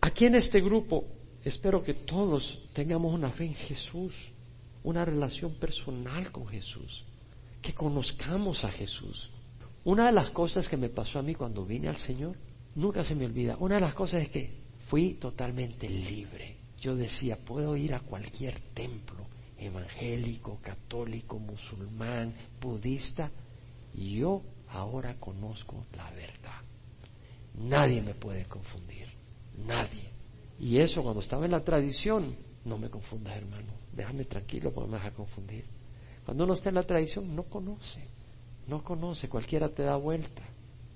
Aquí 0.00 0.26
en 0.26 0.34
este 0.34 0.60
grupo 0.60 1.04
espero 1.44 1.82
que 1.82 1.94
todos 1.94 2.58
tengamos 2.72 3.14
una 3.14 3.30
fe 3.30 3.44
en 3.44 3.54
Jesús, 3.54 4.12
una 4.82 5.04
relación 5.04 5.54
personal 5.54 6.32
con 6.32 6.46
Jesús, 6.48 7.04
que 7.62 7.72
conozcamos 7.72 8.64
a 8.64 8.70
Jesús. 8.70 9.30
Una 9.84 10.06
de 10.06 10.12
las 10.12 10.30
cosas 10.30 10.68
que 10.68 10.76
me 10.76 10.88
pasó 10.88 11.20
a 11.20 11.22
mí 11.22 11.34
cuando 11.36 11.64
vine 11.64 11.88
al 11.88 11.96
Señor, 11.96 12.36
nunca 12.74 13.04
se 13.04 13.14
me 13.14 13.24
olvida, 13.24 13.56
una 13.60 13.76
de 13.76 13.80
las 13.80 13.94
cosas 13.94 14.22
es 14.22 14.28
que 14.28 14.50
fui 14.88 15.14
totalmente 15.14 15.88
libre. 15.88 16.57
Yo 16.80 16.94
decía, 16.94 17.36
puedo 17.36 17.76
ir 17.76 17.94
a 17.94 18.00
cualquier 18.00 18.60
templo, 18.72 19.26
evangélico, 19.58 20.58
católico, 20.62 21.38
musulmán, 21.38 22.34
budista, 22.60 23.30
y 23.94 24.18
yo 24.18 24.42
ahora 24.68 25.14
conozco 25.18 25.84
la 25.96 26.10
verdad. 26.10 26.62
Nadie 27.54 28.00
me 28.00 28.14
puede 28.14 28.44
confundir, 28.44 29.08
nadie. 29.66 30.10
Y 30.60 30.78
eso 30.78 31.02
cuando 31.02 31.20
estaba 31.20 31.44
en 31.44 31.52
la 31.52 31.64
tradición, 31.64 32.36
no 32.64 32.78
me 32.78 32.90
confundas 32.90 33.36
hermano, 33.36 33.72
déjame 33.92 34.24
tranquilo 34.24 34.72
porque 34.72 34.90
me 34.90 34.98
vas 34.98 35.06
a 35.06 35.14
confundir. 35.14 35.64
Cuando 36.24 36.44
uno 36.44 36.54
está 36.54 36.68
en 36.68 36.76
la 36.76 36.82
tradición, 36.82 37.34
no 37.34 37.44
conoce, 37.44 38.06
no 38.66 38.84
conoce, 38.84 39.28
cualquiera 39.28 39.68
te 39.70 39.82
da 39.82 39.96
vuelta. 39.96 40.42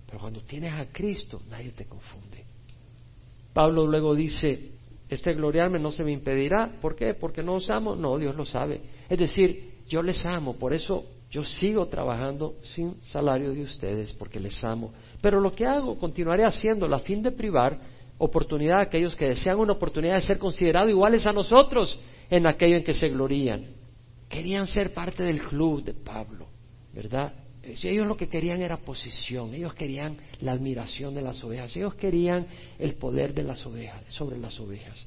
Pero 0.07 0.20
cuando 0.20 0.43
tienes 0.43 0.74
a 0.74 0.87
Cristo, 0.93 1.41
nadie 1.49 1.72
te 1.72 1.87
confunde. 1.87 2.45
Pablo 3.53 3.87
luego 3.87 4.14
dice, 4.14 4.72
este 5.15 5.35
gloriarme 5.35 5.79
no 5.79 5.93
se 5.93 6.05
me 6.05 6.13
impedirá. 6.13 6.79
¿Por 6.81 6.97
qué? 6.97 7.15
Porque 7.15 7.43
no 7.43 7.55
os 7.55 7.69
amo. 7.69 7.95
No, 7.95 8.17
Dios 8.17 8.35
lo 8.35 8.47
sabe. 8.47 8.81
Es 9.09 9.19
decir, 9.19 9.83
yo 9.87 10.03
les 10.03 10.25
amo, 10.25 10.55
por 10.55 10.73
eso 10.73 11.05
yo 11.31 11.45
sigo 11.45 11.87
trabajando 11.87 12.57
sin 12.63 12.97
salario 13.03 13.53
de 13.53 13.63
ustedes, 13.63 14.13
porque 14.15 14.41
les 14.41 14.63
amo. 14.65 14.93
Pero 15.21 15.41
lo 15.41 15.53
que 15.53 15.67
hago, 15.67 15.99
continuaré 15.99 16.45
haciendo 16.45 16.87
a 16.87 16.99
fin 17.01 17.23
de 17.23 17.33
privar 17.33 17.79
oportunidad 18.19 18.79
a 18.79 18.83
aquellos 18.83 19.17
que 19.17 19.27
desean 19.27 19.59
una 19.59 19.73
oportunidad 19.73 20.15
de 20.15 20.23
ser 20.23 20.39
considerados 20.39 20.91
iguales 20.91 21.27
a 21.27 21.33
nosotros 21.33 21.99
en 22.31 22.47
aquello 22.47 22.77
en 22.77 22.85
que 22.85 22.95
se 22.95 23.09
glorían. 23.09 23.67
Querían 24.29 24.67
ser 24.67 24.95
parte 24.95 25.25
del 25.25 25.43
club 25.43 25.85
de 25.85 25.93
Pablo, 25.93 26.47
¿verdad? 26.95 27.35
Ellos 27.63 28.07
lo 28.07 28.17
que 28.17 28.29
querían 28.29 28.61
era 28.61 28.77
posición, 28.79 29.55
ellos 29.55 29.75
querían 29.75 30.17
la 30.41 30.53
admiración 30.53 31.15
de 31.15 31.23
las 31.23 31.43
ovejas, 31.45 31.77
ellos 31.77 31.95
querían 31.95 32.47
el 32.79 32.95
poder 32.95 33.33
de 33.35 33.45
las 33.45 33.65
ovejas, 33.65 34.03
sobre 34.09 34.39
las 34.39 34.59
ovejas. 34.59 35.07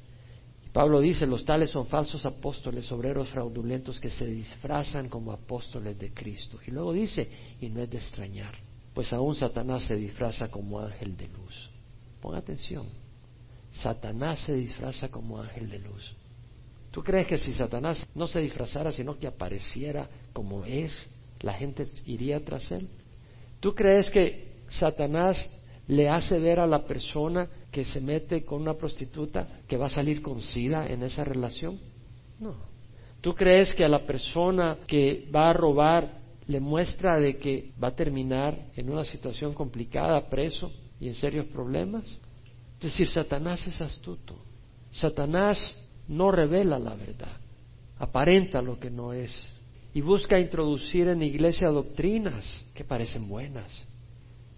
Pablo 0.71 0.99
dice, 0.99 1.25
los 1.25 1.45
tales 1.45 1.69
son 1.69 1.87
falsos 1.87 2.25
apóstoles, 2.25 2.91
obreros 2.91 3.29
fraudulentos 3.29 3.99
que 3.99 4.09
se 4.09 4.25
disfrazan 4.25 5.07
como 5.07 5.31
apóstoles 5.31 5.97
de 5.97 6.13
Cristo. 6.13 6.59
Y 6.67 6.71
luego 6.71 6.91
dice, 6.91 7.29
y 7.61 7.69
no 7.69 7.81
es 7.81 7.89
de 7.89 7.97
extrañar, 7.97 8.55
pues 8.93 9.13
aún 9.13 9.35
Satanás 9.35 9.83
se 9.83 9.95
disfraza 9.95 10.49
como 10.49 10.79
ángel 10.79 11.15
de 11.15 11.27
luz. 11.29 11.69
Pon 12.21 12.35
atención, 12.35 12.87
Satanás 13.71 14.39
se 14.39 14.53
disfraza 14.53 15.09
como 15.09 15.41
ángel 15.41 15.69
de 15.69 15.79
luz. 15.79 16.13
¿Tú 16.91 17.03
crees 17.03 17.27
que 17.27 17.37
si 17.37 17.53
Satanás 17.53 18.05
no 18.15 18.27
se 18.27 18.39
disfrazara, 18.39 18.91
sino 18.91 19.19
que 19.19 19.27
apareciera 19.27 20.09
como 20.33 20.65
es, 20.65 20.93
la 21.45 21.53
gente 21.53 21.87
iría 22.07 22.43
tras 22.43 22.71
él? 22.71 22.89
¿Tú 23.59 23.75
crees 23.75 24.09
que 24.09 24.55
Satanás 24.67 25.47
le 25.87 26.09
hace 26.09 26.39
ver 26.39 26.59
a 26.59 26.65
la 26.65 26.85
persona 26.85 27.47
que 27.71 27.85
se 27.85 28.01
mete 28.01 28.43
con 28.43 28.63
una 28.63 28.73
prostituta 28.73 29.47
que 29.67 29.77
va 29.77 29.85
a 29.85 29.91
salir 29.91 30.23
con 30.23 30.41
sida 30.41 30.87
en 30.87 31.03
esa 31.03 31.23
relación? 31.23 31.79
No. 32.39 32.55
¿Tú 33.21 33.35
crees 33.35 33.75
que 33.75 33.85
a 33.85 33.87
la 33.87 33.99
persona 33.99 34.79
que 34.87 35.29
va 35.33 35.51
a 35.51 35.53
robar 35.53 36.19
le 36.47 36.59
muestra 36.59 37.19
de 37.19 37.37
que 37.37 37.73
va 37.81 37.89
a 37.89 37.95
terminar 37.95 38.71
en 38.75 38.89
una 38.89 39.03
situación 39.03 39.53
complicada, 39.53 40.27
preso 40.27 40.71
y 40.99 41.07
en 41.09 41.13
serios 41.13 41.45
problemas? 41.45 42.05
Es 42.77 42.91
decir, 42.91 43.07
Satanás 43.07 43.65
es 43.67 43.79
astuto. 43.81 44.35
Satanás 44.89 45.59
no 46.07 46.31
revela 46.31 46.79
la 46.79 46.95
verdad, 46.95 47.37
aparenta 47.99 48.63
lo 48.63 48.79
que 48.79 48.89
no 48.89 49.13
es 49.13 49.54
y 49.95 50.01
busca 50.01 50.37
introducir 50.37 51.07
en 51.07 51.19
la 51.19 51.25
iglesia 51.25 51.69
doctrinas 51.69 52.65
que 52.73 52.83
parecen 52.83 53.29
buenas. 53.29 53.71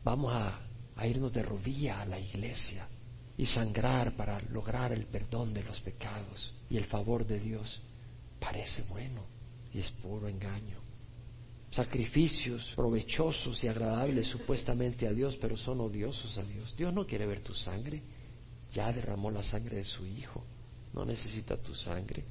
Vamos 0.03 0.33
a, 0.33 0.59
irnos 1.05 1.31
de 1.31 1.43
rodilla 1.43 2.01
a 2.01 2.05
la 2.05 2.19
iglesia 2.19 2.87
y 3.37 3.45
sangrar 3.45 4.15
para 4.15 4.41
lograr 4.49 4.93
el 4.93 5.05
perdón 5.05 5.53
de 5.53 5.63
los 5.63 5.79
pecados 5.81 6.51
y 6.71 6.77
el 6.77 6.85
favor 6.85 7.23
de 7.27 7.39
Dios. 7.39 7.79
Parece 8.39 8.81
bueno 8.89 9.21
y 9.71 9.77
es 9.77 9.91
puro 9.91 10.27
engaño. 10.27 10.79
Sacrificios 11.69 12.73
provechosos 12.75 13.63
y 13.63 13.67
agradables 13.67 14.25
supuestamente 14.25 15.05
a 15.05 15.13
Dios, 15.13 15.37
pero 15.39 15.55
son 15.55 15.81
odiosos 15.81 16.35
a 16.39 16.43
Dios. 16.43 16.73
Dios 16.75 16.91
no 16.91 17.05
quiere 17.05 17.27
ver 17.27 17.41
tu 17.41 17.53
sangre. 17.53 18.01
Ya 18.71 18.91
derramó 18.91 19.29
la 19.29 19.43
sangre 19.43 19.77
de 19.77 19.83
su 19.83 20.03
Hijo 20.03 20.43
no 20.97 21.05
necesita 21.05 21.57
tu 21.57 21.75
sangre. 21.75 22.23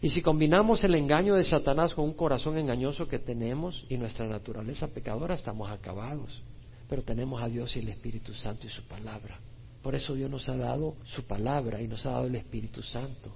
Y 0.00 0.10
si 0.10 0.22
combinamos 0.22 0.84
el 0.84 0.94
engaño 0.94 1.34
de 1.34 1.44
Satanás 1.44 1.94
con 1.94 2.04
un 2.04 2.14
corazón 2.14 2.56
engañoso 2.56 3.08
que 3.08 3.18
tenemos 3.18 3.84
y 3.88 3.96
nuestra 3.96 4.26
naturaleza 4.26 4.88
pecadora, 4.88 5.34
estamos 5.34 5.70
acabados. 5.70 6.40
Pero 6.88 7.02
tenemos 7.02 7.42
a 7.42 7.48
Dios 7.48 7.74
y 7.76 7.80
el 7.80 7.88
Espíritu 7.88 8.32
Santo 8.32 8.66
y 8.66 8.70
su 8.70 8.82
palabra. 8.84 9.40
Por 9.82 9.94
eso 9.94 10.14
Dios 10.14 10.30
nos 10.30 10.48
ha 10.48 10.56
dado 10.56 10.96
su 11.04 11.24
palabra 11.24 11.80
y 11.82 11.88
nos 11.88 12.06
ha 12.06 12.12
dado 12.12 12.26
el 12.26 12.34
Espíritu 12.36 12.82
Santo. 12.82 13.34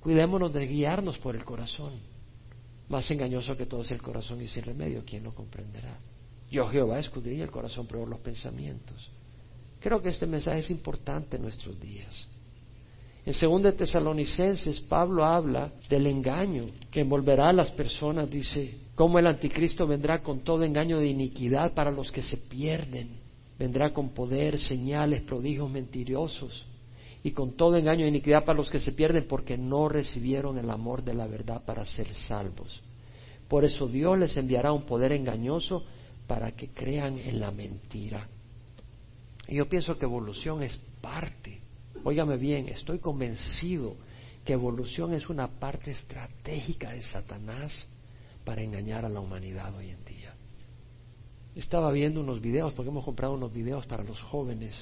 Cuidémonos 0.00 0.52
de 0.52 0.66
guiarnos 0.66 1.18
por 1.18 1.34
el 1.34 1.44
corazón. 1.44 1.94
Más 2.88 3.10
engañoso 3.10 3.56
que 3.56 3.66
todo 3.66 3.82
es 3.82 3.90
el 3.90 4.02
corazón 4.02 4.42
y 4.42 4.48
sin 4.48 4.64
remedio, 4.64 5.02
¿quién 5.06 5.24
lo 5.24 5.34
comprenderá? 5.34 5.98
Yo 6.50 6.68
Jehová 6.68 6.98
escudriña 6.98 7.44
el 7.44 7.50
corazón, 7.50 7.86
pero 7.86 8.04
los 8.04 8.20
pensamientos. 8.20 9.10
Creo 9.80 10.02
que 10.02 10.10
este 10.10 10.26
mensaje 10.26 10.60
es 10.60 10.70
importante 10.70 11.36
en 11.36 11.42
nuestros 11.42 11.80
días. 11.80 12.28
En 13.24 13.62
2 13.62 13.76
Tesalonicenses, 13.76 14.80
Pablo 14.80 15.24
habla 15.24 15.70
del 15.88 16.08
engaño 16.08 16.66
que 16.90 17.02
envolverá 17.02 17.50
a 17.50 17.52
las 17.52 17.70
personas, 17.70 18.28
dice, 18.28 18.78
cómo 18.96 19.18
el 19.18 19.28
anticristo 19.28 19.86
vendrá 19.86 20.22
con 20.22 20.40
todo 20.40 20.64
engaño 20.64 20.98
de 20.98 21.06
iniquidad 21.06 21.72
para 21.72 21.92
los 21.92 22.10
que 22.10 22.22
se 22.22 22.36
pierden, 22.36 23.10
vendrá 23.56 23.92
con 23.92 24.10
poder, 24.10 24.58
señales, 24.58 25.22
prodigios 25.22 25.70
mentirosos 25.70 26.66
y 27.22 27.30
con 27.30 27.52
todo 27.52 27.76
engaño 27.76 28.02
de 28.02 28.08
iniquidad 28.08 28.44
para 28.44 28.56
los 28.56 28.68
que 28.68 28.80
se 28.80 28.90
pierden 28.90 29.26
porque 29.28 29.56
no 29.56 29.88
recibieron 29.88 30.58
el 30.58 30.68
amor 30.68 31.04
de 31.04 31.14
la 31.14 31.28
verdad 31.28 31.64
para 31.64 31.86
ser 31.86 32.12
salvos. 32.26 32.82
Por 33.46 33.64
eso 33.64 33.86
Dios 33.86 34.18
les 34.18 34.36
enviará 34.36 34.72
un 34.72 34.82
poder 34.82 35.12
engañoso 35.12 35.84
para 36.26 36.50
que 36.52 36.70
crean 36.70 37.18
en 37.18 37.38
la 37.38 37.52
mentira. 37.52 38.26
Y 39.46 39.56
yo 39.56 39.68
pienso 39.68 39.96
que 39.96 40.06
evolución 40.06 40.64
es 40.64 40.76
parte 41.00 41.61
Óigame 42.04 42.36
bien, 42.36 42.68
estoy 42.68 42.98
convencido 42.98 43.94
que 44.44 44.54
evolución 44.54 45.14
es 45.14 45.28
una 45.28 45.46
parte 45.46 45.92
estratégica 45.92 46.90
de 46.90 47.02
Satanás 47.02 47.86
para 48.44 48.60
engañar 48.60 49.04
a 49.04 49.08
la 49.08 49.20
humanidad 49.20 49.72
hoy 49.76 49.90
en 49.90 50.04
día. 50.04 50.34
Estaba 51.54 51.92
viendo 51.92 52.20
unos 52.20 52.40
videos, 52.40 52.72
porque 52.72 52.90
hemos 52.90 53.04
comprado 53.04 53.34
unos 53.34 53.52
videos 53.52 53.86
para 53.86 54.02
los 54.02 54.20
jóvenes, 54.20 54.74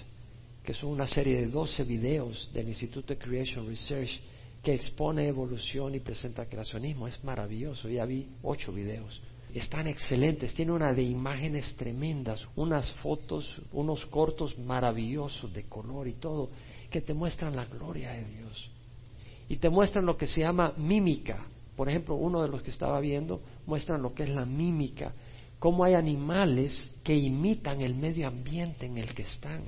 que 0.64 0.72
son 0.72 0.90
una 0.90 1.06
serie 1.06 1.40
de 1.42 1.48
12 1.48 1.84
videos 1.84 2.50
del 2.54 2.68
Instituto 2.68 3.08
de 3.08 3.18
Creation 3.18 3.66
Research 3.66 4.20
que 4.62 4.74
expone 4.74 5.26
evolución 5.26 5.94
y 5.94 6.00
presenta 6.00 6.46
creacionismo. 6.46 7.06
Es 7.06 7.22
maravilloso, 7.24 7.88
ya 7.88 8.04
vi 8.06 8.28
ocho 8.42 8.72
videos. 8.72 9.20
están 9.52 9.88
excelentes, 9.88 10.54
tiene 10.54 10.72
una 10.72 10.94
de 10.94 11.02
imágenes 11.02 11.74
tremendas, 11.74 12.46
unas 12.56 12.92
fotos, 12.94 13.60
unos 13.72 14.06
cortos 14.06 14.56
maravillosos 14.58 15.52
de 15.52 15.64
color 15.64 16.06
y 16.06 16.12
todo, 16.12 16.50
que 16.90 17.00
te 17.00 17.14
muestran 17.14 17.56
la 17.56 17.64
gloria 17.64 18.12
de 18.12 18.24
Dios. 18.24 18.70
Y 19.48 19.56
te 19.56 19.70
muestran 19.70 20.06
lo 20.06 20.16
que 20.16 20.26
se 20.26 20.40
llama 20.40 20.74
mímica. 20.76 21.46
Por 21.76 21.88
ejemplo, 21.88 22.14
uno 22.16 22.42
de 22.42 22.48
los 22.48 22.62
que 22.62 22.70
estaba 22.70 23.00
viendo 23.00 23.40
muestran 23.66 24.02
lo 24.02 24.12
que 24.12 24.24
es 24.24 24.28
la 24.28 24.44
mímica, 24.44 25.12
cómo 25.58 25.84
hay 25.84 25.94
animales 25.94 26.90
que 27.02 27.16
imitan 27.16 27.80
el 27.80 27.94
medio 27.94 28.28
ambiente 28.28 28.86
en 28.86 28.98
el 28.98 29.14
que 29.14 29.22
están. 29.22 29.62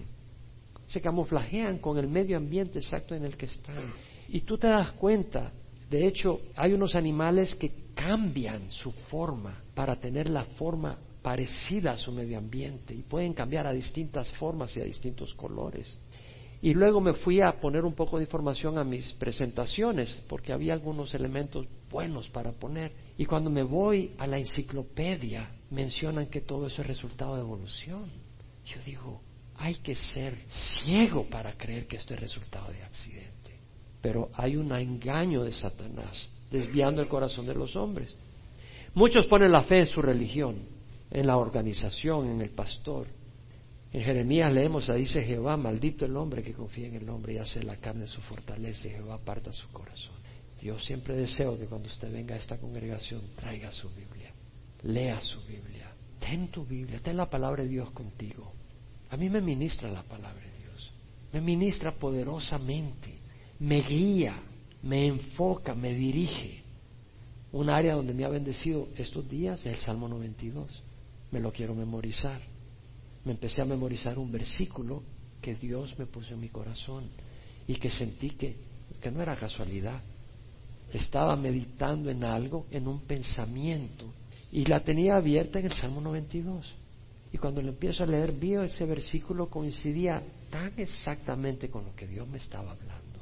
Se 0.86 1.00
camuflajean 1.00 1.78
con 1.78 1.96
el 1.96 2.08
medio 2.08 2.36
ambiente 2.36 2.78
exacto 2.78 3.14
en 3.14 3.24
el 3.24 3.36
que 3.36 3.46
están. 3.46 3.92
Y 4.28 4.40
tú 4.40 4.58
te 4.58 4.66
das 4.66 4.92
cuenta, 4.92 5.52
de 5.88 6.06
hecho, 6.06 6.40
hay 6.56 6.72
unos 6.72 6.94
animales 6.94 7.54
que 7.54 7.72
cambian 7.94 8.70
su 8.70 8.92
forma 8.92 9.62
para 9.74 9.96
tener 9.96 10.28
la 10.28 10.44
forma 10.44 10.98
parecida 11.22 11.92
a 11.92 11.96
su 11.96 12.12
medio 12.12 12.36
ambiente 12.36 12.94
y 12.94 13.02
pueden 13.02 13.32
cambiar 13.32 13.66
a 13.66 13.72
distintas 13.72 14.30
formas 14.32 14.76
y 14.76 14.80
a 14.80 14.84
distintos 14.84 15.32
colores. 15.34 15.96
Y 16.64 16.74
luego 16.74 17.00
me 17.00 17.14
fui 17.14 17.40
a 17.40 17.60
poner 17.60 17.84
un 17.84 17.92
poco 17.92 18.18
de 18.18 18.24
información 18.24 18.78
a 18.78 18.84
mis 18.84 19.12
presentaciones, 19.14 20.22
porque 20.28 20.52
había 20.52 20.74
algunos 20.74 21.12
elementos 21.12 21.66
buenos 21.90 22.28
para 22.28 22.52
poner. 22.52 22.92
Y 23.18 23.26
cuando 23.26 23.50
me 23.50 23.64
voy 23.64 24.12
a 24.16 24.28
la 24.28 24.38
enciclopedia, 24.38 25.50
mencionan 25.70 26.28
que 26.28 26.40
todo 26.40 26.68
eso 26.68 26.82
es 26.82 26.86
resultado 26.86 27.34
de 27.34 27.40
evolución. 27.40 28.04
Yo 28.64 28.80
digo, 28.86 29.20
hay 29.56 29.74
que 29.74 29.96
ser 29.96 30.38
ciego 30.84 31.26
para 31.28 31.52
creer 31.54 31.88
que 31.88 31.96
esto 31.96 32.14
es 32.14 32.20
resultado 32.20 32.70
de 32.70 32.84
accidente. 32.84 33.58
Pero 34.00 34.30
hay 34.34 34.56
un 34.56 34.72
engaño 34.72 35.42
de 35.42 35.52
Satanás, 35.52 36.28
desviando 36.48 37.02
el 37.02 37.08
corazón 37.08 37.44
de 37.44 37.54
los 37.54 37.74
hombres. 37.74 38.14
Muchos 38.94 39.26
ponen 39.26 39.50
la 39.50 39.64
fe 39.64 39.80
en 39.80 39.86
su 39.86 40.00
religión, 40.00 40.60
en 41.10 41.26
la 41.26 41.38
organización, 41.38 42.28
en 42.28 42.40
el 42.40 42.50
pastor. 42.50 43.08
En 43.92 44.02
Jeremías 44.02 44.50
leemos, 44.50 44.88
ahí 44.88 45.02
dice 45.02 45.22
Jehová, 45.22 45.58
maldito 45.58 46.06
el 46.06 46.16
hombre 46.16 46.42
que 46.42 46.54
confía 46.54 46.86
en 46.86 46.94
el 46.94 47.08
hombre 47.10 47.34
y 47.34 47.38
hace 47.38 47.62
la 47.62 47.76
carne 47.76 48.06
su 48.06 48.22
fortaleza 48.22 48.88
y 48.88 48.92
Jehová 48.92 49.14
aparta 49.14 49.52
su 49.52 49.68
corazón. 49.68 50.14
Yo 50.62 50.78
siempre 50.78 51.14
deseo 51.14 51.58
que 51.58 51.66
cuando 51.66 51.88
usted 51.88 52.10
venga 52.10 52.34
a 52.34 52.38
esta 52.38 52.56
congregación 52.56 53.20
traiga 53.36 53.70
su 53.70 53.90
Biblia, 53.90 54.32
lea 54.82 55.20
su 55.20 55.42
Biblia, 55.42 55.92
ten 56.20 56.48
tu 56.48 56.64
Biblia, 56.64 57.00
ten 57.02 57.18
la 57.18 57.28
palabra 57.28 57.64
de 57.64 57.68
Dios 57.68 57.90
contigo. 57.90 58.52
A 59.10 59.16
mí 59.18 59.28
me 59.28 59.42
ministra 59.42 59.90
la 59.90 60.04
palabra 60.04 60.40
de 60.40 60.58
Dios, 60.58 60.90
me 61.30 61.42
ministra 61.42 61.94
poderosamente, 61.94 63.18
me 63.58 63.82
guía, 63.82 64.40
me 64.82 65.06
enfoca, 65.06 65.74
me 65.74 65.92
dirige. 65.92 66.62
Un 67.52 67.68
área 67.68 67.96
donde 67.96 68.14
me 68.14 68.24
ha 68.24 68.30
bendecido 68.30 68.88
estos 68.96 69.28
días 69.28 69.60
es 69.66 69.74
el 69.74 69.80
Salmo 69.80 70.08
92. 70.08 70.82
Me 71.30 71.40
lo 71.40 71.52
quiero 71.52 71.74
memorizar 71.74 72.40
me 73.24 73.32
empecé 73.32 73.62
a 73.62 73.64
memorizar 73.64 74.18
un 74.18 74.30
versículo 74.30 75.02
que 75.40 75.54
Dios 75.54 75.98
me 75.98 76.06
puso 76.06 76.34
en 76.34 76.40
mi 76.40 76.48
corazón 76.48 77.04
y 77.66 77.76
que 77.76 77.90
sentí 77.90 78.30
que, 78.30 78.56
que 79.00 79.10
no 79.10 79.22
era 79.22 79.36
casualidad. 79.36 80.00
Estaba 80.92 81.36
meditando 81.36 82.10
en 82.10 82.24
algo, 82.24 82.66
en 82.70 82.86
un 82.86 83.00
pensamiento, 83.00 84.12
y 84.50 84.64
la 84.66 84.80
tenía 84.80 85.16
abierta 85.16 85.58
en 85.58 85.66
el 85.66 85.72
Salmo 85.72 86.00
92. 86.00 86.74
Y 87.32 87.38
cuando 87.38 87.62
lo 87.62 87.68
empiezo 87.68 88.02
a 88.02 88.06
leer, 88.06 88.32
vi 88.32 88.54
ese 88.54 88.84
versículo 88.84 89.48
coincidía 89.48 90.22
tan 90.50 90.74
exactamente 90.76 91.70
con 91.70 91.86
lo 91.86 91.94
que 91.94 92.06
Dios 92.06 92.28
me 92.28 92.36
estaba 92.36 92.72
hablando, 92.72 93.20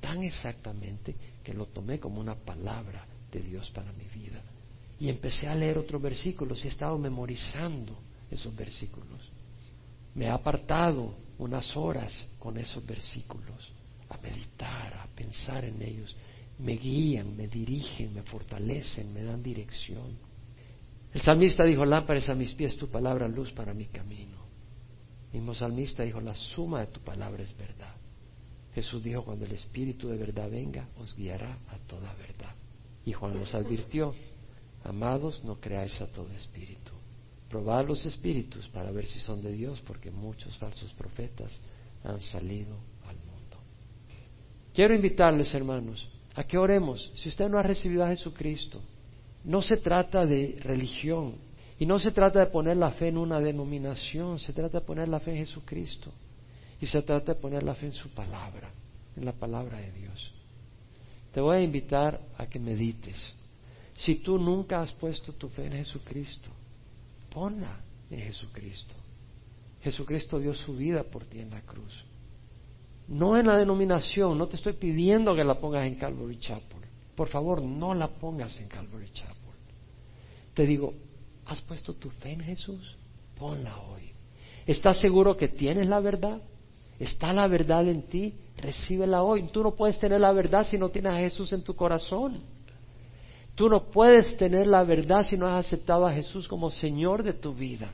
tan 0.00 0.22
exactamente 0.22 1.14
que 1.42 1.54
lo 1.54 1.66
tomé 1.66 1.98
como 1.98 2.20
una 2.20 2.34
palabra 2.34 3.06
de 3.32 3.40
Dios 3.40 3.70
para 3.70 3.90
mi 3.92 4.04
vida. 4.04 4.42
Y 5.00 5.08
empecé 5.08 5.46
a 5.48 5.54
leer 5.54 5.78
otros 5.78 6.02
versículos 6.02 6.62
y 6.62 6.68
he 6.68 6.70
estado 6.70 6.98
memorizando 6.98 7.98
esos 8.30 8.54
versículos. 8.54 9.20
Me 10.14 10.28
ha 10.28 10.34
apartado 10.34 11.14
unas 11.38 11.76
horas 11.76 12.12
con 12.38 12.58
esos 12.58 12.84
versículos, 12.84 13.72
a 14.08 14.18
meditar, 14.18 14.94
a 14.94 15.06
pensar 15.14 15.64
en 15.64 15.80
ellos. 15.82 16.14
Me 16.58 16.72
guían, 16.72 17.36
me 17.36 17.46
dirigen, 17.46 18.14
me 18.14 18.22
fortalecen, 18.22 19.12
me 19.12 19.22
dan 19.22 19.42
dirección. 19.42 20.18
El 21.12 21.20
salmista 21.20 21.64
dijo, 21.64 21.84
lámparas 21.84 22.28
a 22.28 22.34
mis 22.34 22.52
pies 22.52 22.76
tu 22.76 22.88
palabra, 22.88 23.28
luz 23.28 23.52
para 23.52 23.72
mi 23.72 23.86
camino. 23.86 24.38
El 25.32 25.40
mismo 25.40 25.54
salmista 25.54 26.02
dijo, 26.02 26.20
la 26.20 26.34
suma 26.34 26.80
de 26.80 26.86
tu 26.88 27.00
palabra 27.00 27.42
es 27.42 27.56
verdad. 27.56 27.94
Jesús 28.74 29.02
dijo, 29.02 29.24
cuando 29.24 29.44
el 29.44 29.52
Espíritu 29.52 30.08
de 30.08 30.16
verdad 30.16 30.50
venga, 30.50 30.88
os 30.98 31.14
guiará 31.16 31.58
a 31.68 31.78
toda 31.86 32.12
verdad. 32.14 32.54
Y 33.04 33.12
Juan 33.12 33.38
nos 33.38 33.54
advirtió, 33.54 34.14
amados, 34.84 35.42
no 35.44 35.60
creáis 35.60 36.00
a 36.00 36.06
todo 36.06 36.30
espíritu, 36.32 36.92
probar 37.48 37.86
los 37.86 38.04
espíritus 38.04 38.68
para 38.68 38.90
ver 38.90 39.06
si 39.06 39.18
son 39.20 39.42
de 39.42 39.52
Dios, 39.52 39.80
porque 39.86 40.10
muchos 40.10 40.56
falsos 40.58 40.92
profetas 40.94 41.50
han 42.04 42.20
salido 42.20 42.76
al 43.06 43.16
mundo. 43.16 43.56
Quiero 44.74 44.94
invitarles, 44.94 45.52
hermanos, 45.54 46.08
a 46.34 46.44
que 46.44 46.58
oremos. 46.58 47.10
Si 47.16 47.28
usted 47.28 47.48
no 47.48 47.58
ha 47.58 47.62
recibido 47.62 48.04
a 48.04 48.08
Jesucristo, 48.08 48.80
no 49.44 49.62
se 49.62 49.78
trata 49.78 50.26
de 50.26 50.58
religión 50.62 51.36
y 51.78 51.86
no 51.86 51.98
se 51.98 52.12
trata 52.12 52.40
de 52.40 52.46
poner 52.46 52.76
la 52.76 52.92
fe 52.92 53.08
en 53.08 53.18
una 53.18 53.40
denominación, 53.40 54.38
se 54.38 54.52
trata 54.52 54.80
de 54.80 54.86
poner 54.86 55.08
la 55.08 55.20
fe 55.20 55.32
en 55.32 55.38
Jesucristo 55.38 56.12
y 56.80 56.86
se 56.86 57.02
trata 57.02 57.34
de 57.34 57.40
poner 57.40 57.62
la 57.62 57.74
fe 57.74 57.86
en 57.86 57.92
su 57.92 58.10
palabra, 58.10 58.70
en 59.16 59.24
la 59.24 59.32
palabra 59.32 59.78
de 59.78 59.90
Dios. 59.92 60.32
Te 61.32 61.40
voy 61.40 61.56
a 61.56 61.62
invitar 61.62 62.20
a 62.36 62.46
que 62.46 62.58
medites. 62.58 63.34
Si 63.94 64.16
tú 64.16 64.38
nunca 64.38 64.80
has 64.80 64.92
puesto 64.92 65.32
tu 65.32 65.48
fe 65.48 65.66
en 65.66 65.72
Jesucristo, 65.72 66.50
ponla 67.30 67.80
en 68.10 68.20
Jesucristo. 68.20 68.94
Jesucristo 69.82 70.38
dio 70.38 70.54
su 70.54 70.76
vida 70.76 71.04
por 71.04 71.24
ti 71.24 71.40
en 71.40 71.50
la 71.50 71.60
cruz. 71.62 72.04
No 73.08 73.38
en 73.38 73.46
la 73.46 73.56
denominación, 73.56 74.36
no 74.36 74.48
te 74.48 74.56
estoy 74.56 74.74
pidiendo 74.74 75.34
que 75.34 75.44
la 75.44 75.58
pongas 75.58 75.86
en 75.86 75.94
Calvary 75.94 76.38
Chapel. 76.38 76.78
Por 77.14 77.28
favor, 77.28 77.62
no 77.62 77.94
la 77.94 78.08
pongas 78.08 78.58
en 78.60 78.68
Calvary 78.68 79.10
Chapel. 79.12 79.34
Te 80.54 80.66
digo, 80.66 80.94
¿has 81.46 81.60
puesto 81.62 81.94
tu 81.94 82.10
fe 82.10 82.32
en 82.32 82.40
Jesús? 82.40 82.96
Ponla 83.36 83.78
hoy. 83.78 84.10
¿Estás 84.66 85.00
seguro 85.00 85.36
que 85.36 85.48
tienes 85.48 85.88
la 85.88 86.00
verdad? 86.00 86.42
¿Está 86.98 87.32
la 87.32 87.46
verdad 87.46 87.88
en 87.88 88.02
ti? 88.02 88.34
Recíbela 88.56 89.22
hoy. 89.22 89.48
Tú 89.52 89.62
no 89.62 89.74
puedes 89.74 89.98
tener 89.98 90.20
la 90.20 90.32
verdad 90.32 90.66
si 90.66 90.76
no 90.76 90.90
tienes 90.90 91.12
a 91.12 91.18
Jesús 91.18 91.52
en 91.52 91.62
tu 91.62 91.74
corazón. 91.74 92.42
Tú 93.58 93.68
no 93.68 93.90
puedes 93.90 94.36
tener 94.36 94.68
la 94.68 94.84
verdad 94.84 95.26
si 95.26 95.36
no 95.36 95.48
has 95.48 95.66
aceptado 95.66 96.06
a 96.06 96.12
Jesús 96.12 96.46
como 96.46 96.70
Señor 96.70 97.24
de 97.24 97.32
tu 97.32 97.52
vida. 97.52 97.92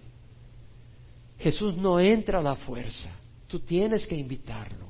Jesús 1.39 1.75
no 1.75 1.99
entra 1.99 2.41
a 2.41 2.43
la 2.43 2.55
fuerza, 2.55 3.09
tú 3.47 3.61
tienes 3.61 4.07
que 4.07 4.15
invitarlo. 4.15 4.89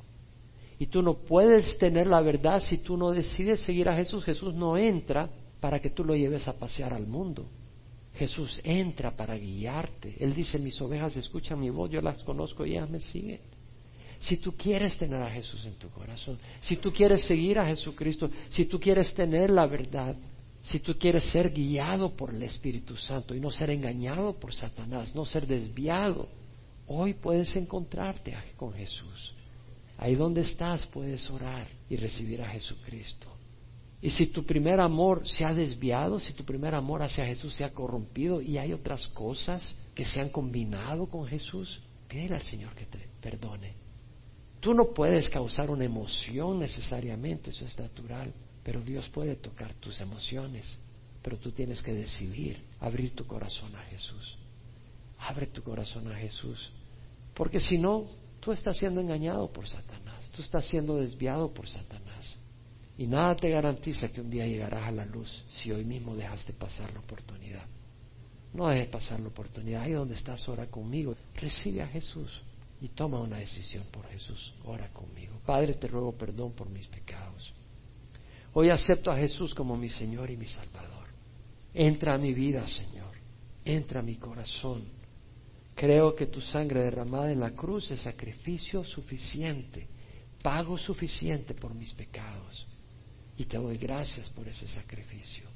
Y 0.80 0.86
tú 0.86 1.00
no 1.00 1.14
puedes 1.14 1.78
tener 1.78 2.08
la 2.08 2.20
verdad 2.20 2.58
si 2.58 2.78
tú 2.78 2.96
no 2.96 3.12
decides 3.12 3.60
seguir 3.60 3.88
a 3.88 3.94
Jesús. 3.94 4.24
Jesús 4.24 4.52
no 4.52 4.76
entra 4.76 5.30
para 5.60 5.78
que 5.78 5.90
tú 5.90 6.02
lo 6.02 6.16
lleves 6.16 6.48
a 6.48 6.58
pasear 6.58 6.92
al 6.92 7.06
mundo. 7.06 7.46
Jesús 8.14 8.60
entra 8.64 9.12
para 9.12 9.36
guiarte. 9.36 10.16
Él 10.18 10.34
dice, 10.34 10.58
mis 10.58 10.80
ovejas 10.80 11.16
escuchan 11.16 11.60
mi 11.60 11.70
voz, 11.70 11.88
yo 11.88 12.00
las 12.00 12.24
conozco 12.24 12.66
y 12.66 12.72
ellas 12.72 12.90
me 12.90 12.98
siguen. 12.98 13.38
Si 14.18 14.38
tú 14.38 14.56
quieres 14.56 14.98
tener 14.98 15.22
a 15.22 15.30
Jesús 15.30 15.64
en 15.66 15.74
tu 15.74 15.88
corazón, 15.90 16.36
si 16.62 16.78
tú 16.78 16.92
quieres 16.92 17.24
seguir 17.24 17.60
a 17.60 17.66
Jesucristo, 17.66 18.28
si 18.48 18.64
tú 18.64 18.80
quieres 18.80 19.14
tener 19.14 19.50
la 19.50 19.66
verdad, 19.66 20.16
si 20.64 20.80
tú 20.80 20.94
quieres 20.98 21.24
ser 21.24 21.50
guiado 21.50 22.16
por 22.16 22.34
el 22.34 22.42
Espíritu 22.42 22.96
Santo 22.96 23.34
y 23.34 23.40
no 23.40 23.50
ser 23.50 23.68
engañado 23.70 24.34
por 24.34 24.54
Satanás, 24.54 25.14
no 25.14 25.26
ser 25.26 25.46
desviado, 25.46 26.26
hoy 26.86 27.12
puedes 27.12 27.54
encontrarte 27.54 28.34
con 28.56 28.72
Jesús. 28.72 29.34
Ahí 29.98 30.14
donde 30.14 30.40
estás 30.40 30.86
puedes 30.86 31.30
orar 31.30 31.68
y 31.88 31.96
recibir 31.96 32.40
a 32.40 32.48
Jesucristo. 32.48 33.28
Y 34.00 34.10
si 34.10 34.26
tu 34.26 34.44
primer 34.44 34.80
amor 34.80 35.28
se 35.28 35.44
ha 35.44 35.52
desviado, 35.52 36.18
si 36.18 36.32
tu 36.32 36.44
primer 36.44 36.74
amor 36.74 37.02
hacia 37.02 37.26
Jesús 37.26 37.54
se 37.54 37.64
ha 37.64 37.72
corrompido 37.72 38.40
y 38.40 38.56
hay 38.56 38.72
otras 38.72 39.06
cosas 39.08 39.70
que 39.94 40.06
se 40.06 40.18
han 40.20 40.30
combinado 40.30 41.06
con 41.06 41.26
Jesús, 41.26 41.78
pídele 42.08 42.36
al 42.36 42.42
Señor 42.42 42.74
que 42.74 42.86
te 42.86 43.06
perdone. 43.20 43.74
Tú 44.60 44.72
no 44.72 44.94
puedes 44.94 45.28
causar 45.28 45.68
una 45.68 45.84
emoción 45.84 46.58
necesariamente, 46.58 47.50
eso 47.50 47.66
es 47.66 47.78
natural. 47.78 48.32
Pero 48.64 48.80
Dios 48.80 49.08
puede 49.10 49.36
tocar 49.36 49.74
tus 49.74 50.00
emociones, 50.00 50.66
pero 51.22 51.38
tú 51.38 51.52
tienes 51.52 51.82
que 51.82 51.92
decidir 51.92 52.64
abrir 52.80 53.14
tu 53.14 53.26
corazón 53.26 53.74
a 53.76 53.82
Jesús. 53.84 54.36
Abre 55.18 55.46
tu 55.46 55.62
corazón 55.62 56.10
a 56.10 56.16
Jesús, 56.16 56.70
porque 57.34 57.60
si 57.60 57.78
no, 57.78 58.08
tú 58.40 58.52
estás 58.52 58.76
siendo 58.76 59.00
engañado 59.00 59.52
por 59.52 59.68
Satanás, 59.68 60.30
tú 60.34 60.42
estás 60.42 60.66
siendo 60.66 60.96
desviado 60.96 61.52
por 61.52 61.68
Satanás. 61.68 62.36
Y 62.96 63.06
nada 63.06 63.34
te 63.34 63.50
garantiza 63.50 64.08
que 64.08 64.20
un 64.20 64.30
día 64.30 64.46
llegarás 64.46 64.84
a 64.84 64.92
la 64.92 65.04
luz 65.04 65.44
si 65.48 65.72
hoy 65.72 65.84
mismo 65.84 66.14
dejaste 66.14 66.52
pasar 66.52 66.92
la 66.92 67.00
oportunidad. 67.00 67.64
No 68.52 68.68
dejes 68.68 68.88
pasar 68.88 69.18
la 69.18 69.28
oportunidad. 69.28 69.82
Ahí 69.82 69.92
donde 69.92 70.14
estás, 70.14 70.48
ora 70.48 70.66
conmigo. 70.70 71.16
Recibe 71.34 71.82
a 71.82 71.88
Jesús 71.88 72.30
y 72.80 72.88
toma 72.88 73.20
una 73.20 73.38
decisión 73.38 73.84
por 73.90 74.06
Jesús. 74.06 74.54
Ora 74.64 74.88
conmigo. 74.92 75.40
Padre, 75.44 75.74
te 75.74 75.88
ruego 75.88 76.12
perdón 76.12 76.52
por 76.52 76.70
mis 76.70 76.86
pecados. 76.86 77.52
Hoy 78.56 78.70
acepto 78.70 79.10
a 79.10 79.16
Jesús 79.16 79.52
como 79.52 79.76
mi 79.76 79.88
Señor 79.88 80.30
y 80.30 80.36
mi 80.36 80.46
Salvador. 80.46 81.08
Entra 81.72 82.14
a 82.14 82.18
mi 82.18 82.32
vida, 82.32 82.66
Señor. 82.68 83.12
Entra 83.64 83.98
a 83.98 84.02
mi 84.02 84.14
corazón. 84.14 84.84
Creo 85.74 86.14
que 86.14 86.26
tu 86.26 86.40
sangre 86.40 86.84
derramada 86.84 87.32
en 87.32 87.40
la 87.40 87.50
cruz 87.50 87.90
es 87.90 88.00
sacrificio 88.02 88.84
suficiente, 88.84 89.88
pago 90.40 90.78
suficiente 90.78 91.52
por 91.54 91.74
mis 91.74 91.92
pecados. 91.94 92.64
Y 93.36 93.46
te 93.46 93.56
doy 93.56 93.76
gracias 93.76 94.30
por 94.30 94.46
ese 94.46 94.68
sacrificio. 94.68 95.46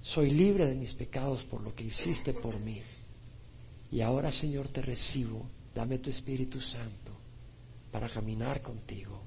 Soy 0.00 0.30
libre 0.30 0.66
de 0.66 0.76
mis 0.76 0.92
pecados 0.92 1.42
por 1.46 1.60
lo 1.60 1.74
que 1.74 1.84
hiciste 1.84 2.34
por 2.34 2.56
mí. 2.60 2.80
Y 3.90 4.00
ahora, 4.00 4.30
Señor, 4.30 4.68
te 4.68 4.80
recibo. 4.80 5.50
Dame 5.74 5.98
tu 5.98 6.08
Espíritu 6.08 6.60
Santo 6.60 7.16
para 7.90 8.08
caminar 8.08 8.62
contigo, 8.62 9.24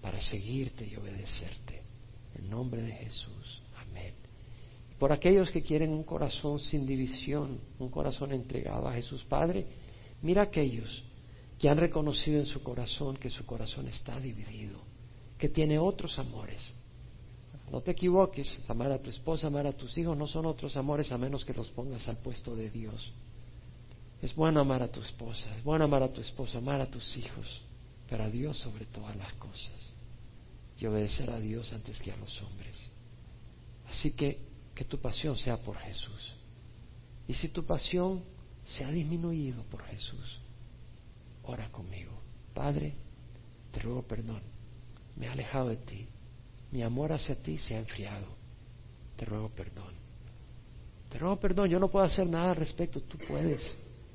para 0.00 0.20
seguirte 0.20 0.84
y 0.84 0.96
obedecerte. 0.96 1.85
En 2.38 2.50
nombre 2.50 2.82
de 2.82 2.92
Jesús. 2.92 3.62
Amén. 3.76 4.14
Por 4.98 5.12
aquellos 5.12 5.50
que 5.50 5.62
quieren 5.62 5.90
un 5.90 6.04
corazón 6.04 6.60
sin 6.60 6.86
división, 6.86 7.60
un 7.78 7.88
corazón 7.90 8.32
entregado 8.32 8.88
a 8.88 8.92
Jesús 8.92 9.24
Padre, 9.24 9.66
mira 10.22 10.42
aquellos 10.42 11.04
que 11.58 11.68
han 11.68 11.78
reconocido 11.78 12.40
en 12.40 12.46
su 12.46 12.62
corazón 12.62 13.16
que 13.16 13.30
su 13.30 13.46
corazón 13.46 13.88
está 13.88 14.20
dividido, 14.20 14.78
que 15.38 15.48
tiene 15.48 15.78
otros 15.78 16.18
amores. 16.18 16.74
No 17.70 17.80
te 17.80 17.92
equivoques, 17.92 18.62
amar 18.68 18.92
a 18.92 18.98
tu 18.98 19.10
esposa, 19.10 19.46
amar 19.46 19.66
a 19.66 19.72
tus 19.72 19.96
hijos 19.98 20.16
no 20.16 20.26
son 20.26 20.46
otros 20.46 20.76
amores 20.76 21.10
a 21.12 21.18
menos 21.18 21.44
que 21.44 21.54
los 21.54 21.70
pongas 21.70 22.06
al 22.08 22.18
puesto 22.18 22.54
de 22.54 22.70
Dios. 22.70 23.12
Es 24.22 24.34
bueno 24.34 24.60
amar 24.60 24.82
a 24.82 24.88
tu 24.88 25.00
esposa, 25.00 25.54
es 25.56 25.64
bueno 25.64 25.84
amar 25.84 26.02
a 26.02 26.12
tu 26.12 26.20
esposa, 26.20 26.58
amar 26.58 26.80
a 26.80 26.90
tus 26.90 27.16
hijos, 27.16 27.62
pero 28.08 28.24
a 28.24 28.30
Dios 28.30 28.58
sobre 28.58 28.86
todas 28.86 29.16
las 29.16 29.32
cosas 29.34 29.95
y 30.78 30.86
obedecer 30.86 31.30
a 31.30 31.38
Dios 31.38 31.72
antes 31.72 31.98
que 31.98 32.12
a 32.12 32.16
los 32.16 32.42
hombres. 32.42 32.76
Así 33.88 34.12
que 34.12 34.38
que 34.74 34.84
tu 34.84 34.98
pasión 34.98 35.36
sea 35.36 35.56
por 35.56 35.78
Jesús. 35.78 36.34
Y 37.26 37.34
si 37.34 37.48
tu 37.48 37.64
pasión 37.64 38.22
se 38.66 38.84
ha 38.84 38.90
disminuido 38.90 39.62
por 39.64 39.82
Jesús, 39.84 40.38
ora 41.44 41.70
conmigo. 41.72 42.12
Padre, 42.52 42.94
te 43.72 43.80
ruego 43.80 44.02
perdón. 44.02 44.42
Me 45.16 45.26
he 45.26 45.28
alejado 45.30 45.70
de 45.70 45.78
ti. 45.78 46.06
Mi 46.72 46.82
amor 46.82 47.12
hacia 47.12 47.42
ti 47.42 47.56
se 47.56 47.74
ha 47.74 47.78
enfriado. 47.78 48.26
Te 49.16 49.24
ruego 49.24 49.48
perdón. 49.48 49.94
Te 51.08 51.18
ruego 51.18 51.40
perdón. 51.40 51.70
Yo 51.70 51.80
no 51.80 51.88
puedo 51.88 52.04
hacer 52.04 52.26
nada 52.26 52.50
al 52.50 52.56
respecto. 52.56 53.00
Tú 53.00 53.16
puedes. 53.16 53.62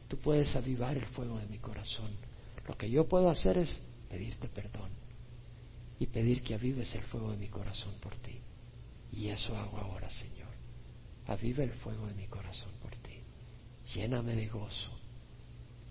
Tú 0.07 0.17
puedes 0.17 0.55
avivar 0.55 0.95
el 0.95 1.07
fuego 1.07 1.39
de 1.39 1.47
mi 1.47 1.57
corazón. 1.57 2.11
Lo 2.67 2.77
que 2.77 2.87
yo 2.87 3.07
puedo 3.07 3.29
hacer 3.29 3.57
es 3.57 3.81
pedirte 4.09 4.47
perdón 4.47 5.00
y 6.01 6.07
pedir 6.07 6.41
que 6.41 6.55
avives 6.55 6.95
el 6.95 7.03
fuego 7.03 7.29
de 7.29 7.37
mi 7.37 7.47
corazón 7.47 7.93
por 8.01 8.15
ti. 8.15 8.41
Y 9.11 9.27
eso 9.27 9.55
hago 9.55 9.77
ahora, 9.77 10.09
Señor. 10.09 10.49
Aviva 11.27 11.63
el 11.63 11.73
fuego 11.73 12.07
de 12.07 12.15
mi 12.15 12.25
corazón 12.25 12.71
por 12.81 12.95
ti. 12.95 13.21
Lléname 13.93 14.35
de 14.35 14.47
gozo. 14.47 14.89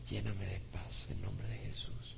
Lléname 0.08 0.46
de 0.46 0.58
paz 0.72 1.06
en 1.10 1.22
nombre 1.22 1.46
de 1.46 1.58
Jesús. 1.58 2.16